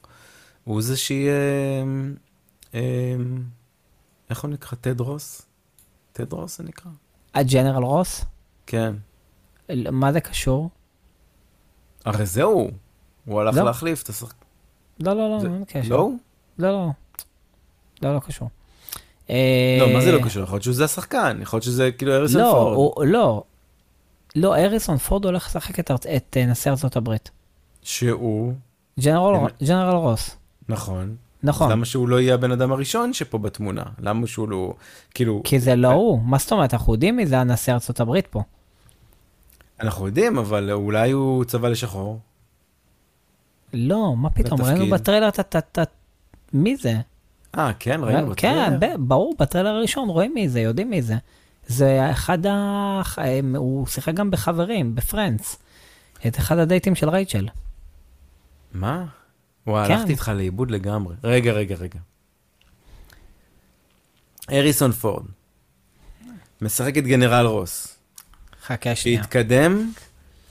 הוא 0.65 0.83
זה 0.83 0.97
שיהיה... 0.97 1.35
אה, 2.75 2.81
איך 4.31 4.41
הוא 4.43 4.51
נקרא? 4.51 4.79
טדרוס? 4.81 5.43
טדרוס 6.13 6.59
זה 6.59 6.65
נקרא? 6.65 6.91
הג'נרל 7.35 7.83
רוס? 7.83 8.25
כן. 8.67 8.95
מה 9.93 10.13
זה 10.13 10.21
קשור? 10.21 10.71
הרי 12.05 12.27
זהו, 12.27 12.71
הוא 13.25 13.41
הלך 13.41 13.57
לא. 13.57 13.65
להחליף 13.65 14.03
את 14.03 14.09
השחקן. 14.09 14.37
לא, 15.01 15.13
לא, 15.13 15.31
לא, 15.31 15.41
זה- 15.41 15.47
אין 15.47 15.65
קשר. 15.69 15.89
לא? 15.97 16.09
לא, 16.59 16.71
לא. 16.73 16.89
לא, 18.03 18.15
לא 18.15 18.21
קשור. 18.21 18.51
לא, 19.29 19.35
מה 19.95 20.01
זה 20.01 20.11
אה, 20.11 20.19
לא 20.19 20.25
קשור? 20.25 20.43
יכול 20.43 20.55
להיות 20.55 20.63
שזה 20.63 20.85
השחקן, 20.85 21.39
יכול 21.43 21.57
להיות 21.57 21.65
שזה 21.65 21.91
כאילו 21.93 22.13
אריסון 22.15 22.41
לא, 22.41 22.51
פורד. 22.53 22.77
הוא- 22.77 23.05
לא. 23.05 23.43
לא, 24.37 24.57
אריסון 24.57 24.97
פורד 24.99 25.25
הולך 25.25 25.47
לשחק 25.47 25.81
את 25.81 25.91
ארצ- 25.91 26.07
את 26.17 26.37
אה, 26.41 26.47
נשיא 26.47 26.71
ארצות 26.71 26.97
הברית. 26.97 27.31
שהוא, 27.83 28.53
ג'נרל 29.01 29.35
הם- 29.35 29.47
ג'נרל 29.67 29.95
רוס. 29.95 30.37
נכון. 30.69 31.17
נכון. 31.43 31.71
למה 31.73 31.85
שהוא 31.85 32.09
לא 32.09 32.21
יהיה 32.21 32.35
הבן 32.35 32.53
אדם 32.53 32.73
הראשון 32.73 33.13
שפה 33.13 33.39
בתמונה? 33.39 33.83
למה 33.99 34.27
שהוא 34.27 34.49
לא... 34.49 34.75
כאילו, 35.15 35.41
כי 35.45 35.61
זה 35.61 35.77
לא 35.77 35.89
הוא. 35.89 36.23
מה 36.23 36.39
זאת 36.39 36.53
אומרת? 36.53 36.75
אנחנו 36.75 36.93
יודעים 36.95 37.17
מי 37.17 37.27
זה 37.27 37.39
הנשיא 37.41 37.73
ארצות 37.73 38.01
הברית 38.01 38.27
פה. 38.27 38.43
אנחנו 39.81 40.07
יודעים, 40.07 40.39
אבל 40.39 40.73
אולי 40.73 41.11
הוא 41.11 41.45
צבע 41.45 41.69
לשחור. 41.69 42.19
לא, 43.73 44.15
מה 44.17 44.31
פתאום? 44.31 44.63
ראינו 44.63 44.91
בטריילר 44.91 45.29
את 45.29 45.39
ה... 45.39 45.43
את 45.43 45.55
ה- 45.55 45.59
את 45.59 45.79
ה- 45.79 45.85
מי 46.53 46.77
זה? 46.77 46.95
אה, 47.59 47.71
כן, 47.79 48.01
ראינו 48.05 48.27
כן, 48.37 48.77
בטריילר. 48.77 48.77
ב- 48.81 49.09
ברור, 49.09 49.35
בטריילר 49.39 49.71
הראשון 49.71 50.09
רואים 50.09 50.35
מי 50.35 50.49
זה, 50.49 50.61
יודעים 50.61 50.91
מי 50.91 51.03
זה. 51.03 51.15
זה 51.71 52.11
אחד 52.11 52.47
ה... 52.47 52.53
הם- 53.17 53.57
הוא 53.57 53.87
שיחק 53.87 54.15
גם 54.15 54.31
בחברים, 54.31 54.95
בפרנדס. 54.95 55.57
את 56.27 56.39
אחד 56.39 56.59
הדייטים 56.59 56.95
של 56.95 57.09
רייצ'ל. 57.09 57.49
מה? 58.73 59.05
וואי, 59.67 59.89
כן. 59.89 59.95
הלכתי 59.95 60.13
איתך 60.13 60.33
לאיבוד 60.37 60.71
לגמרי. 60.71 61.15
רגע, 61.25 61.53
רגע, 61.53 61.75
רגע. 61.75 61.99
אריסון 64.53 64.93
פורד, 64.93 65.25
משחק 66.61 66.99
את 66.99 67.05
גנרל 67.05 67.47
רוס, 67.47 67.97
חכה 68.67 68.95
שנייה. 68.95 69.23
שהתקדם 69.23 69.91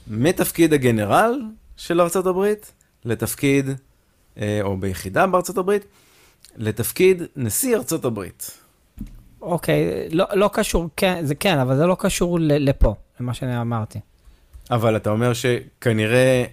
מתפקיד 0.06 0.72
הגנרל 0.72 1.40
של 1.76 2.00
ארצות 2.00 2.26
הברית 2.26 2.72
לתפקיד, 3.04 3.66
אה, 4.38 4.58
או 4.62 4.76
ביחידה 4.76 5.26
בארצות 5.26 5.58
הברית, 5.58 5.84
לתפקיד 6.56 7.22
נשיא 7.36 7.76
ארצות 7.76 8.04
הברית. 8.04 8.59
אוקיי, 9.42 10.08
לא, 10.10 10.24
לא 10.34 10.50
קשור, 10.52 10.88
כן, 10.96 11.20
זה 11.24 11.34
כן, 11.34 11.58
אבל 11.58 11.76
זה 11.76 11.86
לא 11.86 11.96
קשור 11.98 12.40
ל- 12.40 12.68
לפה, 12.68 12.94
למה 13.20 13.34
שאני 13.34 13.60
אמרתי. 13.60 14.00
אבל 14.70 14.96
אתה 14.96 15.10
אומר 15.10 15.32
שכנראה 15.32 16.44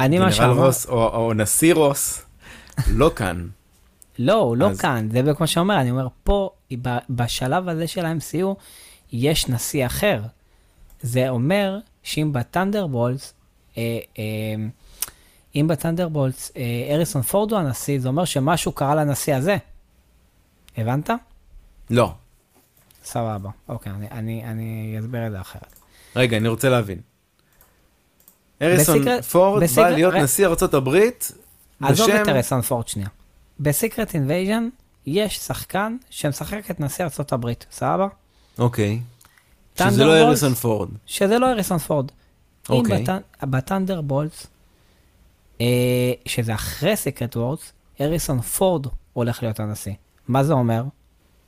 אני 0.00 0.18
מה 0.18 0.24
גנרל 0.24 0.34
שאמר... 0.36 0.64
רוס 0.66 0.86
או, 0.86 1.08
או 1.08 1.32
נשיא 1.34 1.74
רוס 1.74 2.22
לא 2.88 3.10
כאן. 3.16 3.46
לא, 4.18 4.34
הוא 4.34 4.56
לא 4.56 4.70
אז- 4.70 4.80
כאן, 4.80 5.08
זה 5.12 5.22
מה 5.40 5.46
שאומר, 5.46 5.80
אני 5.80 5.90
אומר, 5.90 6.08
פה, 6.24 6.50
בשלב 7.10 7.68
הזה 7.68 7.86
של 7.86 8.04
ה-MCU, 8.06 8.46
יש 9.12 9.48
נשיא 9.48 9.86
אחר. 9.86 10.20
זה 11.02 11.28
אומר 11.28 11.78
שאם 12.02 12.32
בטנדרבולטס, 12.32 13.34
אה, 13.78 13.82
אה, 14.18 14.24
אם 15.54 15.66
בטנדרבולטס 15.68 16.52
אה, 16.56 16.62
האריסון 16.94 17.22
פורד 17.22 17.52
הוא 17.52 17.58
הנשיא, 17.60 18.00
זה 18.00 18.08
אומר 18.08 18.24
שמשהו 18.24 18.72
קרה 18.72 18.94
לנשיא 18.94 19.34
הזה. 19.34 19.56
הבנת? 20.76 21.10
לא. 21.90 22.12
סבבה. 23.04 23.50
אוקיי, 23.68 23.92
אני, 23.92 24.10
אני, 24.10 24.44
אני 24.44 24.96
אסביר 25.00 25.26
את 25.26 25.32
זה 25.32 25.40
אחרת. 25.40 25.74
רגע, 26.16 26.36
אני 26.36 26.48
רוצה 26.48 26.68
להבין. 26.68 27.00
האריסון 28.62 29.20
פורד 29.22 29.62
בא 29.76 29.88
להיות 29.90 30.14
ר- 30.14 30.22
נשיא 30.22 30.46
ארצות 30.46 30.74
הברית 30.74 31.32
עזוב 31.82 32.10
בשם... 32.10 32.22
את 32.22 32.28
האריסון 32.28 32.62
פורד 32.62 32.88
שנייה. 32.88 33.08
ב 33.60 33.68
Secret 33.68 34.14
Invasion 34.14 34.68
יש 35.06 35.38
שחקן 35.38 35.96
שמשחק 36.10 36.70
את 36.70 36.80
נשיא 36.80 37.04
ארצות 37.04 37.32
הברית, 37.32 37.66
סבבה? 37.70 38.08
אוקיי. 38.58 39.00
שזה 39.78 40.04
לא 40.04 40.28
האריסון 40.28 40.54
פורד. 40.54 40.88
שזה 41.06 41.38
לא 41.38 41.50
האריסון 41.50 41.78
פורד. 41.78 42.10
אוקיי. 42.68 43.04
ב 43.42 43.49
Thunderbolts, 43.49 44.46
אה, 45.60 45.66
שזה 46.26 46.54
אחרי 46.54 46.96
Secret 46.96 47.36
Wars, 47.36 47.72
האריסון 48.00 48.40
פורד 48.40 48.86
הולך 49.12 49.42
להיות 49.42 49.60
הנשיא. 49.60 49.92
מה 50.32 50.44
זה 50.44 50.52
אומר? 50.52 50.84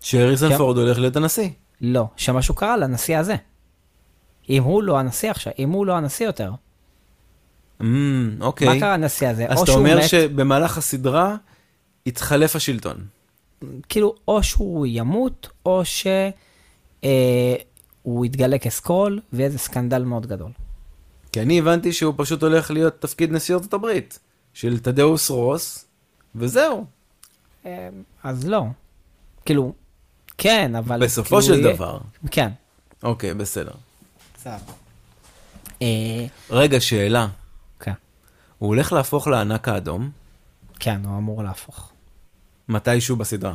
שהאריסון 0.00 0.48
כן. 0.48 0.56
פורד 0.56 0.78
הולך 0.78 0.98
להיות 0.98 1.16
הנשיא. 1.16 1.48
לא, 1.80 2.06
שמשהו 2.16 2.54
קרה 2.54 2.76
לנשיא 2.76 3.18
הזה. 3.18 3.36
אם 4.48 4.62
הוא 4.62 4.82
לא 4.82 4.98
הנשיא 4.98 5.30
עכשיו, 5.30 5.52
אם 5.58 5.70
הוא 5.70 5.86
לא 5.86 5.96
הנשיא 5.96 6.26
יותר. 6.26 6.52
אמ, 7.80 8.36
אוקיי. 8.40 8.68
מה 8.68 8.80
קרה 8.80 8.96
לנשיא 8.96 9.28
הזה? 9.28 9.46
אז 9.48 9.60
אתה 9.60 9.72
אומר 9.72 9.98
מת, 9.98 10.08
שבמהלך 10.08 10.78
הסדרה 10.78 11.36
התחלף 12.06 12.56
השלטון. 12.56 12.96
כאילו, 13.88 14.14
או 14.28 14.42
שהוא 14.42 14.86
ימות, 14.88 15.48
או 15.66 15.82
שהוא 15.84 17.14
יתגלה 18.24 18.58
כסקרול, 18.58 19.20
ויהיה 19.32 19.46
איזה 19.46 19.58
סקנדל 19.58 20.02
מאוד 20.02 20.26
גדול. 20.26 20.50
כי 21.32 21.42
אני 21.42 21.58
הבנתי 21.58 21.92
שהוא 21.92 22.14
פשוט 22.16 22.42
הולך 22.42 22.70
להיות 22.70 23.00
תפקיד 23.00 23.32
נשיא 23.32 23.54
ארצות 23.54 23.74
הברית. 23.74 24.18
של 24.54 24.78
תדאוס 24.78 25.30
רוס, 25.30 25.84
וזהו. 26.34 26.84
אה, 27.66 27.88
אז 28.22 28.46
לא. 28.46 28.64
כאילו, 29.44 29.72
כן, 30.38 30.74
אבל... 30.76 31.04
בסופו 31.04 31.28
כאילו 31.28 31.42
של 31.42 31.60
יהיה- 31.64 31.74
דבר. 31.74 31.98
כן. 32.30 32.50
אוקיי, 33.02 33.34
בסדר. 33.34 33.72
אה, 35.82 36.26
רגע, 36.50 36.80
שאלה. 36.80 37.28
כן. 37.80 37.92
הוא 38.58 38.68
הולך 38.68 38.92
להפוך 38.92 39.26
לענק 39.26 39.68
האדום 39.68 40.10
כן, 40.80 41.00
הוא 41.04 41.18
אמור 41.18 41.42
להפוך. 41.44 41.92
מתישהו 42.68 43.16
בסדרה. 43.16 43.54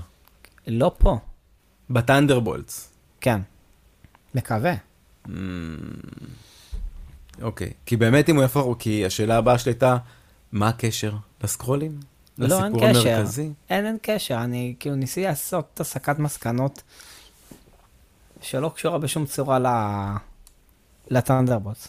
לא 0.67 0.91
פה. 0.97 1.17
בטנדרבולטס. 1.89 2.89
כן. 3.21 3.41
מקווה. 4.35 4.73
אוקיי. 7.41 7.73
כי 7.85 7.97
באמת 7.97 8.29
אם 8.29 8.35
הוא 8.35 8.41
יהפוך, 8.41 8.75
כי 8.79 9.05
השאלה 9.05 9.37
הבאה 9.37 9.57
שלי 9.57 9.71
הייתה, 9.71 9.97
מה 10.51 10.67
הקשר 10.67 11.13
לסקרולים? 11.43 11.99
לא, 12.47 12.63
אין 12.63 12.73
קשר. 12.79 13.09
המרכזי? 13.09 13.51
אין, 13.69 13.85
אין 13.85 13.97
קשר. 14.01 14.43
אני 14.43 14.75
כאילו 14.79 14.95
ניסיתי 14.95 15.27
לעשות 15.27 15.79
הסקת 15.79 16.19
מסקנות 16.19 16.83
שלא 18.41 18.71
קשורה 18.75 18.97
בשום 18.97 19.25
צורה 19.25 19.59
ל... 19.59 19.67
לטנדרבוטס. 21.09 21.87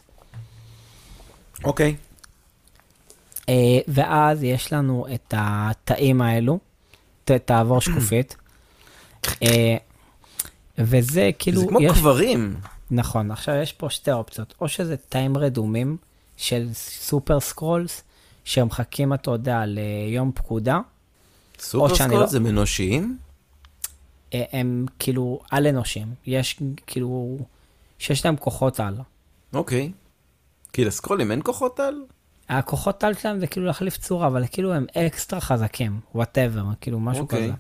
אוקיי. 1.65 1.97
אה, 3.49 3.55
ואז 3.89 4.43
יש 4.43 4.73
לנו 4.73 5.07
את 5.15 5.35
התאים 5.37 6.23
האלו, 6.23 6.59
תעבור 7.25 7.81
שקופית. 7.81 8.37
אה, 9.43 9.77
וזה 10.79 11.31
כאילו, 11.39 11.61
זה 11.61 11.67
כמו 11.67 11.81
יש, 11.81 11.99
קברים. 11.99 12.57
נכון, 12.91 13.31
עכשיו 13.31 13.55
יש 13.55 13.73
פה 13.73 13.91
שתי 13.91 14.13
אופציות, 14.13 14.55
או 14.61 14.69
שזה 14.69 14.97
תאים 15.09 15.37
רדומים 15.37 15.97
של 16.37 16.69
Super 16.73 17.41
Skrulls, 17.41 18.03
שמחכים, 18.45 19.15
אתה 19.15 19.31
יודע, 19.31 19.63
ליום 19.67 20.33
פקודה, 20.35 20.79
סופר 21.59 21.95
שאני 21.95 22.09
Skrull 22.09 22.21
לא- 22.21 22.27
זה? 22.27 22.39
אה, 24.35 24.45
הם 24.53 24.87
כאילו 24.99 25.41
על-אנושיים, 25.51 26.15
יש 26.27 26.57
כאילו, 26.87 27.39
שיש 27.99 28.25
להם 28.25 28.37
כוחות 28.37 28.81
על. 28.81 28.95
אוקיי. 29.53 29.93
כי 30.73 30.85
לסקרולים 30.85 31.31
אין 31.31 31.41
כוחות 31.45 31.81
על? 31.81 31.95
הכוחות 32.49 33.05
על 33.05 33.15
שלהם 33.15 33.41
זה 33.41 33.47
כאילו 33.47 33.67
להחליף 33.67 33.97
צורה, 33.97 34.27
אבל 34.27 34.45
כאילו 34.51 34.73
הם 34.75 34.87
אקסטרה 34.97 35.41
חזקים, 35.41 36.01
whatever, 36.15 36.65
כאילו 36.81 37.01
משהו 37.01 37.23
אוקיי. 37.23 37.43
כזה. 37.43 37.53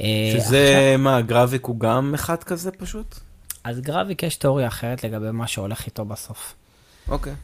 אה, 0.00 0.32
עכשיו- 0.34 0.46
שזה, 0.46 0.94
מה, 0.98 1.20
גרביק 1.20 1.64
הוא 1.64 1.80
גם 1.80 2.14
אחד 2.14 2.44
כזה 2.44 2.70
פשוט? 2.70 3.14
אז 3.64 3.80
גרביק 3.80 4.22
יש 4.22 4.36
תיאוריה 4.36 4.68
אחרת 4.68 5.04
לגבי 5.04 5.30
מה 5.30 5.46
שהולך 5.46 5.86
איתו 5.86 6.04
בסוף, 6.04 6.54
אוקיי. 7.08 7.34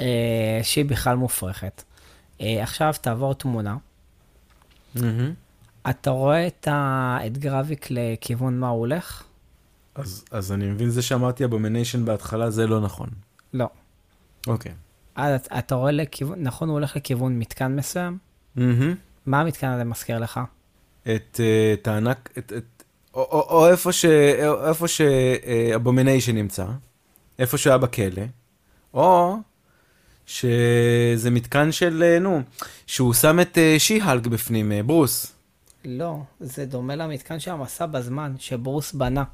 אה, 0.00 0.60
שהיא 0.62 0.84
בכלל 0.84 1.16
מופרכת. 1.16 1.82
אה, 2.40 2.62
עכשיו 2.62 2.94
תעבור 3.00 3.34
תמונה, 3.34 3.76
מהמם. 4.94 5.32
אתה 5.90 6.10
רואה 6.10 6.46
את, 6.46 6.68
ה... 6.68 7.18
את 7.26 7.38
גרביק 7.38 7.86
לכיוון 7.90 8.58
מה 8.60 8.68
הוא 8.68 8.78
הולך? 8.80 9.22
אז, 9.94 10.24
אז 10.30 10.52
אני 10.52 10.66
מבין 10.66 10.90
זה 10.90 11.02
שאמרתי 11.02 11.44
אבומיניישן 11.44 12.04
בהתחלה, 12.04 12.50
זה 12.50 12.66
לא 12.66 12.80
נכון. 12.80 13.08
לא. 13.52 13.68
אוקיי. 14.46 14.72
אז 15.16 15.40
את- 15.40 15.48
אתה 15.58 15.74
רואה 15.74 15.92
לכיוון, 15.92 16.42
נכון 16.42 16.68
הוא 16.68 16.74
הולך 16.74 16.96
לכיוון 16.96 17.38
מתקן 17.38 17.76
מסוים? 17.76 18.18
מהמם. 18.56 18.94
מה 19.26 19.40
המתקן 19.40 19.68
הזה 19.68 19.84
מזכיר 19.84 20.18
לך? 20.18 20.40
את, 21.02 21.40
אה, 21.40 21.74
את 21.74 21.88
הענק, 21.88 22.30
את, 22.38 22.52
את, 22.56 22.82
או, 23.14 23.20
או, 23.22 23.40
או 23.50 23.68
איפה 23.68 23.92
ש... 23.92 24.04
או 24.46 24.68
איפה 24.68 24.86
שאבומיניישן 24.88 26.34
נמצא, 26.34 26.66
איפה 27.38 27.58
שהוא 27.58 27.70
היה 27.70 27.78
בכלא, 27.78 28.22
או 28.94 29.36
שזה 30.26 31.30
מתקן 31.30 31.72
של, 31.72 32.02
אה, 32.06 32.18
נו, 32.18 32.40
שהוא 32.86 33.14
שם 33.14 33.40
את 33.40 33.58
אה, 33.58 33.74
שי-הלק 33.78 34.26
בפנים, 34.26 34.72
אה, 34.72 34.82
ברוס. 34.82 35.32
לא, 35.84 36.16
זה 36.40 36.66
דומה 36.66 36.96
למתקן 36.96 37.40
שהמסע 37.40 37.86
בזמן, 37.86 38.32
שברוס 38.38 38.92
בנה. 38.92 39.24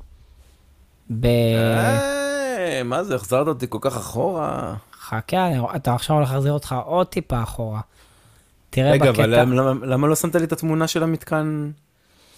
ב... 1.11 1.27
אה, 1.27 2.83
מה 2.85 3.05
זה, 3.05 3.15
החזרת 3.15 3.47
אותי 3.47 3.67
כל 3.69 3.79
כך 3.81 3.97
אחורה. 3.97 4.75
חכה, 5.01 5.49
אתה 5.77 5.95
עכשיו 5.95 6.17
הולך 6.17 6.31
להחזיר 6.31 6.53
אותך 6.53 6.75
עוד 6.85 7.07
טיפה 7.07 7.43
אחורה. 7.43 7.81
תראה 8.71 8.91
רגע, 8.93 9.11
בקטע... 9.13 9.23
אבל 9.23 9.41
למה, 9.41 9.87
למה, 9.87 10.07
לא 10.09 10.17
שמת 10.17 10.35
לי 10.35 10.45
את 10.45 10.53
התמונה 10.53 10.89
של 10.89 11.03
המתקן, 11.03 11.71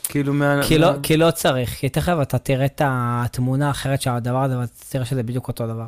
כאילו 0.05 0.35
מה... 0.35 0.61
כי 0.69 0.79
לא, 0.79 0.93
מה- 0.93 0.99
כי 1.03 1.17
לא 1.17 1.31
צריך, 1.31 1.71
כי 1.71 1.89
תכף 1.89 2.17
אתה 2.23 2.39
תראה 2.39 2.65
את 2.67 2.83
התמונה 2.85 3.69
האחרת 3.69 4.03
של 4.03 4.11
הדבר 4.11 4.43
הזה, 4.43 4.59
ואתה 4.59 4.73
תראה 4.89 5.05
שזה 5.05 5.23
בדיוק 5.23 5.49
אותו 5.49 5.67
דבר. 5.67 5.87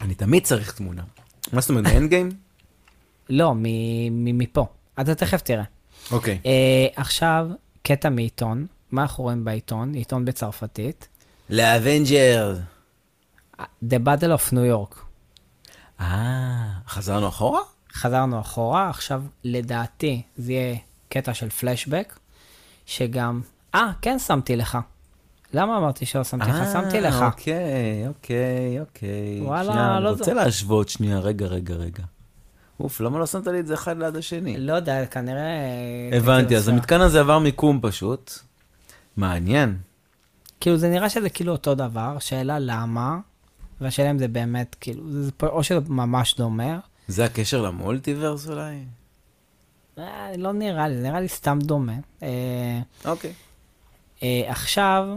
אני 0.00 0.14
תמיד 0.14 0.44
צריך 0.44 0.72
תמונה. 0.72 1.02
מה 1.52 1.60
זאת 1.60 1.70
אומרת, 1.70 1.84
באנד 1.84 2.10
גיים? 2.10 2.30
לא, 3.28 3.52
מפה. 4.10 4.66
אתה 5.00 5.14
תכף 5.14 5.40
תראה. 5.40 5.64
אוקיי. 6.10 6.38
אה, 6.46 6.86
עכשיו, 6.96 7.48
קטע 7.82 8.08
מעיתון. 8.08 8.66
מה 8.90 9.02
אנחנו 9.02 9.24
רואים 9.24 9.44
בעיתון? 9.44 9.94
עיתון 9.94 10.24
בצרפתית. 10.24 11.08
לאבנג'ר. 11.50 12.56
The 13.60 13.98
Battle 14.04 14.38
of 14.38 14.52
New 14.52 14.72
York. 14.72 14.98
אה, 16.00 16.68
חזרנו 16.88 17.28
אחורה? 17.28 17.60
חזרנו 17.92 18.40
אחורה, 18.40 18.90
עכשיו 18.90 19.22
לדעתי 19.44 20.22
זה 20.36 20.52
יהיה 20.52 20.76
קטע 21.08 21.34
של 21.34 21.50
פלשבק, 21.50 22.18
שגם... 22.86 23.40
אה, 23.74 23.92
כן 24.02 24.18
שמתי 24.18 24.56
לך. 24.56 24.78
למה 25.52 25.76
אמרתי 25.78 26.06
שלא 26.06 26.24
שמתי 26.24 26.50
לך? 26.50 26.56
שמתי 26.72 27.00
לך. 27.00 27.22
אוקיי, 27.22 28.08
אוקיי, 28.08 28.80
אוקיי. 28.80 29.40
וואלה, 29.40 29.72
שנייה, 29.72 29.96
אני 29.96 30.04
לא 30.04 30.10
רוצה 30.10 30.24
זו- 30.24 30.34
להשוות 30.34 30.88
שנייה, 30.88 31.18
רגע, 31.18 31.46
רגע, 31.46 31.74
רגע. 31.74 32.02
אוף, 32.80 33.00
למה 33.00 33.18
לא 33.18 33.26
שמת 33.26 33.46
לי 33.46 33.60
את 33.60 33.66
זה 33.66 33.74
אחד 33.74 33.98
ליד 33.98 34.16
השני? 34.16 34.56
לא 34.58 34.72
יודע, 34.72 35.06
כנראה... 35.06 35.50
הבנתי, 36.12 36.56
אז 36.56 36.68
המתקן 36.68 37.00
הזה 37.00 37.20
עבר 37.20 37.38
מיקום 37.38 37.78
פשוט. 37.82 38.32
מעניין. 39.16 39.76
כאילו 40.60 40.76
זה 40.76 40.88
נראה 40.90 41.08
שזה 41.10 41.28
כאילו 41.30 41.52
אותו 41.52 41.74
דבר, 41.74 42.16
שאלה 42.18 42.58
למה, 42.58 43.18
והשאלה 43.80 44.10
אם 44.10 44.18
זה 44.18 44.28
באמת, 44.28 44.76
כאילו, 44.80 45.02
זה 45.22 45.30
או 45.42 45.62
שזה 45.64 45.80
ממש 45.88 46.34
דומה, 46.36 46.78
זה 47.08 47.24
הקשר 47.24 47.62
למולטיברס 47.62 48.48
אולי? 48.48 48.84
אה, 49.98 50.30
לא 50.36 50.52
נראה 50.52 50.88
לי, 50.88 50.96
זה 50.96 51.02
נראה 51.02 51.20
לי 51.20 51.28
סתם 51.28 51.58
דומה. 51.62 51.92
אה, 52.22 52.80
אוקיי. 53.04 53.32
אה, 54.22 54.42
עכשיו, 54.46 55.08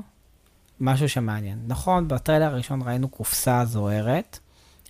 משהו 0.82 1.10
שמעניין. 1.10 1.60
נכון, 1.68 2.08
בטריילר 2.08 2.46
הראשון 2.46 2.82
ראינו 2.82 3.10
קופסה 3.10 3.66
זוהרת, 3.66 4.40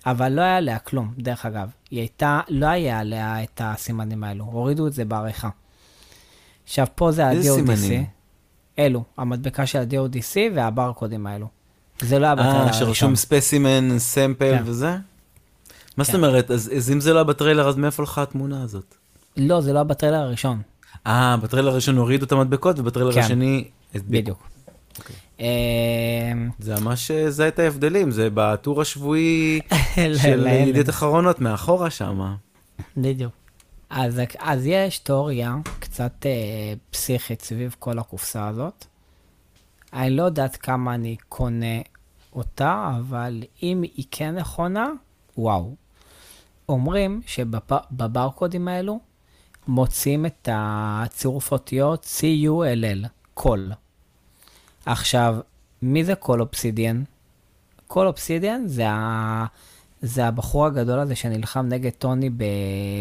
אבל 0.06 0.32
לא 0.32 0.40
היה 0.40 0.56
עליה 0.56 0.78
כלום, 0.78 1.14
דרך 1.18 1.46
אגב. 1.46 1.70
היא 1.90 2.00
הייתה, 2.00 2.40
לא 2.48 2.66
היה 2.66 2.98
עליה 2.98 3.42
את 3.42 3.60
הסימנים 3.64 4.24
האלו, 4.24 4.44
הורידו 4.44 4.86
את 4.86 4.92
זה 4.92 5.04
בעריכה. 5.04 5.48
עכשיו, 6.64 6.86
פה 6.94 7.12
זה 7.12 7.26
ה-DODC. 7.26 7.92
אלו, 8.78 9.04
המדבקה 9.16 9.66
של 9.66 9.78
ה-DODC 9.78 10.36
והברקודים 10.54 11.26
האלו. 11.26 11.46
זה 12.00 12.18
לא 12.18 12.26
היה 12.26 12.34
בטריילר 12.34 12.56
אה, 12.56 12.62
הראשון. 12.62 12.86
שרשום 12.86 13.16
specimen, 13.16 13.98
sample 13.98 14.58
כן. 14.58 14.62
וזה? 14.66 14.96
מה 15.96 16.04
זאת 16.04 16.12
כן. 16.12 16.18
אומרת? 16.18 16.50
אז 16.50 16.70
אז 16.76 16.90
אם 16.90 17.00
זה 17.00 17.12
לא 17.12 17.18
היה 17.18 17.24
בטריילר, 17.24 17.68
אז 17.68 17.76
מאיפה 17.76 18.02
לך 18.02 18.18
התמונה 18.18 18.62
הזאת? 18.62 18.94
לא, 19.36 19.60
זה 19.60 19.72
לא 19.72 19.78
היה 19.78 19.84
בטריילר 19.84 20.18
הראשון. 20.18 20.62
אה, 21.06 21.36
בטריילר 21.36 21.70
הראשון 21.70 21.96
הורידו 21.96 22.24
את 22.24 22.32
המדבקות, 22.32 22.78
ובטריילר 22.78 23.12
כן. 23.12 23.20
השני... 23.20 23.68
בדיוק. 23.94 24.51
אוקיי. 24.98 25.16
אה, 25.40 26.32
זה 26.58 26.80
ממש 26.80 27.10
זה 27.10 27.48
את 27.48 27.58
ההבדלים, 27.58 28.10
זה 28.10 28.28
בטור 28.34 28.80
השבועי 28.80 29.60
של 30.22 30.46
ידיעות 30.46 30.88
אחרונות 30.88 31.40
מאחורה 31.40 31.90
שם. 31.90 32.34
בדיוק. 32.96 33.32
אז, 33.90 34.20
אז 34.38 34.66
יש 34.66 34.98
תיאוריה 34.98 35.56
קצת 35.80 36.26
אה, 36.26 36.74
פסיכית 36.90 37.42
סביב 37.42 37.76
כל 37.78 37.98
הקופסה 37.98 38.48
הזאת. 38.48 38.84
אני 39.92 40.10
לא 40.10 40.22
יודעת 40.22 40.56
כמה 40.56 40.94
אני 40.94 41.16
קונה 41.28 41.80
אותה, 42.32 42.90
אבל 42.98 43.42
אם 43.62 43.82
היא 43.82 44.04
כן 44.10 44.34
נכונה, 44.34 44.86
וואו. 45.38 45.74
אומרים 46.68 47.20
שבברקודים 47.26 48.68
האלו 48.68 49.00
מוצאים 49.68 50.26
את 50.26 50.48
הצירוף 50.52 51.52
אותיות 51.52 52.04
C-U-L-L, 52.04 53.06
קול. 53.34 53.72
עכשיו, 54.86 55.36
מי 55.82 56.04
זה 56.04 56.14
קול 56.14 56.40
אובסידיאן? 56.40 57.02
קול 57.86 58.06
אובסידיאן 58.06 58.62
זה, 58.66 58.88
ה... 58.90 59.44
זה 60.02 60.26
הבחור 60.26 60.66
הגדול 60.66 60.98
הזה 60.98 61.16
שנלחם 61.16 61.66
נגד 61.68 61.90
טוני 61.90 62.30
ב... 62.30 62.44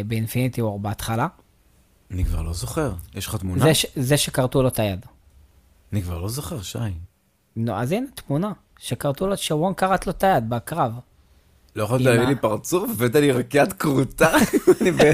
באינפיניטי 0.07 0.61
וור 0.61 0.79
בהתחלה. 0.79 1.27
אני 2.11 2.25
כבר 2.25 2.41
לא 2.41 2.53
זוכר. 2.53 2.93
יש 3.15 3.27
לך 3.27 3.35
תמונה? 3.35 3.63
זה, 3.63 3.73
ש... 3.73 3.85
זה 3.95 4.17
שכרתו 4.17 4.61
לו 4.61 4.67
את 4.67 4.79
היד. 4.79 5.05
אני 5.93 6.01
כבר 6.01 6.19
לא 6.19 6.29
זוכר, 6.29 6.61
שי. 6.61 6.77
נו, 7.55 7.73
אז 7.75 7.91
הנה, 7.91 8.07
תמונה. 8.15 8.51
שכרתו 8.79 9.27
לו, 9.27 9.37
שוון 9.37 9.73
כרת 9.73 10.07
לו 10.07 10.11
את 10.11 10.23
היד 10.23 10.49
בקרב. 10.49 10.93
לא 11.75 11.83
יכולת 11.83 12.01
להביא 12.01 12.27
לי 12.27 12.35
פרצוף? 12.35 12.89
הבאת 12.91 13.15
לי 13.15 13.31
רק 13.31 13.55
יד 13.55 13.73
כרותה? 13.73 14.29
אני 14.81 14.91
ב- 14.91 15.13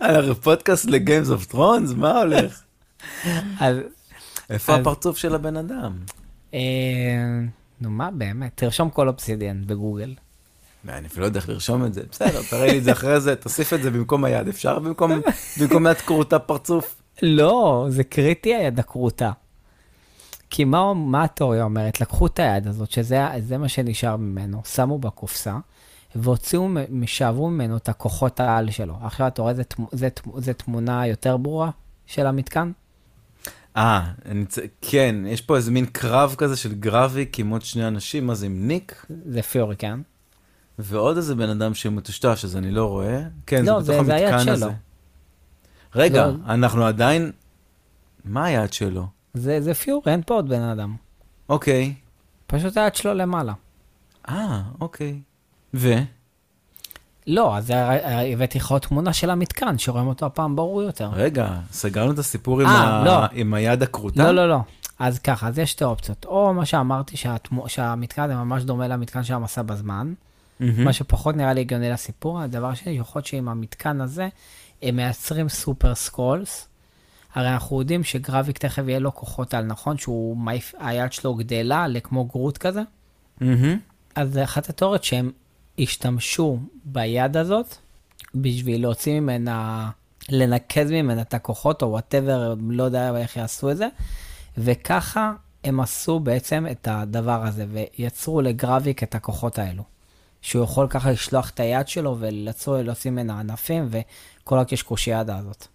על 0.00 0.30
הפודקאסט 0.30 0.84
לגיימס 0.84 1.30
אוף 1.30 1.46
טרונס? 1.46 1.90
מה 1.90 2.20
הולך? 2.20 2.62
אז, 3.60 3.76
איפה 4.50 4.74
הפרצוף 4.74 5.16
של 5.16 5.34
הבן 5.34 5.56
אדם? 5.56 5.98
אה, 6.54 6.60
נו, 7.80 7.90
מה 7.90 8.10
באמת? 8.10 8.52
תרשום 8.54 8.90
קול 8.90 9.08
אובסידיאן 9.08 9.62
בגוגל. 9.66 10.14
אני 10.88 11.06
אפילו 11.06 11.20
לא 11.20 11.26
יודע 11.26 11.40
איך 11.40 11.48
לרשום 11.48 11.84
את 11.84 11.94
זה. 11.94 12.02
בסדר, 12.10 12.42
תראה 12.50 12.66
לי 12.66 12.78
את 12.78 12.84
זה 12.84 12.92
אחרי 12.92 13.20
זה, 13.20 13.36
תוסיף 13.36 13.72
את 13.72 13.82
זה 13.82 13.90
במקום 13.90 14.24
היד. 14.24 14.48
אפשר 14.48 14.78
במקום 15.58 15.86
יד 15.86 15.96
כרותה 15.96 16.38
פרצוף? 16.38 17.02
לא, 17.22 17.86
זה 17.88 18.04
קריטי 18.04 18.54
היד 18.54 18.78
הכרותה. 18.78 19.30
כי 20.50 20.64
מה, 20.64 20.94
מה 20.94 21.24
התיאוריה 21.24 21.64
אומרת? 21.64 22.00
לקחו 22.00 22.26
את 22.26 22.38
היד 22.38 22.66
הזאת, 22.66 22.90
שזה 22.90 23.26
זה 23.40 23.58
מה 23.58 23.68
שנשאר 23.68 24.16
ממנו, 24.16 24.62
שמו 24.64 24.98
בקופסה, 24.98 25.56
והוציאו, 26.14 26.68
שאבו 27.06 27.50
ממנו 27.50 27.76
את 27.76 27.88
הכוחות 27.88 28.40
העל 28.40 28.70
שלו. 28.70 28.94
עכשיו 29.02 29.26
אתה 29.26 29.42
רואה, 29.42 29.52
זה 30.38 30.52
תמונה 30.52 31.06
יותר 31.06 31.36
ברורה 31.36 31.70
של 32.06 32.26
המתקן? 32.26 32.72
אה, 33.76 34.10
צ- 34.48 34.58
כן, 34.80 35.16
יש 35.26 35.40
פה 35.40 35.56
איזה 35.56 35.70
מין 35.70 35.86
קרב 35.86 36.34
כזה 36.38 36.56
של 36.56 36.74
גרביק 36.74 37.38
עם 37.38 37.50
עוד 37.50 37.62
שני 37.62 37.88
אנשים, 37.88 38.26
מה 38.26 38.34
זה 38.34 38.46
עם 38.46 38.68
ניק? 38.68 39.06
זה 39.26 39.42
פיורי, 39.42 39.76
כן? 39.76 40.00
ועוד 40.78 41.16
איזה 41.16 41.34
בן 41.34 41.48
אדם 41.48 41.74
שמטושטש, 41.74 42.44
אז 42.44 42.56
אני 42.56 42.70
לא 42.70 42.86
רואה. 42.86 43.22
כן, 43.46 43.64
לא, 43.64 43.80
זה 43.82 43.92
בתוך 43.92 44.06
זה 44.06 44.14
המתקן 44.16 44.44
שלו. 44.44 44.52
הזה. 44.52 44.70
רגע, 45.94 46.26
לא. 46.26 46.32
אנחנו 46.46 46.84
עדיין... 46.84 47.32
מה 48.24 48.44
היד 48.44 48.72
שלו? 48.72 49.06
זה, 49.34 49.60
זה 49.60 49.74
פיורי, 49.74 50.12
אין 50.12 50.22
פה 50.26 50.34
עוד 50.34 50.48
בן 50.48 50.62
אדם. 50.62 50.96
אוקיי. 51.48 51.94
פשוט 52.46 52.76
היד 52.76 52.94
שלו 52.94 53.14
למעלה. 53.14 53.52
אה, 54.28 54.62
אוקיי. 54.80 55.20
ו? 55.74 55.94
לא, 57.26 57.56
אז 57.56 57.72
הבאתי 58.34 58.58
לך 58.58 58.70
עוד 58.70 58.80
תמונה 58.80 59.12
של 59.12 59.30
המתקן, 59.30 59.78
שרואים 59.78 60.06
אותו 60.06 60.26
הפעם 60.26 60.56
ברור 60.56 60.82
יותר. 60.82 61.10
רגע, 61.12 61.48
סגרנו 61.72 62.12
את 62.12 62.18
הסיפור 62.18 62.60
עם, 62.60 62.66
אה, 62.66 62.72
ה... 62.72 63.04
לא. 63.04 63.26
עם 63.32 63.54
היד 63.54 63.82
הכרותה? 63.82 64.22
לא, 64.22 64.30
לא, 64.30 64.48
לא. 64.48 64.58
אז 64.98 65.18
ככה, 65.18 65.48
אז 65.48 65.58
יש 65.58 65.70
שתי 65.70 65.84
אופציות. 65.84 66.24
או 66.24 66.54
מה 66.54 66.66
שאמרתי, 66.66 67.16
שהתמו, 67.16 67.68
שהמתקן 67.68 68.22
הזה 68.22 68.34
ממש 68.34 68.62
דומה 68.62 68.88
למתקן 68.88 69.24
של 69.24 69.34
המסע 69.34 69.62
בזמן, 69.62 70.12
מהמם. 70.60 70.84
מה 70.84 70.92
שפחות 70.92 71.36
נראה 71.36 71.52
לי 71.52 71.60
הגיוני 71.60 71.90
לסיפור. 71.90 72.40
הדבר 72.40 72.66
השני, 72.66 72.92
יכול 72.92 73.18
להיות 73.18 73.26
שעם 73.26 73.48
המתקן 73.48 74.00
הזה, 74.00 74.28
הם 74.82 74.96
מייצרים 74.96 75.48
סופר 75.48 75.94
סקרולס. 75.94 76.68
הרי 77.34 77.48
אנחנו 77.48 77.80
יודעים 77.80 78.04
שגרביק 78.04 78.58
תכף 78.58 78.82
יהיה 78.88 78.98
לו 78.98 79.14
כוחות 79.14 79.54
על, 79.54 79.64
נכון? 79.64 79.98
שהוא 79.98 80.36
היד 80.78 81.12
שלו 81.12 81.34
גדלה 81.34 81.88
לכמו 81.88 82.24
גרוט 82.24 82.58
כזה. 82.58 82.82
מהמם. 83.40 83.78
אז 84.14 84.32
זה 84.32 84.44
אחת 84.44 84.68
התיאוריות 84.68 85.04
שהם 85.04 85.30
השתמשו 85.78 86.58
ביד 86.84 87.36
הזאת 87.36 87.74
בשביל 88.34 88.82
להוציא 88.82 89.20
ממנה, 89.20 89.90
לנקז 90.28 90.90
ממנה 90.90 91.22
את 91.22 91.34
הכוחות 91.34 91.82
או 91.82 91.88
whatever, 91.90 92.54
לא 92.68 92.82
יודע 92.84 93.16
איך 93.16 93.36
יעשו 93.36 93.70
את 93.70 93.76
זה, 93.76 93.88
וככה 94.58 95.32
הם 95.64 95.80
עשו 95.80 96.20
בעצם 96.20 96.66
את 96.70 96.88
הדבר 96.90 97.46
הזה 97.46 97.66
ויצרו 97.72 98.40
לגרביק 98.40 99.02
את 99.02 99.14
הכוחות 99.14 99.58
האלו. 99.58 99.82
שהוא 100.42 100.64
יכול 100.64 100.86
ככה 100.90 101.10
לשלוח 101.10 101.50
את 101.50 101.60
היד 101.60 101.88
שלו 101.88 102.16
ולהוציא 102.66 103.10
ממנה 103.10 103.40
ענפים 103.40 103.88
וכל 103.90 104.58
הקשקושיאדה 104.58 105.38
הזאת. 105.38 105.66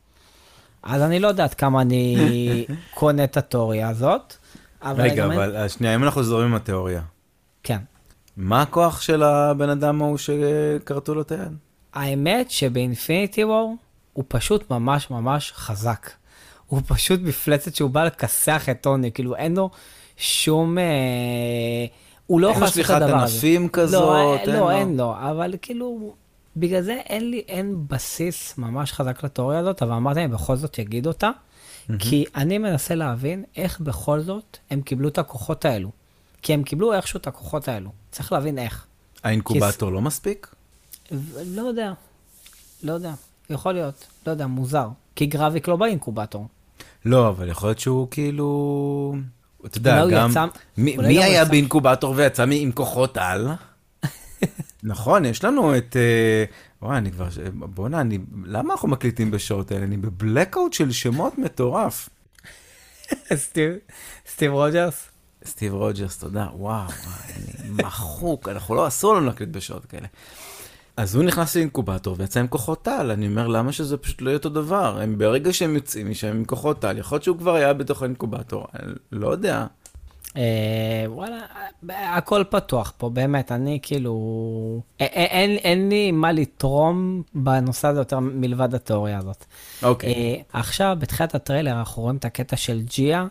אז 0.84 1.02
אני 1.02 1.20
לא 1.20 1.28
יודעת 1.28 1.54
כמה 1.54 1.82
אני 1.82 2.16
קונה 2.96 3.24
את 3.24 3.38
התיאוריה 3.38 3.90
הזאת. 3.90 4.34
אבל 4.82 5.02
רגע, 5.02 5.24
אין- 5.24 5.32
אבל 5.32 5.56
אה, 5.58 5.70
שנייה, 5.70 5.96
אם 5.96 6.04
אנחנו 6.04 6.24
זורמים 6.24 6.48
עם 6.48 6.56
התיאוריה, 6.56 7.02
כן. 7.64 7.78
מה 8.38 8.62
הכוח 8.62 9.02
של 9.02 9.24
הבן 9.24 9.70
אדם 9.70 10.02
ההוא 10.02 10.18
שכרתו 10.18 11.16
לו 11.16 11.22
את 11.22 11.32
היד? 11.32 11.58
האמת 11.94 12.52
שבאינפיניטי 12.52 13.44
וור 13.44 13.76
הוא 14.14 14.24
פשוט 14.28 14.72
ממש 14.72 15.10
ממש 15.10 15.52
חזק. 15.56 16.10
הוא 16.68 16.82
פשוט 16.88 17.20
מפלצת 17.24 17.76
שהוא 17.76 17.90
בא 17.90 18.04
לכסח 18.04 18.70
את 18.72 18.82
טוני, 18.82 19.12
כאילו 19.12 19.36
אין 19.36 19.56
לו 19.56 19.70
שום... 20.18 20.78
אה, 20.78 20.84
הוא 22.28 22.42
לא 22.42 22.48
אין 22.48 22.52
יכול 22.56 22.62
לו 22.62 22.66
לעשות 22.66 22.80
את 22.80 22.86
שליחת 22.86 23.02
הדבר 23.02 23.18
הזה. 23.18 23.36
ענפים 23.36 23.70
כזאת? 23.70 24.02
לא, 24.02 24.36
אין 24.38 24.50
לא, 24.50 24.60
לו? 24.60 24.72
אין 24.72 24.98
לו, 24.98 25.14
אבל 25.30 25.56
כאילו, 25.62 26.14
בגלל 26.58 26.82
זה 26.82 26.98
אין 27.06 27.32
לי, 27.32 27.44
אין 27.48 27.76
בסיס 27.88 28.58
ממש 28.58 28.92
חזק 28.92 29.24
לתיאוריה 29.24 29.60
הזאת, 29.60 29.82
אבל 29.82 29.92
אמרתי, 29.94 30.20
אני 30.20 30.28
בכל 30.28 30.56
זאת 30.56 30.80
אגיד 30.80 31.08
אותה, 31.08 31.30
כי 32.00 32.26
אני 32.36 32.58
מנסה 32.58 32.96
להבין 32.96 33.44
איך 33.56 33.80
בכל 33.80 34.20
זאת 34.20 34.58
הם 34.70 34.82
קיבלו 34.82 35.08
את 35.08 35.18
הכוחות 35.18 35.66
האלו. 35.66 36.01
כי 36.42 36.54
הם 36.54 36.64
קיבלו 36.64 36.94
איכשהו 36.94 37.18
את 37.18 37.28
הכוחות 37.28 37.68
האלו. 37.68 37.92
צריך 38.12 38.32
להבין 38.32 38.58
איך. 38.58 38.86
האינקובטור 39.24 39.92
לא 39.92 40.02
מספיק? 40.02 40.48
לא 41.46 41.62
יודע, 41.62 41.94
לא 42.84 42.94
יודע, 42.94 43.14
יכול 43.50 43.74
להיות, 43.74 44.08
לא 44.28 44.32
יודע, 44.32 44.48
מוזר. 44.48 44.88
כי 45.16 45.26
גרביק 45.26 45.68
לא 45.68 45.76
באינקובטור. 45.76 46.48
לא, 47.06 47.30
אבל 47.30 47.50
יכול 47.50 47.70
להיות 47.70 47.80
שהוא 47.80 48.08
כאילו... 48.12 49.16
אתה 49.66 49.78
יודע, 49.78 50.02
הוא 50.02 50.12
גם... 50.12 50.32
יצא- 50.32 50.46
מי 50.78 50.98
מי 50.98 51.04
הוא 51.18 51.24
היה 51.24 51.42
יצא- 51.44 51.50
באינקובטור 51.52 52.14
ויצא 52.18 52.46
מ- 52.46 52.52
עם 52.52 52.72
כוחות 52.72 53.18
על? 53.18 53.48
נכון, 54.84 55.26
יש 55.26 55.44
לנו 55.44 55.78
את... 55.78 55.96
אה, 55.96 56.44
וואי, 56.82 56.98
אני 56.98 57.12
כבר... 57.12 57.28
בוא'נה, 57.54 58.02
אני... 58.02 58.18
למה 58.46 58.74
אנחנו 58.74 58.88
מקליטים 58.88 59.32
בשעות 59.32 59.72
האלה? 59.72 59.84
אני 59.84 59.98
ב 59.98 60.06
blackout 60.06 60.74
של 60.74 60.92
שמות 60.92 61.38
מטורף. 61.38 62.10
סטיב, 63.34 63.74
סטיב 64.30 64.52
רוג'רס? 64.52 65.08
סטיב 65.46 65.74
רוג'רס, 65.74 66.18
תודה. 66.18 66.48
וואו, 66.54 66.88
אני 67.36 67.70
מחוק, 67.70 68.50
אנחנו 68.50 68.76
לא, 68.76 68.88
אסור 68.88 69.16
לנו 69.16 69.26
להקליט 69.26 69.50
בשעות 69.50 69.86
כאלה. 69.86 70.08
אז 70.98 71.16
הוא 71.16 71.24
נכנס 71.24 71.56
לאינקובטור 71.56 72.16
ויצא 72.20 72.40
עם 72.40 72.48
כוחות 72.48 72.82
על, 72.84 73.12
אני 73.12 73.28
אומר, 73.28 73.48
למה 73.48 73.72
שזה 73.72 73.98
פשוט 73.98 74.22
לא 74.22 74.30
יהיה 74.30 74.38
אותו 74.38 74.50
דבר? 74.50 75.00
הם 75.02 75.18
ברגע 75.18 75.54
שהם 75.54 75.76
יוצאים 75.76 76.10
משם 76.10 76.28
עם 76.28 76.46
כוחות 76.46 76.80
על, 76.80 76.98
יכול 76.98 77.16
להיות 77.16 77.24
שהוא 77.24 77.38
כבר 77.38 77.56
היה 77.56 77.74
בתוך 77.74 78.02
האינקובטור, 78.02 78.68
אני 78.74 78.94
לא 79.12 79.28
יודע. 79.28 79.66
אה, 80.38 81.04
וואלה, 81.08 81.40
הכל 81.90 82.44
פתוח 82.50 82.94
פה, 82.98 83.10
באמת, 83.10 83.52
אני 83.52 83.80
כאילו... 83.82 84.82
אין, 85.00 85.52
אין 85.52 85.90
לי 85.90 86.12
מה 86.12 86.32
לתרום 86.32 87.24
בנושא 87.34 87.88
הזה 87.88 88.00
יותר 88.00 88.20
מלבד 88.20 88.76
התיאוריה 88.76 89.18
הזאת. 89.18 89.46
אוקיי. 89.84 90.14
אה, 90.14 90.60
עכשיו, 90.60 90.98
בתחילת 91.00 91.36
הטריילר, 91.36 91.72
אנחנו 91.72 92.02
רואים 92.02 92.18
את 92.18 92.26
הקטע 92.26 92.56
של 92.56 92.82
ג'יה 92.82 93.28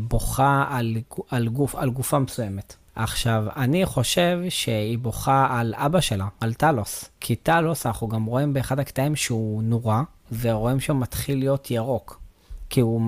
בוכה 0.00 0.66
על, 0.70 0.96
על, 1.30 1.48
גוף, 1.48 1.74
על 1.74 1.90
גופה 1.90 2.18
מסוימת. 2.18 2.76
עכשיו, 2.94 3.44
אני 3.56 3.86
חושב 3.86 4.38
שהיא 4.48 4.98
בוכה 4.98 5.46
על 5.50 5.74
אבא 5.76 6.00
שלה, 6.00 6.28
על 6.40 6.54
טלוס. 6.54 7.04
כי 7.20 7.36
טלוס, 7.36 7.86
אנחנו 7.86 8.08
גם 8.08 8.24
רואים 8.24 8.52
באחד 8.52 8.78
הקטעים 8.78 9.16
שהוא 9.16 9.62
נורה, 9.62 10.02
ורואים 10.40 10.80
שהוא 10.80 10.96
מתחיל 10.96 11.38
להיות 11.38 11.70
ירוק. 11.70 12.22
כי 12.70 12.80
הוא 12.80 13.02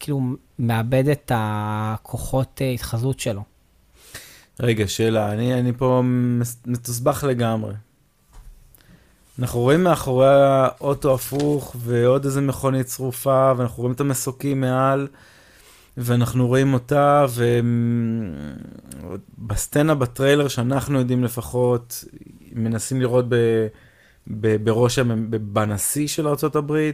כאילו 0.00 0.20
מאבד 0.58 1.08
את 1.08 1.32
הכוחות 1.34 2.62
אה, 2.62 2.70
התחזות 2.70 3.20
שלו. 3.20 3.42
רגע, 4.60 4.88
שאלה, 4.88 5.32
אני, 5.32 5.60
אני 5.60 5.72
פה 5.72 6.02
מתוסבך 6.66 7.24
לגמרי. 7.28 7.74
אנחנו 9.38 9.60
רואים 9.60 9.84
מאחורי 9.84 10.28
האוטו 10.28 11.14
הפוך 11.14 11.76
ועוד 11.78 12.24
איזה 12.24 12.40
מכונית 12.40 12.88
שרופה, 12.88 13.52
ואנחנו 13.56 13.82
רואים 13.82 13.94
את 13.94 14.00
המסוקים 14.00 14.60
מעל, 14.60 15.08
ואנחנו 16.00 16.46
רואים 16.46 16.74
אותה, 16.74 17.26
ובסצנה 19.38 19.94
בטריילר 19.94 20.48
שאנחנו 20.48 20.98
יודעים 20.98 21.24
לפחות, 21.24 22.04
מנסים 22.52 23.00
לראות 23.00 23.24
ב, 23.28 23.34
ב, 24.26 24.64
בראש, 24.64 24.98
בנשיא 25.52 26.08
של 26.08 26.28
ארה"ב, 26.28 26.90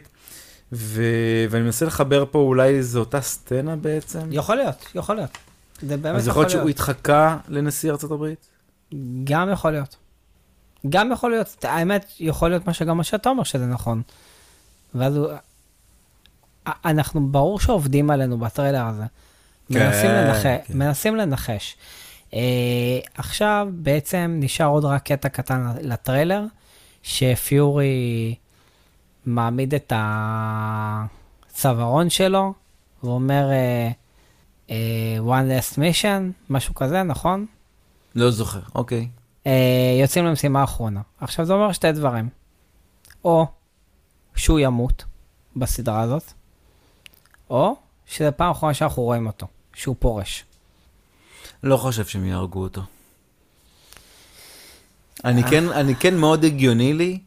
ו... 0.72 1.02
ואני 1.50 1.64
מנסה 1.64 1.86
לחבר 1.86 2.24
פה, 2.30 2.38
אולי 2.38 2.82
זו 2.82 3.00
אותה 3.00 3.20
סצנה 3.20 3.76
בעצם? 3.76 4.20
יכול 4.30 4.56
להיות, 4.56 4.86
יכול 4.94 5.16
להיות. 5.16 5.38
זה 5.82 5.96
באמת 5.96 6.16
אז 6.16 6.28
יכול 6.28 6.30
יכול 6.30 6.42
להיות 6.42 6.52
להיות. 6.52 6.62
שהוא 6.62 6.70
התחקה 6.70 7.38
לנשיא 7.48 7.92
הברית? 7.92 8.48
גם 9.24 9.50
יכול 9.52 9.70
להיות. 9.70 9.96
גם 10.88 11.12
יכול 11.12 11.30
להיות, 11.30 11.64
האמת, 11.64 12.06
יכול 12.20 12.50
להיות 12.50 12.66
מה 12.66 12.74
שגם 12.74 12.96
מה 12.96 13.04
שאתה 13.04 13.28
אומר 13.28 13.42
שזה 13.42 13.66
נכון. 13.66 14.02
ואז 14.94 15.16
הוא... 15.16 15.28
אנחנו, 16.66 17.28
ברור 17.28 17.60
שעובדים 17.60 18.10
עלינו 18.10 18.38
בטריילר 18.38 18.86
הזה. 18.86 19.04
מנסים, 19.70 20.10
כן, 20.10 20.26
לנח... 20.26 20.42
כן. 20.42 20.58
מנסים 20.70 21.16
לנחש. 21.16 21.76
Uh, 22.30 22.34
עכשיו 23.14 23.68
בעצם 23.72 24.36
נשאר 24.40 24.66
עוד 24.66 24.84
רק 24.84 25.02
קטע 25.02 25.28
קטן 25.28 25.66
לטריילר, 25.80 26.44
שפיורי 27.02 28.34
מעמיד 29.26 29.74
את 29.74 29.92
הצווארון 31.50 32.10
שלו, 32.10 32.52
ואומר 33.04 33.48
uh, 33.50 34.68
uh, 34.68 34.72
one 35.26 35.74
last 35.74 35.76
mission, 35.76 36.50
משהו 36.50 36.74
כזה, 36.74 37.02
נכון? 37.02 37.46
לא 38.14 38.30
זוכר, 38.30 38.60
אוקיי. 38.74 39.08
אה, 39.46 39.96
יוצאים 40.00 40.24
למשימה 40.24 40.60
האחרונה. 40.60 41.00
עכשיו 41.20 41.44
זה 41.44 41.52
אומר 41.52 41.72
שתי 41.72 41.92
דברים. 41.92 42.28
או 43.24 43.46
שהוא 44.36 44.58
ימות 44.58 45.04
בסדרה 45.56 46.00
הזאת, 46.00 46.32
או 47.54 47.76
שזו 48.06 48.28
פעם 48.36 48.50
אחרונה 48.50 48.74
שאנחנו 48.74 49.02
רואים 49.02 49.26
אותו, 49.26 49.46
שהוא 49.74 49.96
פורש. 49.98 50.44
לא 51.62 51.76
חושב 51.76 52.04
שהם 52.04 52.24
יהרגו 52.24 52.62
אותו. 52.62 52.82
אני 55.24 55.42
כן, 55.44 55.68
אני 55.68 55.94
כן 55.94 56.16
מאוד 56.16 56.44
הגיוני 56.44 56.92
לי 56.92 57.18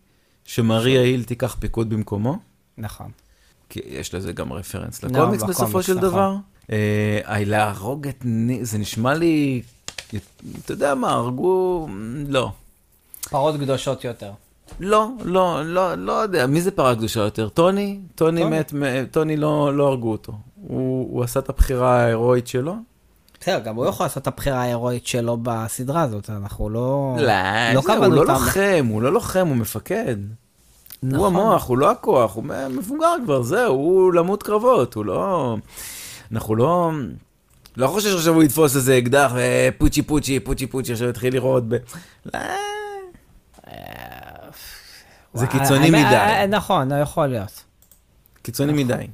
שמריה 0.46 1.02
היל 1.02 1.24
תיקח 1.24 1.56
פיקוד 1.60 1.90
במקומו, 1.90 2.38
נכון. 2.78 3.12
כי 3.70 3.80
יש 3.86 4.14
לזה 4.14 4.32
גם 4.32 4.54
רפרנס 4.54 5.04
לא, 5.04 5.10
לקומיקס 5.10 5.44
בקומיקס, 5.44 5.62
בסופו 5.62 5.84
של 5.84 5.94
נכון. 5.94 6.10
דבר. 6.10 6.36
אה, 6.72 7.44
להרוג 7.46 8.08
את. 8.08 8.26
זה 8.62 8.78
נשמע 8.78 9.14
לי... 9.14 9.62
אתה 10.66 10.74
יודע 10.74 10.96
מה, 10.96 11.12
הרגו... 11.12 11.88
לא. 12.28 12.52
פרות 13.30 13.56
קדושות 13.56 14.04
יותר. 14.04 14.32
לא, 14.80 15.10
לא, 15.24 15.66
לא, 15.66 15.96
לא 15.96 16.12
יודע, 16.12 16.48
מי 16.48 16.62
זה 16.62 16.72
פרה 16.72 16.96
קדושה 16.96 17.20
יותר? 17.20 17.50
טוני? 17.50 18.00
טוני. 18.16 18.44
מת, 18.44 18.74
טוני 19.12 19.38
לא, 19.38 19.74
לא 19.74 19.88
הרגו 19.88 20.12
אותו. 20.12 20.34
הוא, 20.56 21.08
הוא 21.12 21.24
עשה 21.24 21.40
את 21.40 21.50
הבחירה 21.50 22.00
ההירואית 22.00 22.48
שלו. 22.48 22.76
בסדר, 23.42 23.60
גם 23.60 23.76
הוא 23.76 23.86
יכול 23.86 24.06
לעשות 24.06 24.22
את 24.24 24.28
הבחירה 24.28 24.62
ההירואית 24.62 25.08
שלו 25.08 25.38
בסדרה 25.44 26.02
הזאת, 26.02 26.30
אנחנו 26.30 26.70
לא... 26.70 27.16
לא, 27.18 27.24
לא 27.74 27.82
זה, 27.82 27.94
הוא 27.96 28.06
לא 28.06 28.22
אותם. 28.22 28.34
לוחם, 28.34 28.86
הוא 28.90 29.02
לא 29.02 29.14
לוחם, 29.14 29.48
הוא 29.48 29.56
מפקד. 29.56 30.16
הוא 31.02 31.10
נכון. 31.12 31.36
המוח, 31.36 31.68
הוא 31.68 31.78
לא 31.78 31.92
הכוח, 31.92 32.36
הוא 32.36 32.44
מבוגר 32.70 33.14
כבר, 33.26 33.44
זהו, 33.44 33.74
הוא 33.74 34.14
למות 34.14 34.44
קרבות, 34.44 34.94
הוא 34.94 35.06
לא... 35.06 35.58
אנחנו 36.32 36.56
לא... 36.56 36.92
לא 37.78 37.88
חושב 37.88 38.10
שעכשיו 38.10 38.34
הוא 38.34 38.44
יתפוס 38.44 38.76
איזה 38.76 38.98
אקדח, 38.98 39.32
אה, 39.36 39.70
פוצ'י 39.78 40.02
פוצ'י, 40.02 40.40
פוצ'י 40.40 40.68
פוצ'י, 40.68 40.92
עכשיו 40.92 41.10
יתחיל 41.10 41.34
לראות 41.34 41.64
ב... 41.70 41.76
לא, 42.34 42.40
זה 45.38 45.48
קיצוני 45.48 45.90
מדי. 45.90 46.00
אה, 46.00 46.48
נכון, 46.48 46.92
לא 46.92 47.00
יכול 47.00 47.28
להיות. 47.28 47.64
קיצוני 48.42 48.84
נכון. 48.84 48.96
מדי. 48.96 49.08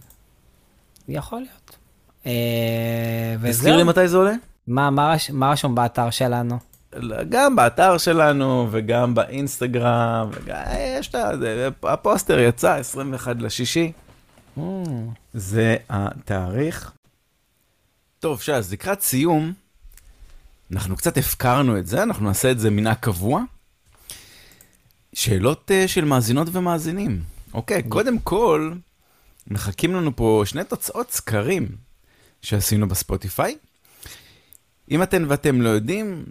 יכול 1.08 1.40
להיות. 1.40 1.78
אה, 2.26 3.36
תזכיר 3.52 3.78
לי. 3.78 3.84
מתי 3.84 4.08
זה 4.08 4.18
עולה? 4.18 4.34
מה- 4.68 4.90
מה 4.90 5.14
רש- 5.14 5.32
מה 5.32 5.52
רשום 5.52 5.76
באתר 5.76 6.10
שלנו? 6.10 6.60
גם 7.30 7.56
באתר 7.56 7.98
שלנו 7.98 8.68
וגם 8.72 9.16
באינסטגרם, 9.16 10.30
וגם, 10.34 10.56
אה, 10.56 10.96
יש 11.00 11.08
את. 11.10 11.16
זה- 11.40 11.70
הפוסטר 11.84 12.40
יצא 12.40 12.74
21 12.76 13.36
לשישי, 13.40 13.92
Mm, 14.58 14.62
זה 15.34 15.76
התאריך. 15.90 16.92
טוב, 18.20 18.42
שאז 18.42 18.74
לקראת 18.74 19.02
סיום, 19.02 19.54
אנחנו 20.72 20.96
קצת 20.96 21.18
הפקרנו 21.18 21.78
את 21.78 21.88
זה, 21.88 22.04
אנחנו 22.04 22.26
נעשה 22.28 22.52
את 22.52 22.60
זה 22.60 22.70
מנהג 22.70 22.98
קבוע. 23.00 23.42
שאלות 25.14 25.72
uh, 25.72 25.88
של 25.88 26.06
מאזינות 26.06 26.48
ומאזינים. 26.52 27.22
אוקיי, 27.54 27.84
קודם 27.84 28.20
כל, 28.20 28.74
מחכים 29.48 29.96
לנו 29.96 30.16
פה 30.16 30.44
שני 30.46 30.64
תוצאות 30.64 31.12
סקרים 31.12 31.68
שעשינו 32.42 32.88
בספוטיפיי. 32.88 33.58
אם 34.92 35.04
אתן 35.04 35.26
ואתם 35.28 35.62
לא 35.62 35.70
יודעים, 35.70 36.26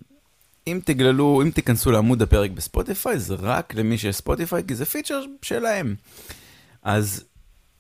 אם 0.66 0.80
תגללו, 0.85 1.43
אם 1.43 1.51
תיכנסו 1.51 1.91
לעמוד 1.91 2.22
הפרק 2.22 2.51
בספוטיפיי, 2.51 3.18
זה 3.18 3.35
רק 3.35 3.74
למי 3.74 3.99
שיש 3.99 4.16
ספוטיפיי, 4.16 4.62
כי 4.68 4.74
זה 4.74 4.85
פיצ'ר 4.85 5.24
שלהם. 5.43 5.95
אז 6.83 7.24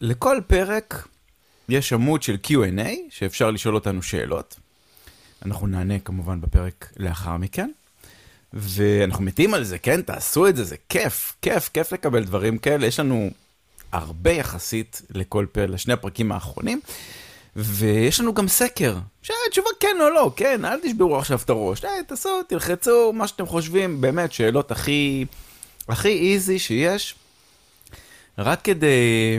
לכל 0.00 0.40
פרק 0.46 1.08
יש 1.68 1.92
עמוד 1.92 2.22
של 2.22 2.36
Q&A, 2.46 2.88
שאפשר 3.10 3.50
לשאול 3.50 3.74
אותנו 3.74 4.02
שאלות. 4.02 4.56
אנחנו 5.44 5.66
נענה 5.66 5.98
כמובן 5.98 6.40
בפרק 6.40 6.92
לאחר 6.96 7.36
מכן. 7.36 7.70
ואנחנו 8.54 9.24
מתים 9.24 9.54
על 9.54 9.64
זה, 9.64 9.78
כן? 9.78 10.02
תעשו 10.02 10.48
את 10.48 10.56
זה, 10.56 10.64
זה 10.64 10.76
כיף, 10.88 11.36
כיף, 11.42 11.70
כיף 11.72 11.92
לקבל 11.92 12.24
דברים 12.24 12.58
כאלה. 12.58 12.86
יש 12.86 13.00
לנו 13.00 13.30
הרבה 13.92 14.30
יחסית 14.30 15.02
לכל 15.10 15.46
פרק, 15.52 15.68
לשני 15.70 15.92
הפרקים 15.92 16.32
האחרונים. 16.32 16.80
ויש 17.56 18.20
לנו 18.20 18.34
גם 18.34 18.48
סקר, 18.48 18.98
שהתשובה 19.22 19.70
כן 19.80 19.96
או 20.00 20.10
לא, 20.10 20.32
כן, 20.36 20.64
אל 20.64 20.80
תשברו 20.80 21.18
עכשיו 21.18 21.40
את 21.44 21.50
הראש, 21.50 21.84
אה, 21.84 21.90
תעשו, 22.06 22.42
תלחצו, 22.42 23.12
מה 23.12 23.28
שאתם 23.28 23.46
חושבים, 23.46 24.00
באמת, 24.00 24.32
שאלות 24.32 24.70
הכי, 24.70 25.24
הכי 25.88 26.32
איזי 26.32 26.58
שיש, 26.58 27.14
רק 28.38 28.62
כדי, 28.64 29.38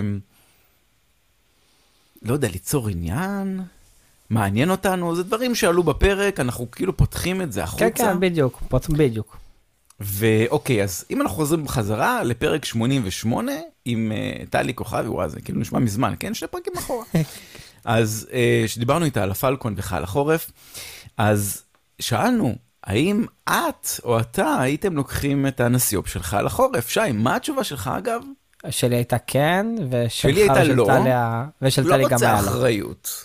לא 2.22 2.34
יודע, 2.34 2.48
ליצור 2.48 2.90
עניין, 2.90 3.62
מעניין 4.34 4.70
אותנו, 4.70 5.16
זה 5.16 5.24
דברים 5.24 5.56
שעלו 5.56 5.84
בפרק, 5.84 6.40
אנחנו 6.40 6.72
כאילו 6.72 6.98
פותחים 6.98 7.42
את 7.42 7.52
זה 7.52 7.64
החוצה. 7.64 7.90
כן, 7.90 8.04
כן, 8.06 8.20
בדיוק, 8.20 8.60
פוט- 8.70 8.90
בדיוק. 8.90 9.38
ואוקיי, 10.00 10.84
אז 10.84 11.06
אם 11.12 11.22
אנחנו 11.22 11.36
חוזרים 11.36 11.64
בחזרה 11.66 12.24
לפרק 12.24 12.66
88 12.66 13.52
עם 13.86 14.12
uh, 14.12 14.50
טלי 14.50 14.74
כוכבי, 14.74 15.08
וואי, 15.08 15.30
זה 15.30 15.42
כאילו 15.42 15.60
נשמע 15.60 15.80
מזמן, 15.80 16.14
כן? 16.20 16.34
שני 16.34 16.48
פרקים 16.48 16.74
אחורה. 16.78 17.06
אז 17.86 18.28
uh, 18.30 18.34
שדיברנו 18.68 19.06
איתה 19.06 19.24
על 19.24 19.32
הפלקון 19.32 19.74
וחייל 19.78 20.04
החורף, 20.04 20.52
אז 21.18 21.62
שאלנו, 22.00 22.56
האם 22.84 23.26
את 23.50 23.88
או 24.04 24.20
אתה 24.20 24.56
הייתם 24.60 24.96
לוקחים 24.96 25.48
את 25.48 25.60
הנסיוב 25.60 26.08
של 26.08 26.24
חייל 26.24 26.46
החורף? 26.46 26.90
שי, 26.90 27.12
מה 27.14 27.36
התשובה 27.36 27.64
שלך 27.64 27.92
אגב? 27.98 28.22
שלי 28.70 28.96
הייתה 28.96 29.18
כן, 29.28 29.66
ושלך 29.90 30.12
שלי 30.12 30.42
הייתה 30.42 30.54
ושל 30.62 30.74
לא. 30.74 30.86
טלי 30.88 31.12
ה- 31.12 31.46
ושל 31.62 31.84
טלי 31.84 32.02
לא 32.04 32.08
גם 32.08 32.14
רוצה 32.14 32.26
היה. 32.32 32.40
אחריות. 32.40 33.24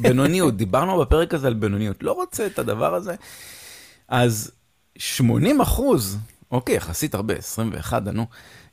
בינוניות, 0.00 0.56
דיברנו 0.56 0.98
בפרק 1.00 1.34
הזה 1.34 1.46
על 1.46 1.54
בינוניות, 1.54 2.02
לא 2.02 2.12
רוצה 2.12 2.46
את 2.46 2.58
הדבר 2.58 2.94
הזה. 2.94 3.14
אז 4.08 4.50
80 4.98 5.60
אחוז, 5.60 6.18
אוקיי, 6.50 6.74
יחסית 6.74 7.14
הרבה, 7.14 7.34
21 7.34 8.08
ענו, 8.08 8.26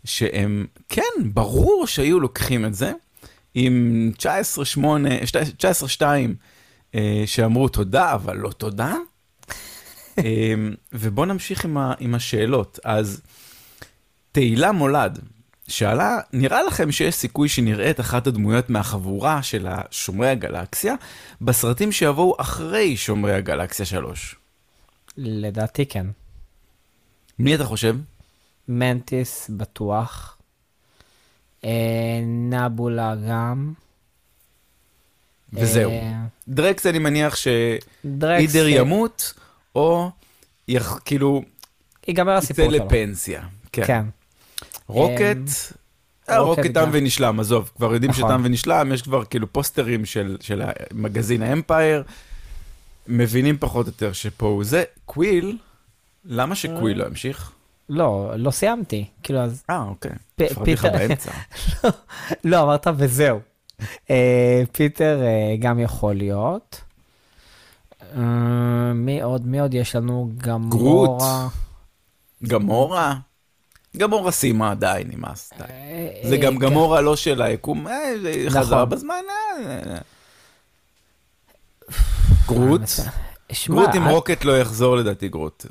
שהם, 0.05 0.65
כן, 0.89 1.01
ברור 1.23 1.87
שהיו 1.87 2.19
לוקחים 2.19 2.65
את 2.65 2.73
זה, 2.73 2.91
עם 3.53 4.11
19-8, 4.17 4.23
19-2, 5.99 6.03
אה, 6.95 7.23
שאמרו 7.25 7.69
תודה, 7.69 8.13
אבל 8.13 8.37
לא 8.37 8.49
תודה. 8.49 8.95
אה, 10.19 10.53
ובואו 10.93 11.25
נמשיך 11.25 11.65
עם, 11.65 11.77
ה, 11.77 11.93
עם 11.99 12.15
השאלות. 12.15 12.79
אז 12.83 13.21
תהילה 14.31 14.71
מולד 14.71 15.19
שאלה, 15.67 16.19
נראה 16.33 16.63
לכם 16.63 16.91
שיש 16.91 17.15
סיכוי 17.15 17.49
שנראה 17.49 17.89
את 17.89 17.99
אחת 17.99 18.27
הדמויות 18.27 18.69
מהחבורה 18.69 19.43
של 19.43 19.67
שומרי 19.91 20.29
הגלקסיה 20.29 20.95
בסרטים 21.41 21.91
שיבואו 21.91 22.35
אחרי 22.39 22.97
שומרי 22.97 23.33
הגלקסיה 23.33 23.85
3? 23.85 24.35
לדעתי 25.17 25.85
כן. 25.85 26.05
מי 27.39 27.55
אתה 27.55 27.65
חושב? 27.65 27.95
מנטיס 28.67 29.49
בטוח. 29.57 30.37
אה, 31.63 32.21
נבולה 32.23 33.15
גם. 33.29 33.73
וזהו. 35.53 35.91
אה, 35.91 36.21
דרקס 36.47 36.85
אני 36.85 36.99
מניח 36.99 37.35
שאידר 37.35 38.67
ימות, 38.67 39.33
או 39.75 40.09
יח, 40.67 40.99
כאילו 41.05 41.43
ייגמר 42.07 42.31
יצא 42.31 42.37
הסיפור 42.37 42.71
שלו. 42.71 42.85
לפנסיה. 42.85 43.41
כן. 43.71 43.83
כן. 43.87 44.05
רוקט, 44.91 45.49
אה, 46.29 46.39
רוקט 46.39 46.59
רוקט 46.59 46.73
תם. 46.73 46.89
ונשלם, 46.91 47.39
עזוב, 47.39 47.71
כבר 47.77 47.93
יודעים 47.93 48.11
נכון. 48.11 48.29
שתם 48.29 48.41
ונשלם, 48.43 48.91
יש 48.93 49.01
כבר 49.01 49.25
כאילו 49.25 49.53
פוסטרים 49.53 50.05
של, 50.05 50.37
של 50.41 50.61
המגזין 50.65 51.43
האמפייר, 51.43 52.03
מבינים 53.07 53.57
פחות 53.59 53.85
או 53.85 53.91
יותר 53.91 54.13
שפה 54.13 54.45
הוא 54.45 54.63
זה. 54.63 54.83
קוויל, 55.05 55.57
למה 56.25 56.55
שקוויל 56.55 56.97
לא 56.97 57.05
ימשיך? 57.05 57.51
לא, 57.89 58.31
לא 58.37 58.51
סיימתי. 58.51 59.05
כאילו, 59.23 59.39
אז... 59.39 59.63
אה, 59.69 59.83
אוקיי. 59.83 60.11
הפרעתי 60.39 60.73
לך 60.73 60.85
באמצע. 60.85 61.31
לא, 62.43 62.63
אמרת 62.63 62.87
וזהו. 62.97 63.39
אה, 64.09 64.63
פיטר 64.71 65.21
אה, 65.23 65.55
גם 65.59 65.79
יכול 65.79 66.15
להיות. 66.15 66.81
אה, 68.17 68.93
מי 68.93 69.21
עוד? 69.21 69.47
מי 69.47 69.59
עוד 69.59 69.73
יש 69.73 69.95
לנו? 69.95 70.31
גרוט. 70.37 71.21
גמורה. 72.47 73.15
גמורה, 73.97 74.31
סיימה, 74.31 74.75
די, 74.75 75.03
נמאס. 75.05 75.53
די. 75.57 75.63
אה, 75.63 76.29
זה 76.29 76.37
גם 76.37 76.53
כן. 76.53 76.59
גמורה 76.59 77.01
לא 77.01 77.15
של 77.15 77.41
היקום, 77.41 77.87
אה, 77.87 78.13
חזרה 78.49 78.77
נכון. 78.77 78.89
בזמן, 78.89 79.23
אה, 79.29 79.79
אה. 79.91 79.97
גרוט, 82.47 82.81
גרוט 83.67 83.89
עם 83.95 84.03
אה, 84.03 84.11
רוקט 84.11 84.43
לא 84.43 84.59
יחזור 84.59 84.97
לדעתי 84.97 85.29
גרוט. 85.29 85.65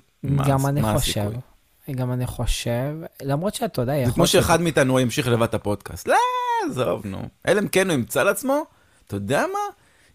גם 0.49 0.67
אני 0.67 0.83
חושב. 0.83 1.31
גם 1.91 2.13
אני 2.13 2.27
חושב, 2.27 2.95
למרות 3.23 3.55
שאתה 3.55 3.83
יודע, 3.83 4.07
זה 4.07 4.13
כמו 4.13 4.27
שאחד 4.27 4.61
מאיתנו 4.61 5.01
ימשיך 5.01 5.29
לבד 5.29 5.43
את 5.43 5.55
הפודקאסט. 5.55 6.09
לא, 6.09 6.17
עזוב, 6.71 7.07
נו. 7.07 7.29
אלא 7.49 7.61
אם 7.61 7.69
כן 7.69 7.87
הוא 7.87 7.95
ימצא 7.95 8.23
לעצמו, 8.23 8.63
אתה 9.07 9.17
יודע 9.17 9.45
מה? 9.53 9.59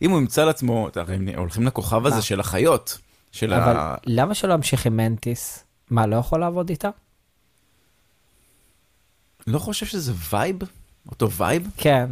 אם 0.02 0.12
הוא 0.12 0.20
ימצא 0.20 0.46
לעצמו, 0.46 0.90
הרי 0.96 1.16
הם 1.16 1.30
הולכים 1.38 1.68
לכוכב 1.68 2.06
הזה? 2.06 2.22
של 2.22 2.40
החיות. 2.40 2.98
של 3.32 3.54
אבל 3.54 3.78
ה... 3.78 3.96
למה 4.06 4.34
שלא 4.34 4.54
ימשיך 4.54 4.86
עם 4.86 4.98
מנטיס? 4.98 5.64
מה, 5.90 6.08
לא 6.08 6.16
יכול 6.16 6.40
לעבוד 6.40 6.70
איתה? 6.70 6.90
לא 9.48 9.60
חושב 9.60 9.86
שזה 9.86 10.14
vibe? 10.32 10.56
אותו 11.12 11.32
vibe? 11.32 11.68
כן. 11.78 12.10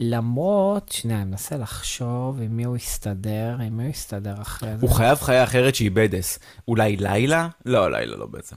למרות, 0.00 0.92
שנייה, 0.92 1.22
אני 1.22 1.30
מנסה 1.30 1.56
לחשוב 1.56 2.40
עם 2.40 2.56
מי 2.56 2.64
הוא 2.64 2.76
יסתדר, 2.76 3.56
עם 3.60 3.76
מי 3.76 3.82
הוא 3.82 3.90
יסתדר 3.90 4.34
אחרי 4.42 4.76
זה. 4.76 4.86
הוא 4.86 4.90
חייב 4.90 5.18
חיה 5.18 5.44
אחרת 5.44 5.74
שהיא 5.74 5.90
badass. 5.90 6.38
אולי 6.68 6.96
לילה? 6.96 7.48
לא, 7.66 7.90
לילה 7.90 8.16
לא 8.16 8.26
בעצם. 8.26 8.56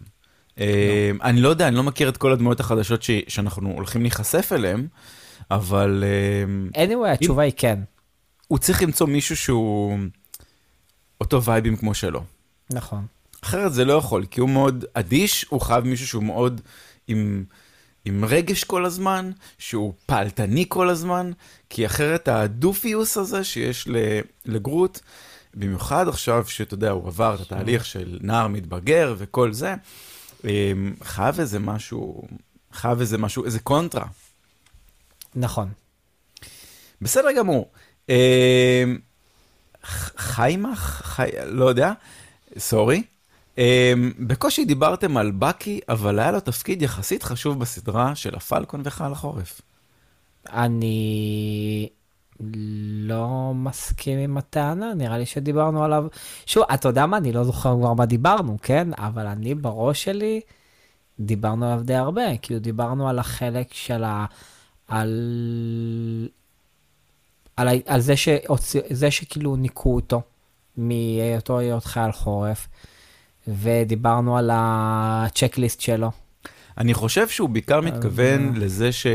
אה, 0.59 1.11
אני 1.23 1.41
לא 1.41 1.49
יודע, 1.49 1.67
אני 1.67 1.75
לא 1.75 1.83
מכיר 1.83 2.09
את 2.09 2.17
כל 2.17 2.31
הדמויות 2.31 2.59
החדשות 2.59 3.03
שאנחנו 3.27 3.71
הולכים 3.71 4.01
להיחשף 4.01 4.51
אליהן, 4.51 4.87
אבל 5.51 6.03
אה, 6.73 6.85
anyway, 6.85 7.07
התשובה 7.07 7.43
היא 7.43 7.53
כן. 7.57 7.79
הוא 8.47 8.57
צריך 8.57 8.83
למצוא 8.83 9.07
מישהו 9.07 9.37
שהוא 9.37 9.97
אותו 11.21 11.43
וייבים 11.43 11.75
כמו 11.75 11.93
שלו. 11.93 12.23
נכון. 12.69 13.05
אחרת 13.43 13.73
זה 13.73 13.85
לא 13.85 13.93
יכול, 13.93 14.25
כי 14.31 14.39
הוא 14.39 14.49
מאוד 14.49 14.85
אדיש, 14.93 15.45
הוא 15.49 15.61
חייב 15.61 15.83
מישהו 15.83 16.07
שהוא 16.07 16.23
מאוד 16.23 16.61
עם, 17.07 17.43
עם 18.05 18.25
רגש 18.25 18.63
כל 18.63 18.85
הזמן, 18.85 19.31
שהוא 19.57 19.93
פעלתני 20.05 20.65
כל 20.67 20.89
הזמן, 20.89 21.31
כי 21.69 21.85
אחרת 21.85 22.27
הדופיוס 22.27 23.17
הזה 23.17 23.43
שיש 23.43 23.87
לגרוט, 24.45 24.99
במיוחד 25.53 26.07
עכשיו 26.07 26.45
שאתה 26.47 26.73
יודע, 26.73 26.91
הוא 26.91 27.07
עבר 27.07 27.35
את 27.35 27.39
התהליך 27.39 27.85
של 27.85 28.19
נער 28.21 28.47
מתבגר 28.47 29.15
וכל 29.17 29.53
זה, 29.53 29.75
אמ, 30.43 30.93
חייב 31.03 31.39
איזה 31.39 31.59
משהו, 31.59 32.27
חייב 32.71 32.99
איזה 32.99 33.17
משהו, 33.17 33.45
איזה 33.45 33.59
קונטרה. 33.59 34.05
נכון. 35.35 35.69
בסדר 37.01 37.31
גמור. 37.37 37.71
אמ, 38.09 38.15
חיימך? 40.17 41.01
חי... 41.03 41.29
לא 41.45 41.65
יודע, 41.65 41.91
סורי. 42.57 43.03
אמ, 43.57 44.11
בקושי 44.19 44.65
דיברתם 44.65 45.17
על 45.17 45.31
בקי, 45.31 45.79
אבל 45.89 46.19
היה 46.19 46.31
לו 46.31 46.39
תפקיד 46.39 46.81
יחסית 46.81 47.23
חשוב 47.23 47.59
בסדרה 47.59 48.15
של 48.15 48.35
הפלקון 48.35 48.81
וחייל 48.83 49.11
החורף. 49.11 49.61
אני 50.49 51.89
לא 52.93 53.51
מסכים 53.55 54.19
עם 54.19 54.37
הטענה, 54.37 54.93
נראה 54.93 55.17
לי 55.17 55.25
שדיברנו 55.25 55.83
עליו. 55.83 56.05
שוב, 56.45 56.63
אתה 56.73 56.87
יודע 56.87 57.05
מה, 57.05 57.17
אני 57.17 57.31
לא 57.31 57.43
זוכר 57.43 57.75
כבר 57.79 57.93
מה 57.93 58.05
דיברנו, 58.05 58.57
כן? 58.61 58.87
אבל 58.97 59.27
אני 59.27 59.55
בראש 59.55 60.03
שלי, 60.03 60.41
דיברנו 61.19 61.65
עליו 61.65 61.83
די 61.85 61.95
הרבה. 61.95 62.37
כאילו, 62.41 62.59
דיברנו 62.59 63.09
על 63.09 63.19
החלק 63.19 63.73
של 63.73 64.03
ה... 64.03 64.25
על... 64.87 66.27
על. 67.57 67.67
על 67.85 68.01
זה, 68.01 68.15
שהוציא... 68.15 68.81
זה 68.89 69.11
שכאילו 69.11 69.55
ניקו 69.55 69.95
אותו 69.95 70.21
מהיותו 70.77 71.57
להיות 71.57 71.85
חייל 71.85 72.11
חורף, 72.11 72.67
ודיברנו 73.47 74.37
על 74.37 74.49
הצ'קליסט 74.53 75.81
שלו. 75.81 76.11
אני 76.77 76.93
חושב 76.93 77.27
שהוא 77.29 77.49
בעיקר 77.49 77.81
מתכוון 77.81 78.55
לזה 78.55 78.91
ש... 78.91 79.07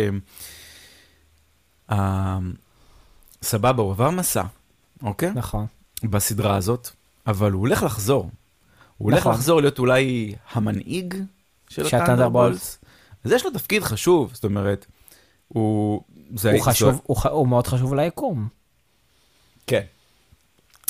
אה, 1.91 2.39
סבבה, 3.43 3.83
הוא 3.83 3.91
עבר 3.91 4.11
מסע, 4.11 4.43
אוקיי? 5.03 5.31
נכון. 5.35 5.67
בסדרה 6.05 6.57
הזאת, 6.57 6.91
אבל 7.27 7.53
הוא 7.53 7.61
הולך 7.61 7.83
לחזור. 7.83 8.31
הוא 8.99 9.11
הולך 9.11 9.21
נכון. 9.21 9.33
לחזור 9.33 9.61
להיות 9.61 9.79
אולי 9.79 10.35
המנהיג 10.53 11.15
של 11.69 11.87
הטנדרבולטס. 11.87 12.79
אז 13.25 13.33
יש 13.33 13.45
לו 13.45 13.51
תפקיד 13.51 13.83
חשוב, 13.83 14.31
זאת 14.35 14.45
אומרת, 14.45 14.87
הוא... 15.49 16.03
זה 16.37 16.53
הוא 16.53 16.63
חשוב, 16.63 17.01
הוא, 17.03 17.17
ח... 17.17 17.27
הוא 17.27 17.49
מאוד 17.49 17.67
חשוב 17.67 17.95
ליקום. 17.95 18.49
כן. 19.67 19.83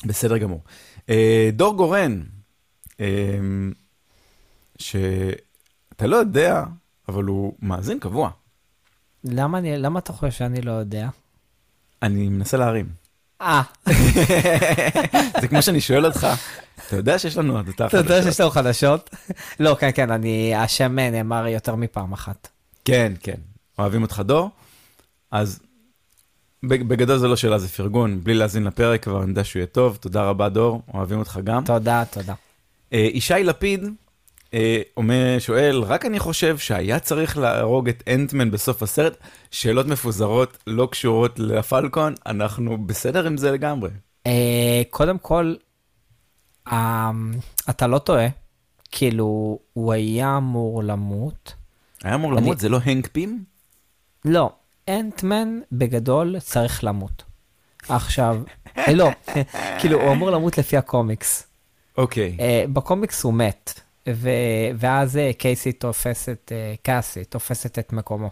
בסדר 0.04 0.38
גמור. 0.38 0.60
אה, 1.08 1.50
דור 1.52 1.76
גורן, 1.76 2.20
אה, 2.20 2.39
שאתה 4.78 6.06
לא 6.06 6.16
יודע, 6.16 6.64
אבל 7.08 7.24
הוא 7.24 7.54
מאזין 7.62 7.98
קבוע. 7.98 8.30
למה, 9.24 9.58
אני, 9.58 9.78
למה 9.78 9.98
אתה 9.98 10.12
חושב 10.12 10.32
שאני 10.32 10.62
לא 10.62 10.72
יודע? 10.72 11.08
אני 12.02 12.28
מנסה 12.28 12.56
להרים. 12.56 12.86
אה, 13.40 13.62
זה 15.40 15.48
כמו 15.48 15.62
שאני 15.62 15.80
שואל 15.80 16.06
אותך, 16.06 16.26
אתה 16.86 16.96
יודע 16.96 17.18
שיש 17.18 17.36
לנו 17.36 17.58
הדתה 17.58 17.86
אתה 17.86 17.96
יודע? 17.96 18.22
שיש 18.22 18.40
לנו 18.40 18.50
חדשות? 18.50 19.10
לא, 19.60 19.76
כן, 19.80 19.90
כן, 19.94 20.10
אני, 20.10 20.54
השם 20.54 20.98
נאמר 20.98 21.46
יותר 21.46 21.74
מפעם 21.74 22.12
אחת. 22.12 22.48
כן, 22.84 23.12
כן. 23.20 23.34
אוהבים 23.78 24.02
אותך 24.02 24.22
דור? 24.26 24.50
אז 25.30 25.60
בג- 26.62 26.82
בגדול 26.88 27.18
זה 27.18 27.28
לא 27.28 27.36
שאלה, 27.36 27.58
זה 27.58 27.68
פרגון. 27.68 28.20
בלי 28.24 28.34
להאזין 28.34 28.64
לפרק, 28.64 29.08
אבל 29.08 29.16
אני 29.20 29.28
יודע 29.30 29.44
שהוא 29.44 29.60
יהיה 29.60 29.66
טוב. 29.66 29.96
תודה 30.00 30.22
רבה, 30.22 30.48
דור. 30.48 30.82
אוהבים 30.94 31.18
אותך 31.18 31.38
גם. 31.44 31.64
תודה, 31.64 32.02
תודה. 32.10 32.34
אה, 32.92 33.08
ישי 33.12 33.44
לפיד 33.44 33.84
אה, 34.54 34.82
אומר, 34.96 35.36
שואל, 35.38 35.82
רק 35.82 36.06
אני 36.06 36.18
חושב 36.18 36.58
שהיה 36.58 36.98
צריך 36.98 37.38
להרוג 37.38 37.88
את 37.88 38.02
אנטמן 38.08 38.50
בסוף 38.50 38.82
הסרט? 38.82 39.16
שאלות 39.50 39.86
מפוזרות, 39.86 40.58
לא 40.66 40.88
קשורות 40.90 41.38
לפלקון, 41.38 42.14
אנחנו 42.26 42.86
בסדר 42.86 43.26
עם 43.26 43.36
זה 43.36 43.50
לגמרי. 43.50 43.90
אה, 44.26 44.82
קודם 44.90 45.18
כל, 45.18 45.54
אתה 47.70 47.86
לא 47.86 47.98
טועה, 47.98 48.26
כאילו, 48.90 49.58
הוא 49.72 49.92
היה 49.92 50.36
אמור 50.36 50.84
למות. 50.84 51.54
היה 52.04 52.14
אמור 52.14 52.32
למות, 52.32 52.58
זה 52.58 52.68
לא 52.68 52.78
הנק 52.84 53.08
פים? 53.12 53.44
לא, 54.24 54.50
אנטמן 54.88 55.60
בגדול 55.72 56.40
צריך 56.40 56.84
למות. 56.84 57.22
עכשיו, 57.88 58.42
לא, 58.92 59.10
כאילו, 59.80 60.00
הוא 60.00 60.12
אמור 60.12 60.30
למות 60.30 60.58
לפי 60.58 60.76
הקומיקס. 60.76 61.49
אוקיי. 61.96 62.36
אה, 62.40 62.64
בקומיקס 62.72 63.22
הוא 63.22 63.34
מת, 63.34 63.80
ו... 64.08 64.30
ואז 64.78 65.16
אה, 65.16 65.30
קייסי 65.38 65.72
תופסת, 65.72 66.52
אה, 66.52 66.74
קאסי 66.82 67.24
תופסת 67.24 67.78
את 67.78 67.92
מקומו. 67.92 68.30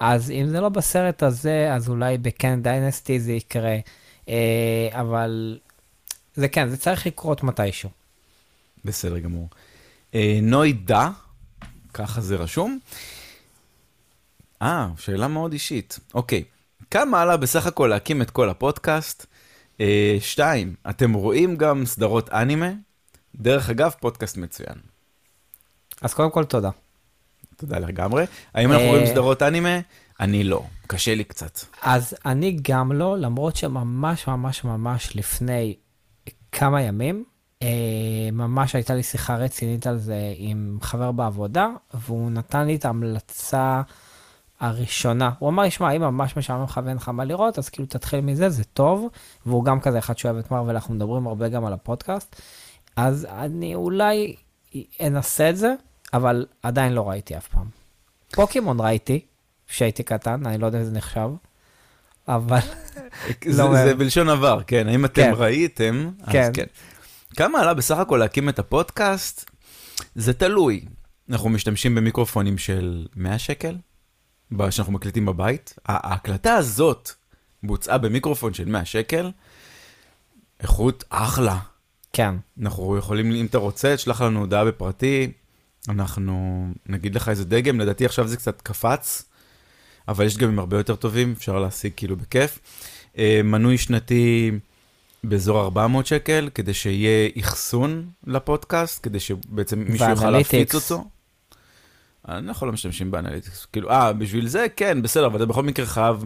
אז 0.00 0.30
אם 0.30 0.46
זה 0.48 0.60
לא 0.60 0.68
בסרט 0.68 1.22
הזה, 1.22 1.74
אז 1.74 1.88
אולי 1.88 2.18
בקן 2.18 2.62
דיינסטי 2.62 3.20
זה 3.20 3.32
יקרה, 3.32 3.76
אה, 4.28 4.88
אבל 4.92 5.58
זה 6.34 6.48
כן, 6.48 6.68
זה 6.68 6.76
צריך 6.76 7.06
לקרות 7.06 7.42
מתישהו. 7.42 7.90
בסדר 8.84 9.18
גמור. 9.18 9.48
אה, 10.14 10.38
נוי 10.42 10.72
דה, 10.72 11.10
ככה 11.94 12.20
זה 12.20 12.36
רשום. 12.36 12.78
אה, 14.62 14.88
שאלה 14.98 15.28
מאוד 15.28 15.52
אישית. 15.52 15.98
אוקיי, 16.14 16.44
כמה 16.90 17.22
עלה 17.22 17.36
בסך 17.36 17.66
הכל 17.66 17.86
להקים 17.86 18.22
את 18.22 18.30
כל 18.30 18.48
הפודקאסט? 18.48 19.26
אה, 19.80 20.16
שתיים, 20.20 20.74
אתם 20.90 21.12
רואים 21.12 21.56
גם 21.56 21.86
סדרות 21.86 22.28
אנימה? 22.28 22.70
דרך 23.34 23.70
אגב, 23.70 23.94
פודקאסט 24.00 24.36
מצוין. 24.36 24.76
אז 26.02 26.14
קודם 26.14 26.30
כל 26.30 26.44
תודה. 26.44 26.70
תודה 27.56 27.78
לגמרי. 27.78 28.24
האם 28.54 28.72
אנחנו 28.72 28.84
אה, 28.86 28.90
רואים 28.90 29.06
סדרות 29.06 29.42
אנימה? 29.42 29.78
אני 30.20 30.44
לא, 30.44 30.64
קשה 30.86 31.14
לי 31.14 31.24
קצת. 31.24 31.60
אז 31.82 32.14
אני 32.26 32.56
גם 32.62 32.92
לא, 32.92 33.18
למרות 33.18 33.56
שממש 33.56 34.26
ממש 34.28 34.64
ממש 34.64 35.16
לפני 35.16 35.74
כמה 36.52 36.82
ימים, 36.82 37.24
אה, 37.62 37.68
ממש 38.32 38.74
הייתה 38.74 38.94
לי 38.94 39.02
שיחה 39.02 39.36
רצינית 39.36 39.86
על 39.86 39.98
זה 39.98 40.32
עם 40.36 40.78
חבר 40.82 41.12
בעבודה, 41.12 41.68
והוא 41.94 42.30
נתן 42.30 42.66
לי 42.66 42.76
את 42.76 42.84
ההמלצה 42.84 43.82
הראשונה. 44.60 45.30
הוא 45.38 45.48
אמר 45.48 45.62
לי, 45.62 45.70
שמע, 45.70 45.90
אם 45.90 46.00
ממש 46.00 46.36
משעמם 46.36 46.64
לך 46.64 46.80
ואין 46.84 46.96
לך 46.96 47.08
מה 47.08 47.24
לראות, 47.24 47.58
אז 47.58 47.68
כאילו 47.68 47.86
תתחיל 47.88 48.20
מזה, 48.20 48.50
זה 48.50 48.64
טוב. 48.64 49.08
והוא 49.46 49.64
גם 49.64 49.80
כזה 49.80 49.98
אחד 49.98 50.18
שאוהב 50.18 50.36
את 50.36 50.50
מרוויל, 50.50 50.76
אנחנו 50.76 50.94
מדברים 50.94 51.26
הרבה 51.26 51.48
גם 51.48 51.64
על 51.64 51.72
הפודקאסט. 51.72 52.42
אז 52.96 53.26
אני 53.30 53.74
אולי 53.74 54.36
אנסה 55.00 55.50
את 55.50 55.56
זה, 55.56 55.74
אבל 56.12 56.46
עדיין 56.62 56.92
לא 56.92 57.08
ראיתי 57.08 57.36
אף 57.36 57.48
פעם. 57.48 57.66
פוקימון 58.32 58.80
ראיתי, 58.80 59.20
כשהייתי 59.68 60.02
קטן, 60.02 60.46
אני 60.46 60.58
לא 60.58 60.66
יודע 60.66 60.78
אם 60.78 60.84
זה 60.84 60.90
נחשב, 60.90 61.28
אבל 62.28 62.60
זה, 63.44 63.62
לא, 63.62 63.74
זה 63.74 63.88
אה, 63.88 63.94
בלשון 63.94 64.28
עבר, 64.28 64.60
כן. 64.66 64.88
האם 64.88 65.04
אתם 65.04 65.22
כן. 65.22 65.32
ראיתם? 65.36 66.10
אז 66.20 66.32
כן. 66.32 66.50
כן. 66.54 66.66
כמה 67.36 67.60
עלה 67.60 67.74
בסך 67.74 67.98
הכל 67.98 68.16
להקים 68.16 68.48
את 68.48 68.58
הפודקאסט? 68.58 69.50
זה 70.14 70.32
תלוי. 70.32 70.84
אנחנו 71.30 71.48
משתמשים 71.48 71.94
במיקרופונים 71.94 72.58
של 72.58 73.06
100 73.16 73.38
שקל, 73.38 73.76
שאנחנו 74.70 74.92
מקליטים 74.92 75.26
בבית. 75.26 75.74
ההקלטה 75.86 76.54
הזאת 76.54 77.10
בוצעה 77.62 77.98
במיקרופון 77.98 78.54
של 78.54 78.64
100 78.64 78.84
שקל, 78.84 79.30
איכות 80.60 81.04
אחלה. 81.10 81.58
כן. 82.14 82.34
אנחנו 82.62 82.96
יכולים, 82.96 83.32
אם 83.32 83.46
אתה 83.46 83.58
רוצה, 83.58 83.96
תשלח 83.96 84.22
לנו 84.22 84.40
הודעה 84.40 84.64
בפרטי, 84.64 85.32
אנחנו 85.88 86.66
נגיד 86.86 87.14
לך 87.14 87.28
איזה 87.28 87.44
דגם, 87.44 87.80
לדעתי 87.80 88.04
עכשיו 88.06 88.28
זה 88.28 88.36
קצת 88.36 88.60
קפץ, 88.60 89.24
אבל 90.08 90.24
יש 90.26 90.36
דגמים 90.36 90.58
הרבה 90.58 90.76
יותר 90.76 90.96
טובים, 90.96 91.34
אפשר 91.36 91.58
להשיג 91.58 91.92
כאילו 91.96 92.16
בכיף. 92.16 92.58
אה, 93.18 93.40
מנוי 93.44 93.78
שנתי 93.78 94.50
באזור 95.24 95.60
400 95.60 96.06
שקל, 96.06 96.48
כדי 96.54 96.74
שיהיה 96.74 97.28
אחסון 97.40 98.08
לפודקאסט, 98.26 99.02
כדי 99.02 99.20
שבעצם 99.20 99.78
מישהו 99.88 100.10
יוכל 100.10 100.30
להפיץ 100.30 100.74
אותו. 100.74 101.04
אני 102.28 102.46
לא 102.62 102.72
משתמשים 102.72 103.10
ב 103.10 103.15
analytics, 103.15 103.66
כאילו, 103.72 103.90
אה, 103.90 104.12
בשביל 104.12 104.48
זה, 104.48 104.66
כן, 104.76 105.02
בסדר, 105.02 105.26
אבל 105.26 105.36
אתה 105.36 105.46
בכל 105.46 105.62
מקרה 105.62 105.86
חייב 105.86 106.24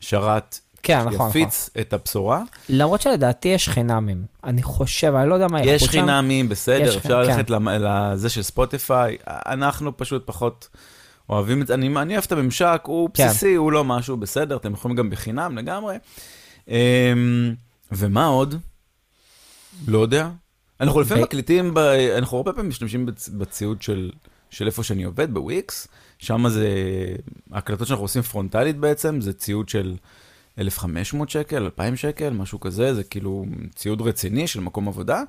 שרת 0.00 0.58
כן, 0.82 0.98
נכון, 0.98 1.12
נכון. 1.12 1.32
שיפיץ 1.32 1.70
את 1.80 1.92
הבשורה. 1.92 2.42
למרות 2.68 3.00
שלדעתי 3.00 3.48
יש 3.48 3.68
חינמים. 3.68 4.24
אני 4.44 4.62
חושב, 4.62 5.14
אני 5.14 5.28
לא 5.28 5.34
יודע 5.34 5.48
מה 5.48 5.62
יש 5.62 5.88
חינמים, 5.88 6.48
בסדר, 6.48 6.96
אפשר 6.96 7.24
כן. 7.26 7.30
ללכת 7.30 7.50
לזה 7.50 8.28
של 8.28 8.42
ספוטיפיי. 8.42 9.16
אנחנו 9.26 9.96
פשוט 9.96 10.26
פחות 10.26 10.68
אוהבים 11.28 11.62
את 11.62 11.66
זה. 11.66 11.74
אני, 11.74 11.88
אני 11.96 12.14
אוהב 12.14 12.24
את 12.26 12.32
הממשק, 12.32 12.80
הוא 12.84 13.10
כן. 13.14 13.26
בסיסי, 13.26 13.54
הוא 13.54 13.72
לא 13.72 13.84
משהו, 13.84 14.16
בסדר, 14.16 14.56
אתם 14.56 14.72
יכולים 14.72 14.96
גם 14.96 15.10
בחינם 15.10 15.58
לגמרי. 15.58 15.96
אמ, 16.68 16.74
ומה 17.92 18.26
עוד? 18.26 18.54
לא 19.88 19.98
יודע. 19.98 20.28
אנחנו 20.80 21.00
לפעמים 21.00 21.24
מקליטים, 21.24 21.74
ב... 21.74 21.78
אנחנו 22.18 22.36
הרבה 22.36 22.52
פעמים 22.52 22.68
משתמשים 22.68 23.06
בציוד 23.32 23.82
של, 23.82 24.10
של 24.50 24.66
איפה 24.66 24.82
שאני 24.82 25.04
עובד, 25.04 25.34
בוויקס. 25.34 25.88
שם 26.18 26.48
זה, 26.48 26.68
ההקלטות 27.52 27.86
שאנחנו 27.86 28.04
עושים 28.04 28.22
פרונטלית 28.22 28.76
בעצם, 28.76 29.20
זה 29.20 29.32
ציוד 29.32 29.68
של 29.68 29.96
1,500 30.60 31.30
שקל, 31.30 31.64
2,000 31.64 31.96
שקל, 31.96 32.30
משהו 32.30 32.60
כזה, 32.60 32.94
זה 32.94 33.04
כאילו 33.04 33.44
ציוד 33.74 34.00
רציני 34.00 34.46
של 34.46 34.60
מקום 34.60 34.88
עבודה, 34.88 35.22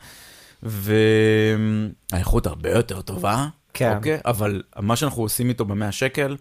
והאיכות 0.64 2.48
הרבה 2.48 2.70
יותר 2.72 3.02
טובה, 3.02 3.48
כן. 3.74 3.96
אוקיי? 3.96 4.20
אבל 4.26 4.62
מה 4.80 4.96
שאנחנו 4.96 5.22
עושים 5.22 5.50
איתו 5.50 5.66
ב-100 5.66 5.92
שקל, 5.92 6.38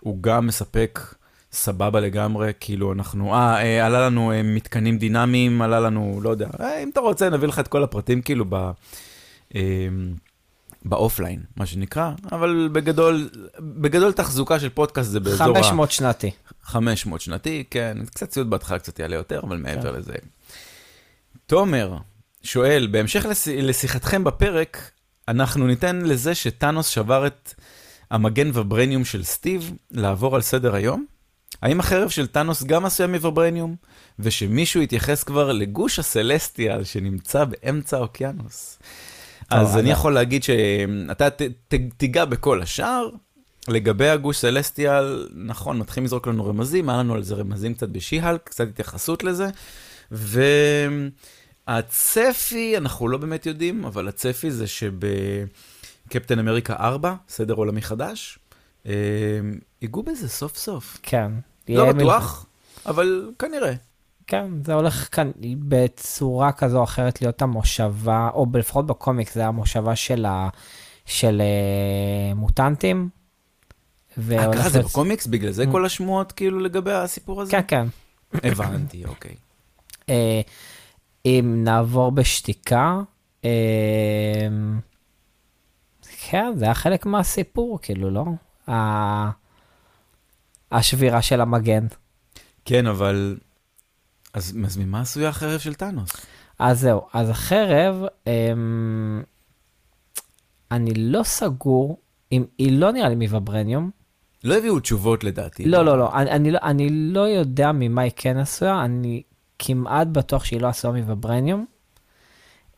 הוא 0.00 0.18
גם 0.20 0.46
מספק 0.46 1.14
סבבה 1.52 2.00
לגמרי, 2.00 2.52
כאילו 2.60 2.92
אנחנו, 2.92 3.34
אה, 3.34 3.62
אה 3.62 3.86
עלה 3.86 4.06
לנו 4.06 4.32
אה, 4.32 4.42
מתקנים 4.42 4.98
דינמיים, 4.98 5.62
עלה 5.62 5.80
לנו, 5.80 6.20
לא 6.22 6.30
יודע, 6.30 6.48
אה, 6.60 6.82
אם 6.82 6.88
אתה 6.88 7.00
רוצה 7.00 7.30
נביא 7.30 7.48
לך 7.48 7.58
את 7.58 7.68
כל 7.68 7.82
הפרטים 7.82 8.22
כאילו 8.22 8.44
ב... 8.48 8.70
אה, 9.54 9.88
ב 10.84 10.90
offline, 10.90 11.40
מה 11.56 11.66
שנקרא, 11.66 12.10
אבל 12.32 12.68
בגדול, 12.72 13.28
בגדול 13.60 14.12
תחזוקה 14.12 14.60
של 14.60 14.68
פודקאסט 14.68 15.10
זה 15.10 15.20
באזור 15.20 15.54
500 15.54 15.88
ה... 15.88 15.92
שנתי. 15.92 16.30
500 16.66 17.20
שנתי, 17.20 17.64
כן, 17.70 17.98
קצת 18.06 18.28
ציוד 18.28 18.50
בהתחלה 18.50 18.78
קצת 18.78 18.98
יעלה 18.98 19.16
יותר, 19.16 19.40
אבל 19.42 19.56
מעבר 19.56 19.92
כן. 19.92 19.98
לזה. 19.98 20.14
תומר 21.46 21.96
שואל, 22.42 22.88
בהמשך 22.90 23.26
לש... 23.26 23.48
לשיחתכם 23.48 24.24
בפרק, 24.24 24.90
אנחנו 25.28 25.66
ניתן 25.66 26.00
לזה 26.00 26.34
שת'אנוס 26.34 26.86
שבר 26.88 27.26
את 27.26 27.54
המגן 28.10 28.50
ויברניום 28.54 29.04
של 29.04 29.24
סטיב 29.24 29.72
לעבור 29.90 30.34
על 30.34 30.42
סדר 30.42 30.74
היום? 30.74 31.06
האם 31.62 31.80
החרב 31.80 32.08
של 32.08 32.26
ת'אנוס 32.26 32.62
גם 32.62 32.84
עשויה 32.84 33.06
מוויברניום? 33.06 33.76
ושמישהו 34.18 34.82
יתייחס 34.82 35.22
כבר 35.22 35.52
לגוש 35.52 35.98
ה 35.98 36.07
celestial 36.07 36.84
שנמצא 36.84 37.44
באמצע 37.44 37.96
האוקיינוס. 37.96 38.78
אז 39.50 39.76
אני 39.76 39.90
יכול 39.90 40.14
להגיד 40.14 40.42
שאתה 40.42 41.28
תיגע 41.96 42.24
בכל 42.24 42.62
השאר. 42.62 43.08
לגבי 43.68 44.08
הגוש 44.08 44.38
סלסטיאל, 44.38 45.28
נכון, 45.34 45.78
מתחילים 45.78 46.04
לזרוק 46.04 46.26
לנו 46.26 46.46
רמזים, 46.46 46.88
היה 46.88 46.98
לנו 46.98 47.14
על 47.14 47.22
זה 47.22 47.34
רמזים 47.34 47.74
קצת 47.74 47.88
בשי-הלק, 47.88 48.40
קצת 48.44 48.68
התייחסות 48.68 49.24
לזה. 49.24 49.46
והצפי, 51.68 52.76
אנחנו 52.76 53.08
לא 53.08 53.18
באמת 53.18 53.46
יודעים, 53.46 53.84
אבל 53.84 54.08
הצפי 54.08 54.50
זה 54.50 54.66
שבקפטן 54.66 56.38
אמריקה 56.38 56.74
4, 56.74 57.14
סדר 57.28 57.54
עולמי 57.54 57.82
חדש, 57.82 58.38
אה, 58.86 58.92
ייגעו 59.82 60.02
בזה 60.02 60.28
סוף 60.28 60.56
סוף. 60.56 60.98
כן. 61.02 61.32
לא 61.68 61.92
בטוח, 61.92 62.46
אבל 62.86 63.30
כנראה. 63.38 63.72
כן, 64.26 64.50
זה 64.64 64.74
הולך 64.74 65.08
כאן 65.12 65.30
בצורה 65.58 66.52
כזו 66.52 66.78
או 66.78 66.84
אחרת 66.84 67.22
להיות 67.22 67.42
המושבה, 67.42 68.28
או 68.34 68.46
לפחות 68.54 68.86
בקומיקס 68.86 69.34
זה 69.34 69.46
המושבה 69.46 69.96
של, 69.96 70.24
ה, 70.24 70.48
של 71.06 71.42
uh, 71.42 72.34
מוטנטים. 72.34 73.08
אה, 74.32 74.52
ככה 74.54 74.68
זה 74.68 74.82
בקומיקס? 74.82 75.26
בגלל 75.26 75.50
זה 75.52 75.64
כל 75.72 75.86
השמועות 75.86 76.32
כאילו 76.32 76.60
לגבי 76.60 76.92
הסיפור 76.92 77.42
הזה? 77.42 77.52
כן, 77.52 77.60
כן. 77.68 77.86
הבנתי, 78.42 79.04
אוקיי. 79.04 79.34
Uh, 80.02 80.10
אם 81.26 81.60
נעבור 81.64 82.10
בשתיקה, 82.12 83.00
uh, 83.42 83.46
כן, 86.30 86.52
זה 86.56 86.64
היה 86.64 86.74
חלק 86.74 87.06
מהסיפור, 87.06 87.78
כאילו, 87.82 88.10
לא? 88.10 88.24
השבירה 90.72 91.22
של 91.22 91.40
המגן. 91.40 91.86
כן, 92.64 92.86
אבל 92.86 93.38
אז, 94.34 94.56
אז 94.66 94.76
ממה 94.76 95.00
עשויה 95.00 95.28
החרב 95.28 95.60
של 95.60 95.74
טאנוס? 95.74 96.10
אז 96.58 96.80
זהו, 96.80 97.00
אז 97.12 97.30
החרב, 97.30 97.96
אמ, 98.26 99.22
אני 100.70 100.94
לא 100.94 101.22
סגור, 101.22 102.00
אם 102.32 102.44
היא 102.58 102.78
לא 102.78 102.92
נראה 102.92 103.08
לי 103.08 103.14
מווברניום. 103.14 103.90
לא 104.46 104.58
הביאו 104.58 104.80
תשובות 104.80 105.24
לדעתי. 105.24 105.64
לא, 105.64 105.84
לא, 105.84 105.98
לא, 105.98 106.14
אני, 106.14 106.30
אני, 106.30 106.50
לא, 106.50 106.58
אני 106.62 106.88
לא 106.90 107.20
יודע 107.20 107.72
ממה 107.72 108.02
היא 108.02 108.12
כן 108.16 108.36
עשויה, 108.36 108.84
אני 108.84 109.22
כמעט 109.58 110.06
בטוח 110.06 110.44
שהיא 110.44 110.60
לא 110.60 110.68
עשויה 110.68 110.92
מווברניום. 110.92 111.66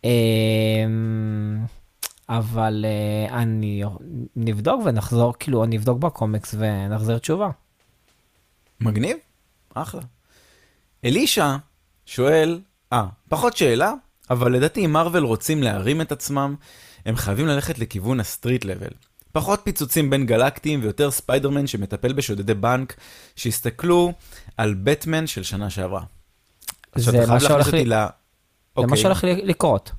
אמ, 0.05 0.11
אבל 2.29 2.85
uh, 2.85 3.33
אני 3.33 3.83
נבדוק 4.37 4.83
ונחזור, 4.85 5.35
כאילו, 5.39 5.67
נבדוק 5.67 5.99
בקומיקס 5.99 6.55
ונחזיר 6.59 7.19
תשובה. 7.19 7.51
מגניב, 8.81 9.17
אחלה. 9.75 10.03
אלישע 11.05 11.57
שואל, 12.07 12.61
אה, 12.93 13.07
פחות 13.29 13.57
שאלה, 13.57 13.93
אבל 14.31 14.53
לדעתי 14.53 14.85
אם 14.85 14.93
מרוויל 14.93 15.25
רוצים 15.25 15.63
להרים 15.63 16.01
את 16.01 16.13
עצמם, 16.13 16.55
הם 17.07 17.17
חייבים 17.17 17.47
ללכת 17.47 17.79
לכיוון 17.79 18.21
ה 18.21 18.27
street 18.27 18.65
level. 18.65 18.93
פחות 19.41 19.61
פיצוצים 19.65 20.11
בין 20.11 20.27
גלקטיים 20.27 20.81
ויותר 20.83 21.11
ספיידרמן 21.11 21.67
שמטפל 21.67 22.13
בשודדי 22.13 22.55
בנק, 22.55 22.97
שיסתכלו 23.37 24.13
על 24.57 24.75
בטמן 24.75 25.27
של 25.27 25.43
שנה 25.43 25.71
שעברה. 25.71 26.03
זה 26.95 27.27
מה 27.27 27.41
שהולך 27.41 27.73
לי... 27.73 27.85
ל... 27.85 27.89
זה 27.89 27.95
מה 27.95 28.09
אוקיי. 28.77 28.97
שהולך 28.97 29.25
לקרות. 29.25 29.93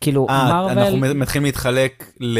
כאילו, 0.00 0.32
אה, 0.32 0.40
אה, 0.40 0.48
מרוויל... 0.48 0.78
אנחנו 0.78 1.14
מתחילים 1.14 1.44
להתחלק 1.44 2.12
ל... 2.20 2.38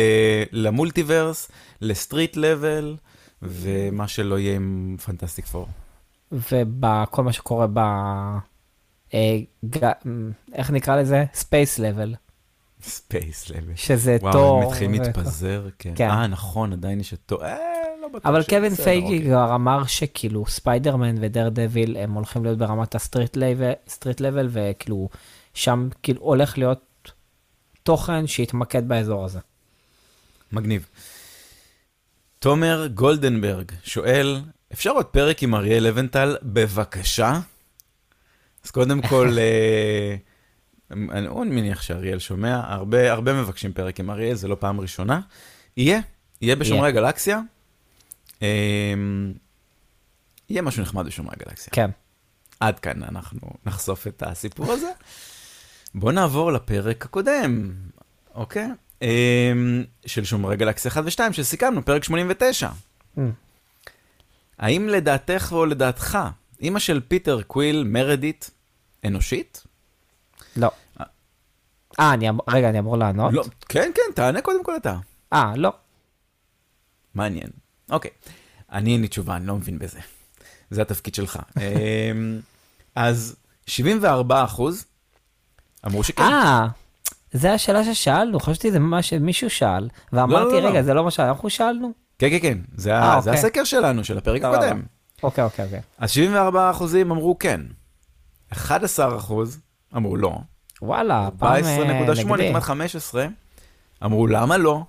ל 0.53 0.61
multiverse, 0.61 1.51
ל 1.81 1.89
street 1.89 2.37
level, 2.37 2.97
ומה 3.43 4.09
שלא 4.09 4.39
יהיה 4.39 4.57
עם 4.57 4.97
פנטסטיק 5.05 5.47
פור. 5.47 5.69
ובכל 6.33 7.23
מה 7.23 7.33
שקורה 7.33 7.67
ב... 7.73 7.79
אה. 9.15 9.39
איך 10.53 10.71
נקרא 10.71 10.97
לזה? 10.97 11.25
ספייס 11.35 11.79
לבל. 11.79 12.15
ספייס 12.83 13.51
לבל. 13.51 13.73
שזה 13.77 14.17
וואו, 14.21 14.33
תור. 14.33 14.43
וואו, 14.43 14.63
הם 14.63 14.69
מתחילים 14.69 15.03
להתפזר, 15.03 15.69
כן. 15.79 15.93
כן. 15.97 16.11
אה, 16.11 16.27
נכון, 16.27 16.73
עדיין 16.73 17.01
יש 17.01 17.15
את 17.15 17.19
תור. 17.27 17.45
אה, 17.45 17.57
לא 18.03 18.09
בטוח 18.09 18.27
אבל 18.27 18.43
קווין 18.43 18.75
פייגי 18.75 19.17
אוקיי. 19.17 19.25
כבר 19.25 19.55
אמר 19.55 19.87
שכאילו 19.87 20.47
ספיידרמן 20.47 21.15
ודרדוויל 21.21 21.97
הם 21.97 22.13
הולכים 22.13 22.45
להיות 22.45 22.59
ברמת 22.59 22.95
ה 22.95 23.01
street 23.01 23.37
level, 23.37 23.73
לבל, 24.21 24.49
וכאילו 24.51 25.09
שם 25.55 25.89
כאילו 26.03 26.21
הולך 26.23 26.59
להיות 26.59 27.13
תוכן 27.83 28.27
שיתמקד 28.27 28.89
באזור 28.89 29.25
הזה. 29.25 29.39
מגניב. 30.53 30.87
תומר 32.39 32.87
גולדנברג 32.95 33.73
שואל, 33.85 34.41
אפשר 34.73 34.91
עוד 34.91 35.07
פרק 35.07 35.43
עם 35.43 35.55
אריאל 35.55 35.85
לבנטל, 35.85 36.37
בבקשה? 36.43 37.41
אז 38.65 38.71
קודם 38.71 39.03
כל, 39.11 39.37
אה, 39.39 40.17
אני 40.91 41.29
מניח 41.51 41.83
שאריאל 41.83 42.19
שומע, 42.19 42.61
הרבה, 42.65 43.13
הרבה 43.13 43.43
מבקשים 43.43 43.73
פרק 43.73 44.01
עם 44.01 44.11
אריאל, 44.11 44.35
זה 44.35 44.49
לא 44.49 44.57
פעם 44.61 44.81
ראשונה. 44.81 45.21
יהיה, 45.77 46.01
יהיה 46.41 46.57
בשומרי 46.57 46.89
הגלקסיה. 46.89 47.41
אה, 48.43 48.95
יהיה 50.51 50.63
משהו 50.63 50.83
נחמד 50.83 51.07
בשומרי 51.07 51.35
הגלקסיה. 51.41 51.73
כן. 51.73 51.91
עד 52.61 52.79
כאן 52.79 53.03
אנחנו 53.03 53.41
נחשוף 53.67 54.07
את 54.07 54.23
הסיפור 54.27 54.73
הזה. 54.73 54.91
בואו 55.95 56.13
נעבור 56.13 56.53
לפרק 56.53 57.05
הקודם, 57.05 57.73
אוקיי? 58.35 58.69
אה, 59.03 59.53
של 60.07 60.25
שומרי 60.25 60.57
גלקסיה 60.57 60.91
1 60.91 61.03
ו-2, 61.05 61.33
שסיכמנו, 61.33 61.85
פרק 61.85 62.05
89. 62.05 62.69
אממ. 62.69 63.21
האם 64.59 64.89
לדעתך 64.89 65.49
או 65.53 65.67
לדעתך, 65.67 66.19
אימא 66.61 66.79
של 66.79 67.01
פיטר 67.09 67.43
קוויל 67.43 67.85
מרדית 67.85 68.51
אנושית? 69.05 69.65
לא. 70.59 70.71
אה, 72.01 72.15
אני 72.15 72.29
אמור, 72.29 72.45
רגע, 72.49 72.69
אני 72.69 72.79
אמור 72.79 72.97
לענות? 72.99 73.33
לא, 73.35 73.45
כן, 73.69 73.91
כן, 73.95 74.13
תענה 74.15 74.41
קודם 74.43 74.65
כל 74.65 74.77
אתה. 74.77 74.97
אה, 75.33 75.53
לא. 75.57 75.73
מעניין. 77.15 77.49
אוקיי. 77.91 78.11
אני 78.73 78.93
אין 78.93 79.01
לי 79.01 79.09
תשובה, 79.09 79.37
אני 79.37 79.47
לא 79.47 79.55
מבין 79.57 79.79
בזה. 79.79 79.99
זה 80.71 80.83
התפקיד 80.83 81.15
שלך. 81.15 81.39
אמ, 81.57 82.41
אז 82.95 83.37
74 83.67 84.45
אחוז 84.45 84.85
אמרו 85.87 86.05
שכן. 86.05 86.23
אה, 86.23 86.67
זה 87.33 87.53
השאלה 87.53 87.85
ששאלנו, 87.95 88.41
חשבתי 88.41 88.71
זה 88.73 88.79
מה 88.79 89.03
שמישהו 89.03 89.51
שאל, 89.51 89.89
ואמרתי, 90.13 90.53
לא, 90.55 90.61
לא. 90.63 90.69
רגע, 90.69 90.83
זה 90.83 90.95
לא 90.95 91.05
מה 91.05 91.11
שאנחנו 91.11 91.51
שאלנו? 91.51 91.93
כן, 92.19 92.31
כן, 92.31 92.39
כן, 92.43 92.59
זה, 92.77 92.93
אה, 92.95 93.17
ה- 93.17 93.21
זה 93.21 93.31
אוקיי. 93.31 93.41
הסקר 93.45 93.65
שלנו, 93.65 94.05
של 94.05 94.19
הפרק. 94.19 94.43
הקודם. 94.43 94.83
אוקיי, 95.23 95.45
אוקיי, 95.45 95.65
אוקיי. 95.65 95.81
אז 95.99 96.11
74 96.11 96.71
אחוזים 96.71 97.11
אמרו 97.11 97.39
כן. 97.39 97.61
11 98.53 99.17
אחוז 99.17 99.59
אמרו 99.97 100.17
לא. 100.17 100.39
וואלה, 100.83 101.29
פעם 101.39 101.65
אה, 101.65 101.79
14.8 101.79 101.85
נגדי. 102.23 102.49
כמעט 102.51 102.63
15 102.63 103.27
אמרו 104.05 104.27
למה 104.27 104.57
לא. 104.57 104.83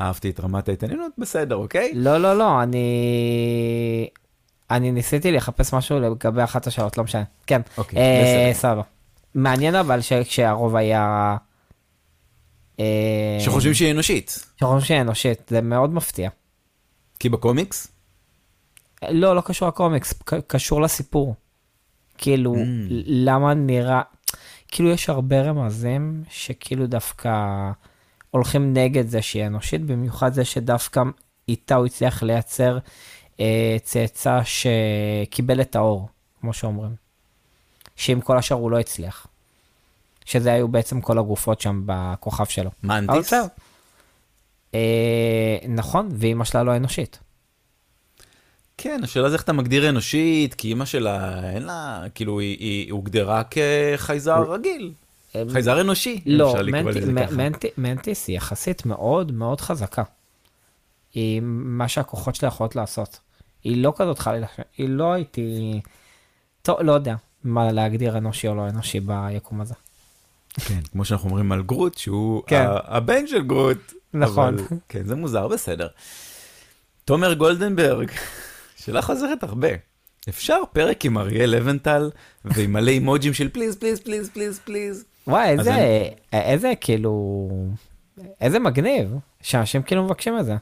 אהבתי 0.00 0.30
את 0.30 0.40
רמת 0.40 0.68
ההתעניינות, 0.68 1.12
בסדר, 1.18 1.56
אוקיי? 1.56 1.92
לא, 1.94 2.18
לא, 2.18 2.38
לא, 2.38 2.62
אני... 2.62 4.08
אני 4.70 4.92
ניסיתי 4.92 5.32
לחפש 5.32 5.74
משהו 5.74 5.98
לגבי 6.00 6.44
אחת 6.44 6.66
השאלות, 6.66 6.98
לא 6.98 7.04
משנה. 7.04 7.24
כן, 7.46 7.60
אוקיי, 7.78 7.98
אה, 7.98 8.50
בסדר. 8.52 8.60
סבבה. 8.60 8.82
מעניין 9.34 9.74
אבל 9.74 10.00
ש- 10.00 10.12
כשהרוב 10.12 10.76
היה... 10.76 11.36
אה, 12.80 13.36
שחושבים 13.40 13.74
שהיא 13.74 13.90
אנושית. 13.92 14.38
שחושבים 14.60 14.80
שהיא 14.80 15.00
אנושית, 15.00 15.42
זה 15.48 15.60
מאוד 15.60 15.94
מפתיע. 15.94 16.30
כי 17.20 17.28
בקומיקס, 17.28 17.88
לא, 19.08 19.36
לא 19.36 19.40
קשור 19.40 19.68
לקומיקס, 19.68 20.14
קשור 20.46 20.80
לסיפור. 20.80 21.34
כאילו, 22.18 22.54
Mm. 22.54 22.58
למה 23.06 23.54
נראה... 23.54 24.02
כאילו, 24.68 24.90
יש 24.90 25.08
הרבה 25.08 25.42
רמזים 25.42 26.22
שכאילו 26.30 26.86
דווקא 26.86 27.30
הולכים 28.30 28.72
נגד 28.72 29.08
זה 29.08 29.22
שהיא 29.22 29.46
אנושית, 29.46 29.84
במיוחד 29.84 30.32
זה 30.32 30.44
שדווקא 30.44 31.02
איתה 31.48 31.74
הוא 31.74 31.86
הצליח 31.86 32.22
לייצר 32.22 32.78
אה, 33.40 33.76
צאצא 33.82 34.40
שקיבל 34.44 35.60
את 35.60 35.76
האור, 35.76 36.08
כמו 36.40 36.52
שאומרים. 36.52 36.94
שעם 37.96 38.20
כל 38.20 38.38
השאר 38.38 38.56
הוא 38.56 38.70
לא 38.70 38.78
הצליח. 38.78 39.26
שזה 40.24 40.52
היו 40.52 40.68
בעצם 40.68 41.00
כל 41.00 41.18
הגופות 41.18 41.60
שם 41.60 41.82
בכוכב 41.86 42.44
שלו. 42.44 42.70
מנטיס. 42.82 43.32
אה, 44.74 45.56
נכון, 45.68 46.08
ואימא 46.12 46.44
שלה 46.44 46.62
לא 46.62 46.76
אנושית. 46.76 47.18
כן, 48.78 49.00
השאלה 49.04 49.28
זה 49.28 49.34
איך 49.34 49.42
אתה 49.42 49.52
מגדיר 49.52 49.88
אנושית, 49.88 50.54
כי 50.54 50.68
אימא 50.68 50.84
שלה, 50.84 51.40
אין 51.54 51.62
לה, 51.62 52.02
כאילו, 52.14 52.40
היא, 52.40 52.92
הוגדרה 52.92 53.42
כחייזר 53.44 54.52
רגיל. 54.52 54.92
חייזר 55.52 55.80
אנושי, 55.80 56.20
לא, 56.26 56.50
אפשר 56.50 56.62
לקרוא 56.62 56.90
לזה 56.90 57.12
ככה. 57.16 57.34
מנטי- 57.36 57.68
מנטיס 57.78 58.28
היא 58.28 58.36
יחסית 58.36 58.86
מאוד 58.86 59.32
מאוד 59.32 59.60
חזקה. 59.60 60.02
היא 61.14 61.40
מה 61.44 61.88
שהכוחות 61.88 62.34
שלה 62.34 62.48
יכולות 62.48 62.76
לעשות. 62.76 63.18
היא 63.64 63.82
לא 63.82 63.92
כזאת 63.96 64.18
חלילה, 64.18 64.46
היא 64.76 64.88
לא 64.88 65.12
הייתי... 65.12 65.80
טוב, 66.62 66.80
לא 66.80 66.92
יודע 66.92 67.14
מה 67.44 67.72
להגדיר 67.72 68.18
אנושי 68.18 68.48
או 68.48 68.54
לא 68.54 68.68
אנושי 68.68 69.00
ביקום 69.00 69.60
הזה. 69.60 69.74
כן, 70.66 70.80
כמו 70.92 71.04
שאנחנו 71.04 71.28
אומרים 71.28 71.52
על 71.52 71.62
גרוט, 71.62 71.98
שהוא 71.98 72.42
כן. 72.46 72.66
הבן 72.84 73.26
של 73.26 73.42
גרוט. 73.42 73.92
נכון. 74.14 74.54
אבל, 74.54 74.64
כן, 74.88 75.04
זה 75.04 75.14
מוזר, 75.14 75.48
בסדר. 75.48 75.88
תומר 77.04 77.34
גולדנברג, 77.34 78.10
שאלה 78.88 79.02
חוזרת 79.02 79.42
הרבה. 79.42 79.68
אפשר 80.28 80.56
פרק 80.72 81.04
עם 81.04 81.18
אריאל 81.18 81.50
לבנטל 81.50 82.10
ועם 82.44 82.72
מלא 82.72 82.90
אימוג'ים 82.90 83.34
של 83.34 83.48
please, 83.48 83.76
please, 83.76 84.00
please, 84.00 84.28
please, 84.30 84.58
please. 84.58 85.04
וואי, 85.26 85.48
איזה, 85.48 86.08
איזה 86.32 86.72
כאילו, 86.80 87.48
איזה 88.40 88.58
מגניב, 88.58 89.14
שאנשים 89.42 89.82
כאילו 89.82 90.04
מבקשים 90.04 90.38
את 90.38 90.44
זה. 90.44 90.56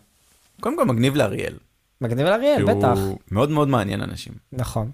קודם 0.60 0.76
כל 0.76 0.84
מגניב 0.84 1.14
לאריאל. 1.16 1.54
מגניב 2.00 2.26
לאריאל, 2.26 2.64
בטח. 2.64 2.98
הוא 2.98 3.18
מאוד 3.30 3.50
מאוד 3.50 3.68
מעניין 3.68 4.02
אנשים. 4.02 4.32
נכון. 4.52 4.90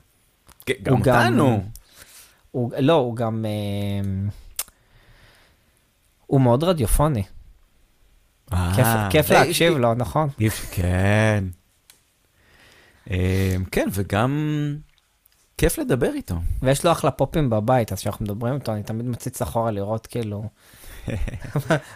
כן, 0.66 0.74
גם 0.82 0.98
אותנו. 0.98 1.64
הוא, 2.50 2.72
לא, 2.78 2.92
הוא 2.92 3.16
גם... 3.16 3.44
אה, 3.44 4.10
הוא 6.26 6.40
מאוד 6.40 6.64
רדיופוני. 6.64 7.22
כיף, 8.50 8.58
אה, 8.78 9.08
כיף 9.10 9.26
זה- 9.28 9.34
להקשיב 9.34 9.76
לו, 9.76 9.94
נכון? 9.94 10.28
כן. 10.72 11.44
אה, 13.10 13.56
כן, 13.72 13.88
וגם 13.92 14.32
כיף 15.58 15.78
לדבר 15.78 16.12
איתו. 16.14 16.34
ויש 16.62 16.84
לו 16.84 16.92
אחלה 16.92 17.10
פופים 17.10 17.50
בבית, 17.50 17.92
אז 17.92 17.98
כשאנחנו 17.98 18.24
מדברים 18.24 18.54
איתו, 18.54 18.72
אני 18.72 18.82
תמיד 18.82 19.06
מציץ 19.06 19.42
אחורה 19.42 19.70
לראות 19.70 20.06
כאילו, 20.06 20.48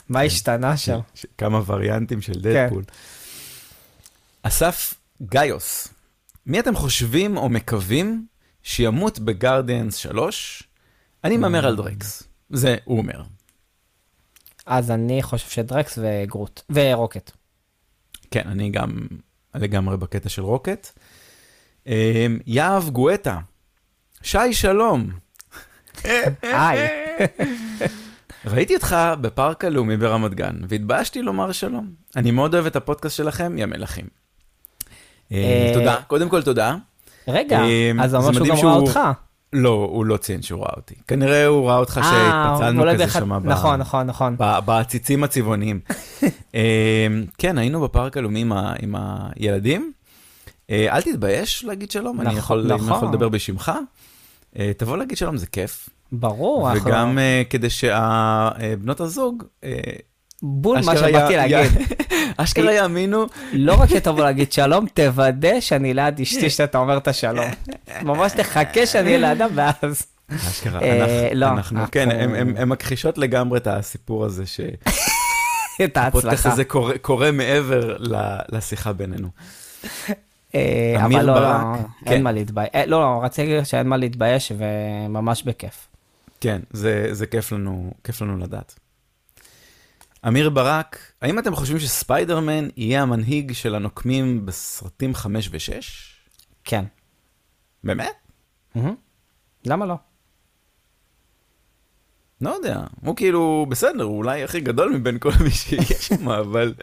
מה 0.09 0.21
השתנה 0.21 0.77
שם. 0.77 0.99
כמה 1.39 1.61
וריאנטים 1.67 2.21
של 2.21 2.33
כן. 2.33 2.41
דדפול. 2.41 2.85
אסף 4.43 4.95
גיוס, 5.23 5.89
מי 6.47 6.61
אתם 6.61 6.75
חושבים 6.75 7.37
או 7.37 7.49
מקווים 7.49 8.27
שימות 8.63 9.19
בגרדיאנס 9.19 9.97
3? 9.97 10.63
אני 11.25 11.37
מהמר 11.37 11.67
על 11.67 11.77
דרקס. 11.77 12.23
זה 12.51 12.77
הוא 12.85 12.99
אומר. 12.99 13.23
אז 14.67 14.91
אני 14.91 15.23
חושב 15.23 15.51
שדרקס 15.51 15.99
וגרוט, 16.03 16.61
ורוקט. 16.71 17.31
כן, 18.31 18.49
אני 18.49 18.71
גם 18.71 19.07
לגמרי 19.59 19.97
בקטע 19.97 20.29
של 20.29 20.43
רוקט. 20.43 20.99
אה, 21.87 22.27
יהב 22.47 22.91
גואטה, 22.91 23.39
שי 24.23 24.53
שלום, 24.53 25.11
היי. 26.43 26.89
ראיתי 28.47 28.75
אותך 28.75 28.97
בפארק 29.21 29.65
הלאומי 29.65 29.97
ברמת 29.97 30.35
גן, 30.35 30.57
והתביישתי 30.69 31.23
לומר 31.23 31.53
שלום. 31.53 31.91
אני 32.17 32.31
מאוד 32.31 32.55
אוהב 32.55 32.67
את 32.67 32.77
הפודקאסט 32.77 33.17
שלכם, 33.17 33.59
יא 33.59 33.67
מלכים. 33.67 34.07
אה, 35.33 35.37
אה, 35.37 35.71
תודה, 35.75 35.97
קודם 36.07 36.29
כל 36.29 36.43
תודה. 36.43 36.77
רגע, 37.29 37.61
אה, 37.61 37.93
אז 38.01 38.15
אומר 38.15 38.33
שהוא 38.33 38.49
גם 38.49 38.57
ראה 38.57 38.75
אותך. 38.75 39.01
לא, 39.57 39.89
הוא 39.93 40.05
לא 40.07 40.17
ציין 40.17 40.43
שהוא 40.43 40.61
ראה 40.61 40.73
אותי. 40.77 40.95
כנראה 41.09 41.47
הוא 41.47 41.69
ראה 41.69 41.77
אותך 41.79 41.99
אה, 41.99 42.03
שהתפצלנו 42.03 42.81
אולי 42.81 42.95
כזה 42.95 43.09
שם 43.09 43.43
ב- 43.43 43.47
נכון, 43.47 43.81
נכון, 43.81 44.07
נכון. 44.07 44.37
בעציצים 44.65 45.25
הצבעוניים. 45.25 45.81
אה, 46.55 47.07
כן, 47.39 47.59
היינו 47.59 47.81
בפארק 47.81 48.17
הלאומי 48.17 48.41
עם 48.41 48.53
ה- 48.53 48.73
עם 48.83 48.95
הילדים. 48.99 49.93
אה, 50.71 50.87
אל 50.97 51.03
תתבייש 51.03 51.65
להגיד 51.65 51.91
שלום, 51.91 52.21
אני 52.21 52.27
נכון, 52.29 52.39
יכול 52.39 52.59
אני 52.73 52.75
נכון. 52.83 52.97
יכול 52.97 53.09
לדבר 53.09 53.29
בשמך. 53.29 53.73
אה, 54.59 54.73
תבוא 54.77 54.97
להגיד 54.97 55.17
שלום, 55.17 55.37
זה 55.37 55.47
כיף. 55.47 55.89
ברור, 56.13 56.73
אנחנו... 56.73 56.91
וגם 56.91 57.19
כדי 57.51 57.71
שבנות 57.71 59.01
הזוג, 59.01 59.43
בול 60.47 60.79
מה 60.85 60.97
שבאתי 60.97 61.37
להגיד. 61.37 61.71
אשכרה 62.37 62.73
יאמינו, 62.75 63.27
לא 63.53 63.81
רק 63.81 63.89
שתבוא 63.89 64.25
להגיד 64.25 64.53
שלום, 64.53 64.87
תוודא 64.95 65.61
שאני 65.61 65.95
ליד 65.95 66.21
אשתי 66.21 66.51
שאתה 66.51 66.79
אומר 66.79 66.97
את 66.97 67.09
השלום. 67.09 67.47
ממש 68.03 68.33
תחכה 68.33 68.87
שאני 68.87 69.07
אהיה 69.17 69.19
לידם, 69.35 69.49
ואז... 69.55 70.07
אשכרה, 70.37 70.81
אה, 70.83 71.03
אנחנו- 71.03 71.39
לא, 71.41 71.49
אנחנו, 71.49 71.81
כן, 71.93 72.09
הם 72.57 72.69
מכחישות 72.69 73.19
לגמרי 73.19 73.59
את 73.59 73.67
הסיפור 73.67 74.25
הזה, 74.25 74.43
את 74.47 74.49
שהפודקאסט 74.49 75.97
ההצלחה. 75.97 76.53
הזה 76.53 76.65
קורה- 76.65 76.95
מעבר 77.33 77.97
ל- 77.99 78.39
לשיחה 78.57 78.93
בינינו. 78.93 79.29
אה, 80.55 80.95
אבל 81.05 81.23
לא, 81.27 81.41
לא, 81.43 81.49
כן. 82.05 82.13
אין 82.13 82.23
מה 82.23 82.33
להתבייש. 82.33 82.69
אה, 82.75 82.87
לא, 82.87 83.01
לא, 83.01 83.21
רציתי 83.25 83.49
להגיד 83.49 83.65
שאין 83.65 83.87
מה 83.89 83.97
להתבייש, 83.97 84.53
וממש 84.59 85.43
בכיף. 85.43 85.87
כן, 86.41 86.61
זה, 86.71 87.09
זה 87.13 87.27
כיף 87.27 87.53
לנו, 87.53 87.93
כיף 88.05 88.23
לנו 88.23 88.39
לדעת. 88.39 88.75
אמיר 90.29 90.51
ברק, 90.51 91.13
האם 91.23 91.39
אתם 91.39 91.55
חושבים 91.57 91.79
שספיידרמן 91.79 92.69
יהיה 92.77 93.03
המנהיג 93.03 93.53
של 93.53 93.75
הנוקמים 93.75 94.47
בסרטים 94.47 95.15
5 95.15 95.49
ו-6? 95.53 95.83
כן. 96.65 96.85
באמת? 97.85 98.13
מהמם. 98.75 98.95
למה 99.67 99.87
לא? 99.87 99.95
לא 102.41 102.51
יודע, 102.51 102.81
הוא 103.01 103.17
כאילו 103.17 103.67
בסדר, 103.69 104.03
הוא 104.05 104.17
אולי 104.17 104.43
הכי 104.45 104.61
גדול 104.61 104.93
מבין 104.97 105.19
כל 105.19 105.31
מי 105.45 105.51
שיש 105.51 105.93
שם, 106.09 106.29
אבל 106.29 106.75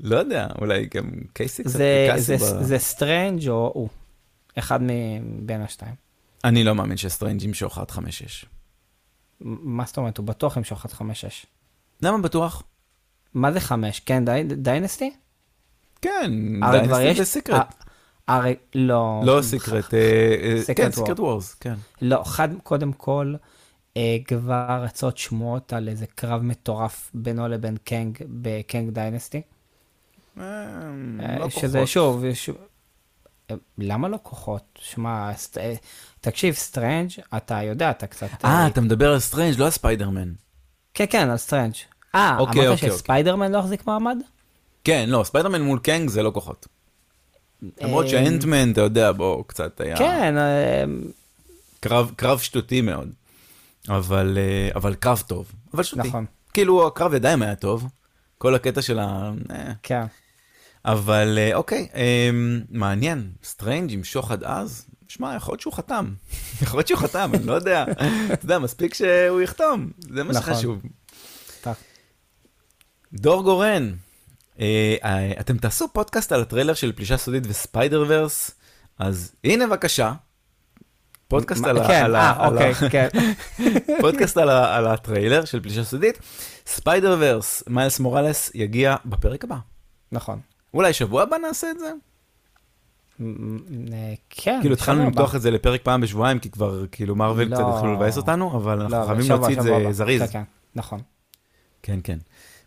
לא 0.00 0.16
יודע, 0.16 0.46
אולי 0.60 0.88
גם 0.94 1.10
קייסי 1.32 1.62
קצת 1.64 1.72
זה- 1.72 2.06
קאסי 2.10 2.22
זה- 2.38 2.54
ב- 2.60 2.62
זה 2.62 2.78
סטרנג' 2.78 3.48
או 3.48 3.70
הוא. 3.74 3.88
אחד 4.58 4.80
מבין 4.82 5.62
השתיים. 5.62 5.94
אני 6.44 6.64
לא 6.64 6.74
מאמין 6.74 6.96
שסטרנג' 6.96 7.42
ימשוך 7.42 7.78
עד 7.78 7.90
5-6. 7.90 7.98
מ- 9.40 9.76
מה 9.76 9.84
זאת 9.86 9.96
אומרת? 9.96 10.18
הוא 10.18 10.26
בטוח 10.26 10.56
ימשוך 10.56 10.64
עד 10.64 10.92
5-6. 10.92 11.00
למה 12.02 12.18
בטוח? 12.18 12.62
מה 13.34 13.52
זה 13.52 13.60
5? 13.60 14.00
כן, 14.00 14.24
Dy- 14.24 14.42
Dynasty? 14.56 15.12
כן, 16.02 16.32
דיינסטי. 16.72 17.14
זה 17.14 17.24
Secret. 17.24 17.74
הרי 18.28 18.54
לא. 18.74 19.20
לא 19.24 19.42
Secret, 19.42 19.94
אה, 19.94 20.00
אה, 20.42 20.74
כן. 20.74 20.90
Secret 20.92 21.20
Wars, 21.20 21.54
כן. 21.54 21.74
לא, 22.02 22.22
חד, 22.24 22.48
קודם 22.62 22.92
כל, 22.92 23.34
אה, 23.96 24.16
כבר 24.24 24.80
רצות 24.82 25.18
שמועות 25.18 25.72
על 25.72 25.88
איזה 25.88 26.06
קרב 26.06 26.42
מטורף 26.42 27.10
בינו 27.14 27.48
לבין 27.48 27.76
קנג 27.84 28.18
בקנג 28.28 28.90
Dynasty. 28.90 29.42
לא 30.36 30.44
שזה 31.48 31.78
כוחות. 31.78 31.88
שוב, 31.88 32.24
למה 33.78 34.08
לא 34.08 34.18
כוחות? 34.22 34.78
שמע, 34.82 35.30
תקשיב, 36.20 36.54
סטרנג', 36.54 37.10
אתה 37.36 37.62
יודע, 37.62 37.90
אתה 37.90 38.06
קצת... 38.06 38.28
אה, 38.44 38.66
אתה 38.66 38.80
מדבר 38.80 39.12
על 39.12 39.18
סטרנג', 39.18 39.58
לא 39.58 39.64
על 39.64 39.70
ספיידרמן. 39.70 40.32
כן, 40.98 41.04
כן, 41.10 41.30
על 41.30 41.36
סטרנג'. 41.36 41.74
אה, 42.14 42.38
אוקיי, 42.38 42.68
אמרת 42.68 42.72
אוקיי, 42.72 42.90
שספיידרמן 42.90 43.52
לא 43.52 43.58
החזיק 43.58 43.86
מעמד? 43.86 44.18
כן, 44.84 45.04
לא, 45.08 45.24
ספיידרמן 45.24 45.62
מול 45.62 45.78
קנג 45.78 46.08
זה 46.08 46.22
לא 46.22 46.30
כוחות. 46.30 46.66
למרות 47.80 48.04
אה, 48.04 48.10
שהאנטמן, 48.10 48.72
אתה 48.72 48.80
יודע, 48.80 49.12
בוא, 49.12 49.44
קצת 49.46 49.80
היה 49.80 49.96
כן, 49.96 50.38
אה, 50.38 50.84
קרב, 51.80 52.12
קרב 52.16 52.38
שטותי 52.38 52.80
מאוד. 52.80 53.10
אבל, 53.88 54.38
אה, 54.40 54.68
אבל 54.74 54.94
קרב 54.94 55.22
טוב, 55.26 55.52
אבל 55.74 55.82
שוטי. 55.82 56.08
נכון, 56.08 56.24
כאילו, 56.54 56.86
הקרב 56.86 57.14
ידיים 57.14 57.42
היה 57.42 57.54
טוב, 57.54 57.86
כל 58.38 58.54
הקטע 58.54 58.82
של 58.82 58.98
ה... 58.98 59.32
כן. 59.82 60.04
אבל 60.84 61.38
אוקיי, 61.54 61.88
מעניין, 62.70 63.30
סטרנג' 63.44 63.92
ימשוך 63.92 64.04
עד 64.04 64.44
אז? 64.44 64.86
שמע, 65.08 65.34
יכול 65.36 65.52
להיות 65.52 65.60
שהוא 65.60 65.72
חתם. 65.72 66.12
יכול 66.62 66.78
להיות 66.78 66.88
שהוא 66.88 66.98
חתם, 66.98 67.30
אני 67.34 67.46
לא 67.46 67.52
יודע. 67.52 67.84
אתה 68.32 68.44
יודע, 68.44 68.58
מספיק 68.58 68.94
שהוא 68.94 69.40
יחתום, 69.40 69.90
זה 69.98 70.24
מה 70.24 70.32
נכון. 70.32 70.54
שחשוב. 70.54 70.82
דור 73.12 73.42
גורן, 73.42 73.92
אה, 74.60 74.96
אתם 75.40 75.58
תעשו 75.58 75.88
פודקאסט 75.92 76.32
על 76.32 76.40
הטריילר 76.42 76.74
של 76.74 76.92
פלישה 76.92 77.16
סודית 77.16 77.42
ו 77.46 78.04
Spider-Verse, 78.08 78.50
אז 78.98 79.32
הנה 79.44 79.66
בבקשה, 79.66 80.12
פודקאסט 81.28 81.64
על 81.64 81.78
ה- 81.78 81.86
כן, 81.88 82.14
אה, 82.14 82.46
אוקיי, 82.48 82.74
כן. 82.74 83.08
פודקאסט 84.00 84.36
על 84.36 84.86
הטריילר 84.86 85.44
של 85.44 85.60
פלישה 85.60 85.84
סודית. 85.84 86.18
Spider-Verse, 86.66 87.62
מיילס 87.66 88.00
מוראלס 88.00 88.50
יגיע 88.54 88.96
בפרק 89.04 89.44
הבא. 89.44 89.56
נכון. 90.12 90.40
אולי 90.74 90.92
שבוע 90.92 91.22
הבא 91.22 91.36
נעשה 91.38 91.70
את 91.70 91.78
זה? 91.78 91.92
אה, 93.20 94.14
כן. 94.30 94.58
כאילו 94.60 94.74
התחלנו 94.74 95.04
למתוח. 95.04 95.34
את 95.34 95.40
זה 95.42 95.50
לפרק 95.50 95.82
פעם 95.82 96.00
בשבועיים, 96.00 96.38
כי 96.38 96.50
כבר 96.50 96.86
כאילו 96.92 97.16
מרוויל 97.16 97.48
לא. 97.48 97.56
קצת 97.56 97.64
התחילו 97.68 97.94
לבאס 97.94 98.16
אותנו, 98.16 98.56
אבל 98.56 98.80
אנחנו 98.80 98.98
לא, 99.00 99.06
חייבים 99.06 99.28
להוציא 99.28 99.58
את 99.58 99.62
זה. 99.62 99.92
זריז. 99.92 100.22
כן, 100.22 100.26
כן, 100.26 100.42
נכון. 100.74 101.00
כן, 101.82 101.98
כן, 102.04 102.18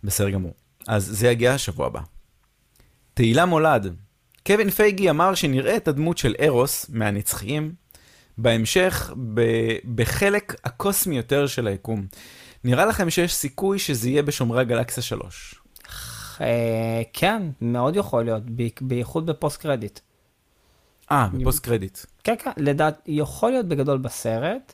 בסדר 0.04 0.30
גמור. 0.30 0.54
אז 0.88 1.06
זה 1.06 1.28
יגיע 1.28 1.54
השבוע 1.54 1.88
הבא. 1.88 2.00
תהילה 3.14 3.46
מולד, 3.46 3.96
קווין 4.48 4.70
פייגי 4.70 5.10
אמר 5.10 5.36
שנראה 5.36 5.78
את 5.78 5.88
הדמות 5.88 6.18
של 6.18 6.36
ארוס 6.42 6.86
מהנצחיים 6.90 7.74
בהמשך 8.38 9.14
ב- 9.34 9.78
בחלק 9.96 10.56
הקוסמי 10.66 11.18
יותר 11.18 11.48
של 11.48 11.68
היקום. 11.68 12.06
נראה 12.64 12.86
לכם 12.86 13.10
שיש 13.10 13.34
סיכוי 13.34 13.80
שזה 13.80 14.10
יהיה 14.10 14.24
בשומרי 14.24 14.62
הגלקסיה 14.62 15.04
3. 15.04 15.56
אה, 16.42 17.02
כן, 17.14 17.44
מאוד 17.62 17.96
יכול 17.96 18.24
להיות, 18.24 18.44
בייחוד 18.82 19.26
ב 19.26 19.33
post 19.33 19.62
credit. 19.62 20.00
אה, 21.12 21.28
ב 21.34 21.40
post 21.40 21.64
credit. 21.66 21.98
כן, 22.24 22.36
כן, 22.44 22.52
לדעת, 22.58 23.02
יכול 23.08 23.52
להיות 23.52 23.66
בגדול 23.66 23.98
בסרט. 23.98 24.74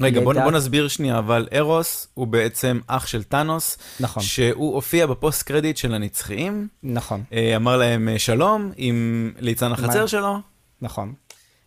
רגע, 0.00 0.20
בוא, 0.20 0.32
לדעת- 0.32 0.44
בוא 0.44 0.52
נסביר 0.52 0.88
שנייה, 0.88 1.18
אבל 1.18 1.48
ארוס 1.52 2.08
הוא 2.14 2.26
בעצם 2.26 2.80
אח 2.86 3.06
של 3.06 3.22
טאנוס, 3.22 3.78
נכון, 4.00 4.22
שהוא 4.22 4.74
הופיע 4.74 5.06
ב 5.06 5.13
post 5.13 5.42
credit 5.42 5.76
של 5.76 5.94
הנצחיים, 5.94 6.68
נכון, 6.82 7.22
אה, 7.32 7.56
אמר 7.56 7.76
להם 7.76 8.08
אה, 8.08 8.18
שלום 8.18 8.72
עם 8.76 9.32
ליצן 9.38 9.72
החצר 9.72 10.00
מה? 10.02 10.08
שלו, 10.08 10.36
נכון. 10.82 11.14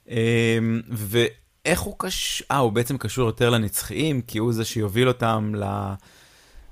אה, 0.10 0.58
ואיך 0.90 1.80
הוא 1.82 1.96
קשור, 1.98 2.48
אה, 2.52 2.58
הוא 2.58 2.72
בעצם 2.72 2.98
קשור 2.98 3.26
יותר 3.26 3.50
לנצחיים, 3.50 4.22
כי 4.22 4.38
הוא 4.38 4.54
זה 4.54 4.66
שיוביל 4.66 5.08
אותם 5.08 5.52
ל... 5.56 5.64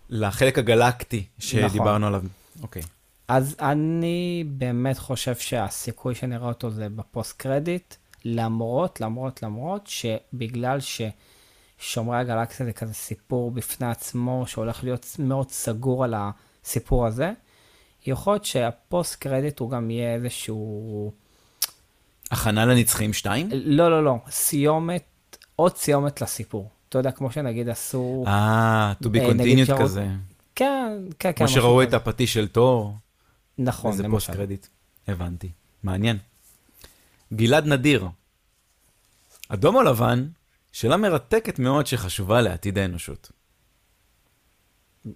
לחלק 0.09 0.57
הגלקטי 0.57 1.23
שדיברנו 1.39 1.79
נכון. 1.97 2.03
עליו. 2.03 2.21
אוקיי. 2.61 2.81
אז 3.29 3.55
אני 3.59 4.43
באמת 4.47 4.97
חושב 4.97 5.35
שהסיכוי 5.35 6.15
שנראה 6.15 6.47
אותו 6.47 6.69
זה 6.69 6.89
בפוסט 6.89 7.37
קרדיט, 7.37 7.95
למרות, 8.25 9.01
למרות, 9.01 9.43
למרות 9.43 9.87
שבגלל 9.87 10.79
ששומרי 10.79 12.17
הגלקסיה 12.17 12.65
זה 12.65 12.73
כזה 12.73 12.93
סיפור 12.93 13.51
בפני 13.51 13.87
עצמו, 13.87 14.43
שהולך 14.47 14.83
להיות 14.83 15.15
מאוד 15.19 15.51
סגור 15.51 16.03
על 16.03 16.13
הסיפור 16.17 17.05
הזה, 17.05 17.31
יכול 18.05 18.33
להיות 18.33 18.45
שהפוסט 18.45 19.15
קרדיט 19.15 19.59
הוא 19.59 19.69
גם 19.69 19.91
יהיה 19.91 20.13
איזשהו... 20.15 21.11
הכנה 22.31 22.65
לנצחיים 22.65 23.13
2? 23.13 23.49
לא, 23.51 23.91
לא, 23.91 24.03
לא, 24.03 24.15
סיומת, 24.29 25.37
עוד 25.55 25.77
סיומת 25.77 26.21
לסיפור. 26.21 26.69
אתה 26.89 26.97
יודע, 26.97 27.11
כמו 27.11 27.31
שנגיד 27.31 27.69
עשו... 27.69 28.23
אה, 28.27 28.93
to 29.03 29.07
be 29.07 29.19
אה, 29.19 29.29
continued 29.29 29.81
כזה. 29.81 30.07
כן, 30.55 30.97
כן, 31.19 31.31
כן. 31.31 31.45
כמו 31.45 31.47
שראו 31.47 31.83
את. 31.83 31.93
הפטיש 31.93 32.33
של 32.33 32.47
תור. 32.47 32.95
נכון, 33.59 33.91
איזה 33.91 34.03
למשל. 34.03 34.15
פוסט 34.15 34.29
קרדיט. 34.31 34.67
הבנתי. 35.07 35.51
מעניין. 35.83 36.17
גלעד 37.33 37.65
נדיר. 37.65 38.07
אדום 39.49 39.75
או 39.75 39.81
לבן? 39.81 40.27
שאלה 40.71 40.97
מרתקת 40.97 41.59
מאוד 41.59 41.87
שחשובה 41.87 42.41
לעתיד 42.41 42.77
האנושות. 42.77 43.31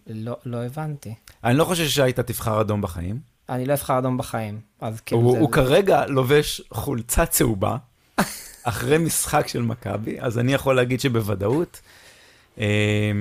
לא, 0.07 0.37
לא 0.45 0.63
הבנתי. 0.63 1.15
אני 1.43 1.57
לא 1.57 1.65
חושב 1.65 1.87
שהיית 1.87 2.19
תבחר 2.19 2.61
אדום 2.61 2.81
בחיים. 2.81 3.19
אני 3.49 3.65
לא 3.65 3.73
אבחר 3.73 3.99
אדום 3.99 4.17
בחיים, 4.17 4.61
אז 4.81 5.01
כאילו 5.01 5.21
הוא, 5.21 5.33
זה... 5.33 5.39
הוא 5.39 5.51
כרגע 5.51 6.05
לובש 6.05 6.61
חולצה 6.73 7.25
צהובה, 7.25 7.77
אחרי 8.63 8.97
משחק 8.97 9.47
של 9.47 9.61
מכבי, 9.61 10.21
אז 10.21 10.39
אני 10.39 10.53
יכול 10.53 10.75
להגיד 10.75 10.99
שבוודאות, 10.99 11.81
אה, 12.57 13.11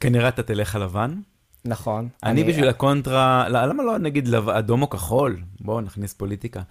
כנראה 0.00 0.28
אתה 0.28 0.42
תלך 0.42 0.76
על 0.76 0.82
לבן. 0.82 1.20
נכון. 1.64 2.08
אני 2.22 2.44
בשביל 2.44 2.68
הקונטרה, 2.68 3.48
לא, 3.48 3.64
למה 3.66 3.82
לא 3.82 3.98
נגיד 3.98 4.28
לב- 4.28 4.48
אדום 4.48 4.82
או 4.82 4.90
כחול? 4.90 5.40
בואו 5.60 5.80
נכניס 5.80 6.12
פוליטיקה. 6.14 6.62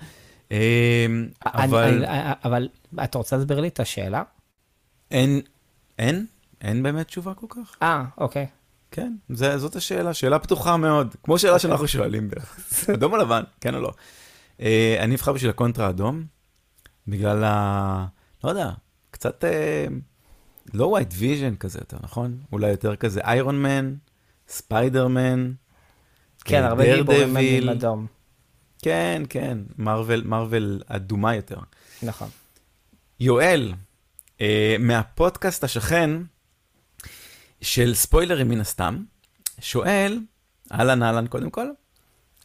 אני- 0.51 1.29
אבל 1.45 2.03
אני- 2.05 2.31
אבל 2.45 2.69
אתה 3.03 3.17
רוצה 3.17 3.35
להסביר 3.37 3.59
לי 3.59 3.67
את 3.67 3.79
השאלה? 3.79 4.23
אין, 5.11 5.41
אין, 5.99 6.25
אין 6.61 6.83
באמת 6.83 7.07
תשובה 7.07 7.33
כל 7.33 7.45
כך. 7.49 7.77
אה, 7.81 8.03
אוקיי. 8.17 8.47
כן, 8.91 9.15
זה, 9.29 9.57
זאת 9.57 9.75
השאלה, 9.75 10.13
שאלה 10.13 10.39
פתוחה 10.39 10.77
מאוד, 10.77 11.15
כמו 11.23 11.39
שאלה 11.39 11.59
שאנחנו 11.59 11.87
שואלים 11.87 12.29
בערך. 12.29 12.59
אדום 12.93 13.11
או 13.13 13.17
לבן, 13.17 13.43
כן 13.61 13.75
או 13.75 13.79
לא? 13.81 13.91
אה, 14.61 14.97
אני 14.99 15.15
אבחר 15.15 15.33
בשביל 15.33 15.49
הקונטרה 15.49 15.89
אדום, 15.89 16.23
בגלל 17.07 17.43
ה... 17.43 18.05
לא 18.43 18.49
יודע, 18.49 18.71
קצת 19.11 19.43
אה, 19.45 19.85
לא 20.73 20.85
White 20.85 21.13
Vision 21.17 21.55
כזה 21.55 21.79
יותר, 21.81 21.97
נכון? 22.03 22.37
אולי 22.51 22.69
יותר 22.69 22.95
כזה 22.95 23.21
איירון 23.23 23.61
מן, 23.63 23.93
ספיידר 24.51 25.07
מן, 25.07 25.51
כן, 26.45 26.63
אה, 26.63 26.67
הרבה 26.67 26.95
גיבורים 26.95 27.37
עם. 27.37 27.69
אדום. 27.69 28.07
כן, 28.81 29.23
כן, 29.29 29.57
מרוויל, 29.77 30.23
מרוויל 30.23 30.81
אדומה 30.87 31.35
יותר. 31.35 31.59
נכון. 32.03 32.29
יואל, 33.19 33.73
אה, 34.41 34.75
מהפודקאסט 34.79 35.63
השכן 35.63 36.11
של 37.61 37.93
ספוילרים 37.95 38.49
מן 38.49 38.61
הסתם, 38.61 39.03
שואל, 39.59 40.19
אהלן 40.71 41.03
אהלן 41.03 41.27
קודם 41.27 41.49
כל, 41.49 41.67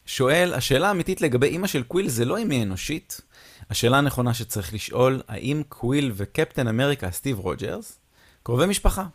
שואל, 0.05 0.53
השאלה 0.53 0.87
האמיתית 0.87 1.21
לגבי 1.21 1.47
אימא 1.47 1.67
של 1.67 1.83
קוויל 1.83 2.09
זה 2.09 2.25
לא 2.25 2.39
אם 2.39 2.49
היא 2.49 2.63
אנושית, 2.63 3.21
השאלה 3.69 3.97
הנכונה 3.97 4.33
שצריך 4.33 4.73
לשאול, 4.73 5.21
האם 5.27 5.63
קוויל 5.69 6.11
וקפטן 6.15 6.67
אמריקה, 6.67 7.11
סטיב 7.11 7.39
רוג'רס, 7.39 7.99
קרובי 8.43 8.65
משפחה? 8.65 9.05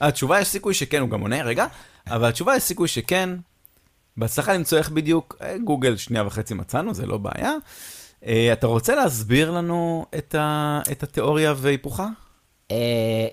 התשובה 0.00 0.40
יש 0.40 0.48
סיכוי 0.48 0.74
שכן, 0.74 1.00
הוא 1.00 1.10
גם 1.10 1.20
עונה, 1.20 1.42
רגע, 1.42 1.66
אבל 2.06 2.28
התשובה 2.28 2.56
יש 2.56 2.62
סיכוי 2.62 2.88
שכן. 2.88 3.30
בהצלחה 4.16 4.52
למצוא 4.52 4.78
איך 4.78 4.90
בדיוק, 4.90 5.36
אה, 5.42 5.58
גוגל 5.64 5.96
שנייה 5.96 6.26
וחצי 6.26 6.54
מצאנו, 6.54 6.94
זה 6.94 7.06
לא 7.06 7.18
בעיה. 7.18 7.52
אה, 8.26 8.52
אתה 8.52 8.66
רוצה 8.66 8.94
להסביר 8.94 9.50
לנו 9.50 10.06
את, 10.18 10.34
ה, 10.34 10.80
את 10.92 11.02
התיאוריה 11.02 11.54
והיפוכה? 11.56 12.08
אה, 12.70 13.26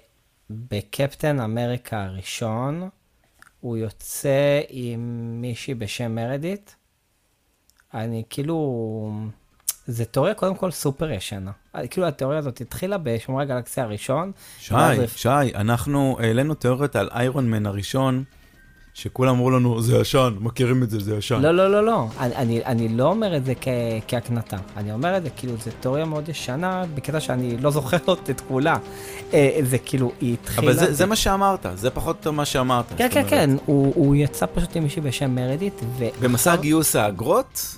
בקפטן 0.50 1.40
אמריקה 1.40 2.04
הראשון, 2.04 2.90
הוא 3.60 3.78
יוצא 3.78 4.62
עם 4.70 5.32
מישהי 5.42 5.74
בשם 5.74 6.16
מרדיט. 6.16 6.72
אני 7.94 8.24
כאילו... 8.30 9.12
זה 9.88 10.06
תיאוריה 10.06 10.34
קודם 10.34 10.56
כל 10.56 10.72
סופר 10.72 11.12
ישנה. 11.12 11.52
כאילו 11.90 12.08
התיאוריה 12.08 12.40
הזאת 12.40 12.62
התחילה 12.62 12.98
בשומרי 12.98 13.44
הגלקסיה 13.44 13.84
הראשון. 13.84 14.32
שי, 14.60 14.74
שי, 15.16 15.30
אנחנו 15.56 16.18
העלינו 16.20 16.54
תיאוריות 16.54 16.96
על 16.96 17.10
איירון 17.12 17.50
מן 17.52 17.66
הראשון, 17.66 18.24
שכולם 18.98 19.36
אמרו 19.36 19.52
לנו, 19.52 19.82
זה 19.82 19.98
ישן, 19.98 20.36
מכירים 20.40 20.84
את 20.84 20.90
זה, 20.90 21.00
זה 21.00 21.16
ישן. 21.16 21.42
לא, 21.42 21.52
לא, 21.52 21.72
לא, 21.72 21.86
לא. 21.86 22.08
אני, 22.20 22.36
אני, 22.36 22.66
אני 22.66 22.90
לא 22.90 23.04
אומר 23.04 23.38
את 23.38 23.46
זה 23.46 23.54
כ, 23.62 23.68
כהקנטה. 24.08 24.58
אני 24.78 24.92
אומר 24.92 25.18
את 25.18 25.24
זה 25.24 25.30
כאילו, 25.30 25.54
זו 25.66 25.72
תיאוריה 25.80 26.06
מאוד 26.06 26.30
ישנה, 26.30 26.84
בקטע 26.96 27.20
שאני 27.20 27.58
לא 27.58 27.72
זוכר 27.72 27.98
עוד 28.06 28.20
את 28.30 28.42
כולה. 28.48 28.76
אה, 29.34 29.60
זה 29.64 29.78
כאילו, 29.78 30.12
היא 30.22 30.34
התחילה... 30.34 30.72
אבל 30.72 30.80
זה, 30.80 30.94
זה 30.94 31.06
מה 31.06 31.16
שאמרת, 31.16 31.66
זה 31.76 31.90
פחות 31.90 32.16
או 32.16 32.20
יותר 32.20 32.32
מה 32.32 32.46
שאמרת. 32.46 32.86
כן, 32.90 33.08
כן, 33.12 33.20
אומרת, 33.20 33.30
כן, 33.30 33.50
הוא, 33.66 33.94
הוא 33.96 34.16
יצא 34.16 34.46
פשוט 34.54 34.76
עם 34.76 34.84
מישהי 34.84 35.02
בשם 35.02 35.36
מרדיט, 35.36 35.82
ו... 35.98 36.06
במסע 36.22 36.56
גיוס 36.56 36.96
האגרות, 36.96 37.78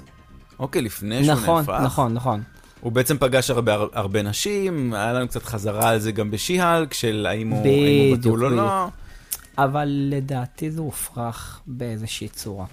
אוקיי, 0.59 0.81
לפני 0.81 1.23
שהוא 1.23 1.35
נכון, 1.35 1.65
נהפך, 1.67 1.83
נכון, 1.83 2.13
נכון. 2.13 2.41
הוא 2.79 2.91
בעצם 2.91 3.17
פגש 3.17 3.49
הרבה, 3.49 3.75
הרבה 3.93 4.21
נשים, 4.21 4.93
היה 4.93 5.13
לנו 5.13 5.27
קצת 5.27 5.43
חזרה 5.43 5.89
על 5.89 5.99
זה 5.99 6.11
גם 6.11 6.31
בשיהלק, 6.31 6.93
של 6.93 7.27
האם 7.29 7.49
הוא, 7.49 7.65
בתול 8.17 8.45
או 8.45 8.49
לא. 8.49 8.87
אבל 9.63 9.89
לדעתי 10.09 10.71
זה 10.71 10.81
הופרך 10.81 11.61
באיזושהי 11.67 12.27
צורה. 12.27 12.65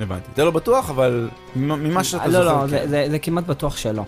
הבנתי. 0.00 0.26
אתה 0.32 0.44
לא 0.44 0.50
בטוח, 0.50 0.90
אבל 0.90 1.30
ממה 1.56 1.76
ממה 1.76 2.04
שאתה 2.04 2.26
לא, 2.26 2.32
זוכר, 2.32 2.44
לא, 2.44 2.60
כן. 2.60 2.68
זה, 2.68 2.88
זה, 2.88 3.06
זה 3.10 3.18
כמעט 3.18 3.44
בטוח 3.44 3.76
שלא. 3.76 4.04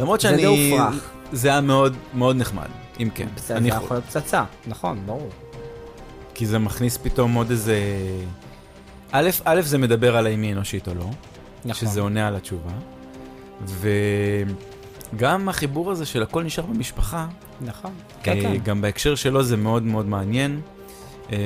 למרות 0.00 0.20
זה 0.20 0.28
שאני... 0.28 0.36
די 0.36 0.72
הופרך. 0.74 1.10
זה 1.32 1.48
היה 1.48 1.60
מאוד 1.60 1.96
מאוד 2.14 2.36
נחמד, 2.36 2.68
אם 3.00 3.08
כן. 3.14 3.28
זה, 3.36 3.42
זה 3.46 3.56
אני 3.56 3.68
יכול 3.68 3.96
להיות 3.96 4.04
פצצה, 4.04 4.44
נכון, 4.66 5.02
ברור. 5.06 5.30
כי 6.34 6.46
זה 6.46 6.58
מכניס 6.58 6.98
פתאום 7.02 7.34
עוד 7.34 7.50
איזה... 7.50 7.78
א', 9.12 9.30
א', 9.44 9.60
זה 9.60 9.78
מדבר 9.78 10.16
על 10.16 10.26
האם 10.26 10.42
היא 10.42 10.52
אנושית 10.52 10.88
או 10.88 10.94
לא, 10.94 11.10
נכון. 11.64 11.74
שזה 11.88 12.00
עונה 12.00 12.28
על 12.28 12.36
התשובה. 12.36 12.70
גם 15.16 15.48
החיבור 15.48 15.90
הזה 15.90 16.06
של 16.06 16.22
הכל 16.22 16.42
נשאר 16.42 16.66
במשפחה, 16.66 17.26
נכון. 17.64 17.90
אה, 17.90 18.22
כן, 18.22 18.42
כן. 18.42 18.56
גם 18.56 18.80
בהקשר 18.80 19.14
שלו 19.14 19.42
זה 19.42 19.56
מאוד 19.56 19.82
מאוד 19.82 20.06
מעניין. 20.06 20.60
אה, 21.32 21.38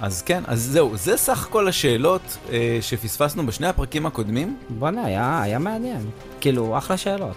אז 0.00 0.22
כן, 0.22 0.42
אז 0.46 0.62
זהו, 0.62 0.96
זה 0.96 1.16
סך 1.16 1.48
כל 1.50 1.68
השאלות 1.68 2.36
אה, 2.52 2.78
שפספסנו 2.80 3.46
בשני 3.46 3.66
הפרקים 3.66 4.06
הקודמים, 4.06 4.56
בוא'נה, 4.68 5.04
היה, 5.04 5.42
היה 5.42 5.58
מעניין. 5.58 6.10
כאילו, 6.40 6.78
אחלה 6.78 6.96
שאלות. 6.96 7.36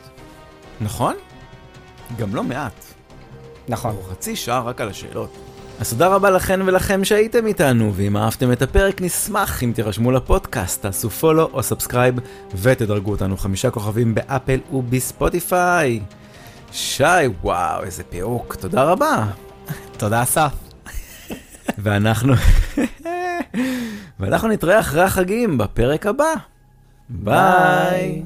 נכון? 0.81 1.15
גם 2.17 2.35
לא 2.35 2.43
מעט. 2.43 2.85
נכון. 3.67 3.95
חצי 4.11 4.35
שעה 4.35 4.61
רק 4.61 4.81
על 4.81 4.89
השאלות. 4.89 5.37
אז 5.79 5.89
תודה 5.89 6.07
רבה 6.07 6.29
לכן 6.29 6.61
ולכם 6.61 7.05
שהייתם 7.05 7.47
איתנו, 7.47 7.93
ואם 7.95 8.17
אהבתם 8.17 8.51
את 8.51 8.61
הפרק 8.61 9.01
נשמח 9.01 9.63
אם 9.63 9.71
תירשמו 9.75 10.11
לפודקאסט, 10.11 10.81
תעשו 10.81 11.09
follow 11.09 11.49
או 11.53 11.63
subscribe 11.63 12.15
ותדרגו 12.55 13.11
אותנו 13.11 13.37
חמישה 13.37 13.71
כוכבים 13.71 14.15
באפל 14.15 14.59
ובספוטיפיי. 14.73 15.99
שי, 16.71 17.03
וואו, 17.41 17.83
איזה 17.83 18.03
פירוק, 18.03 18.55
תודה 18.55 18.83
רבה. 18.83 19.25
תודה, 19.97 20.23
אסף. 20.23 20.53
ואנחנו... 21.77 22.33
ואנחנו 24.19 24.47
נתראה 24.47 24.79
אחרי 24.79 25.01
החגים 25.01 25.57
בפרק 25.57 26.05
הבא. 26.05 26.33
ביי. 27.09 28.23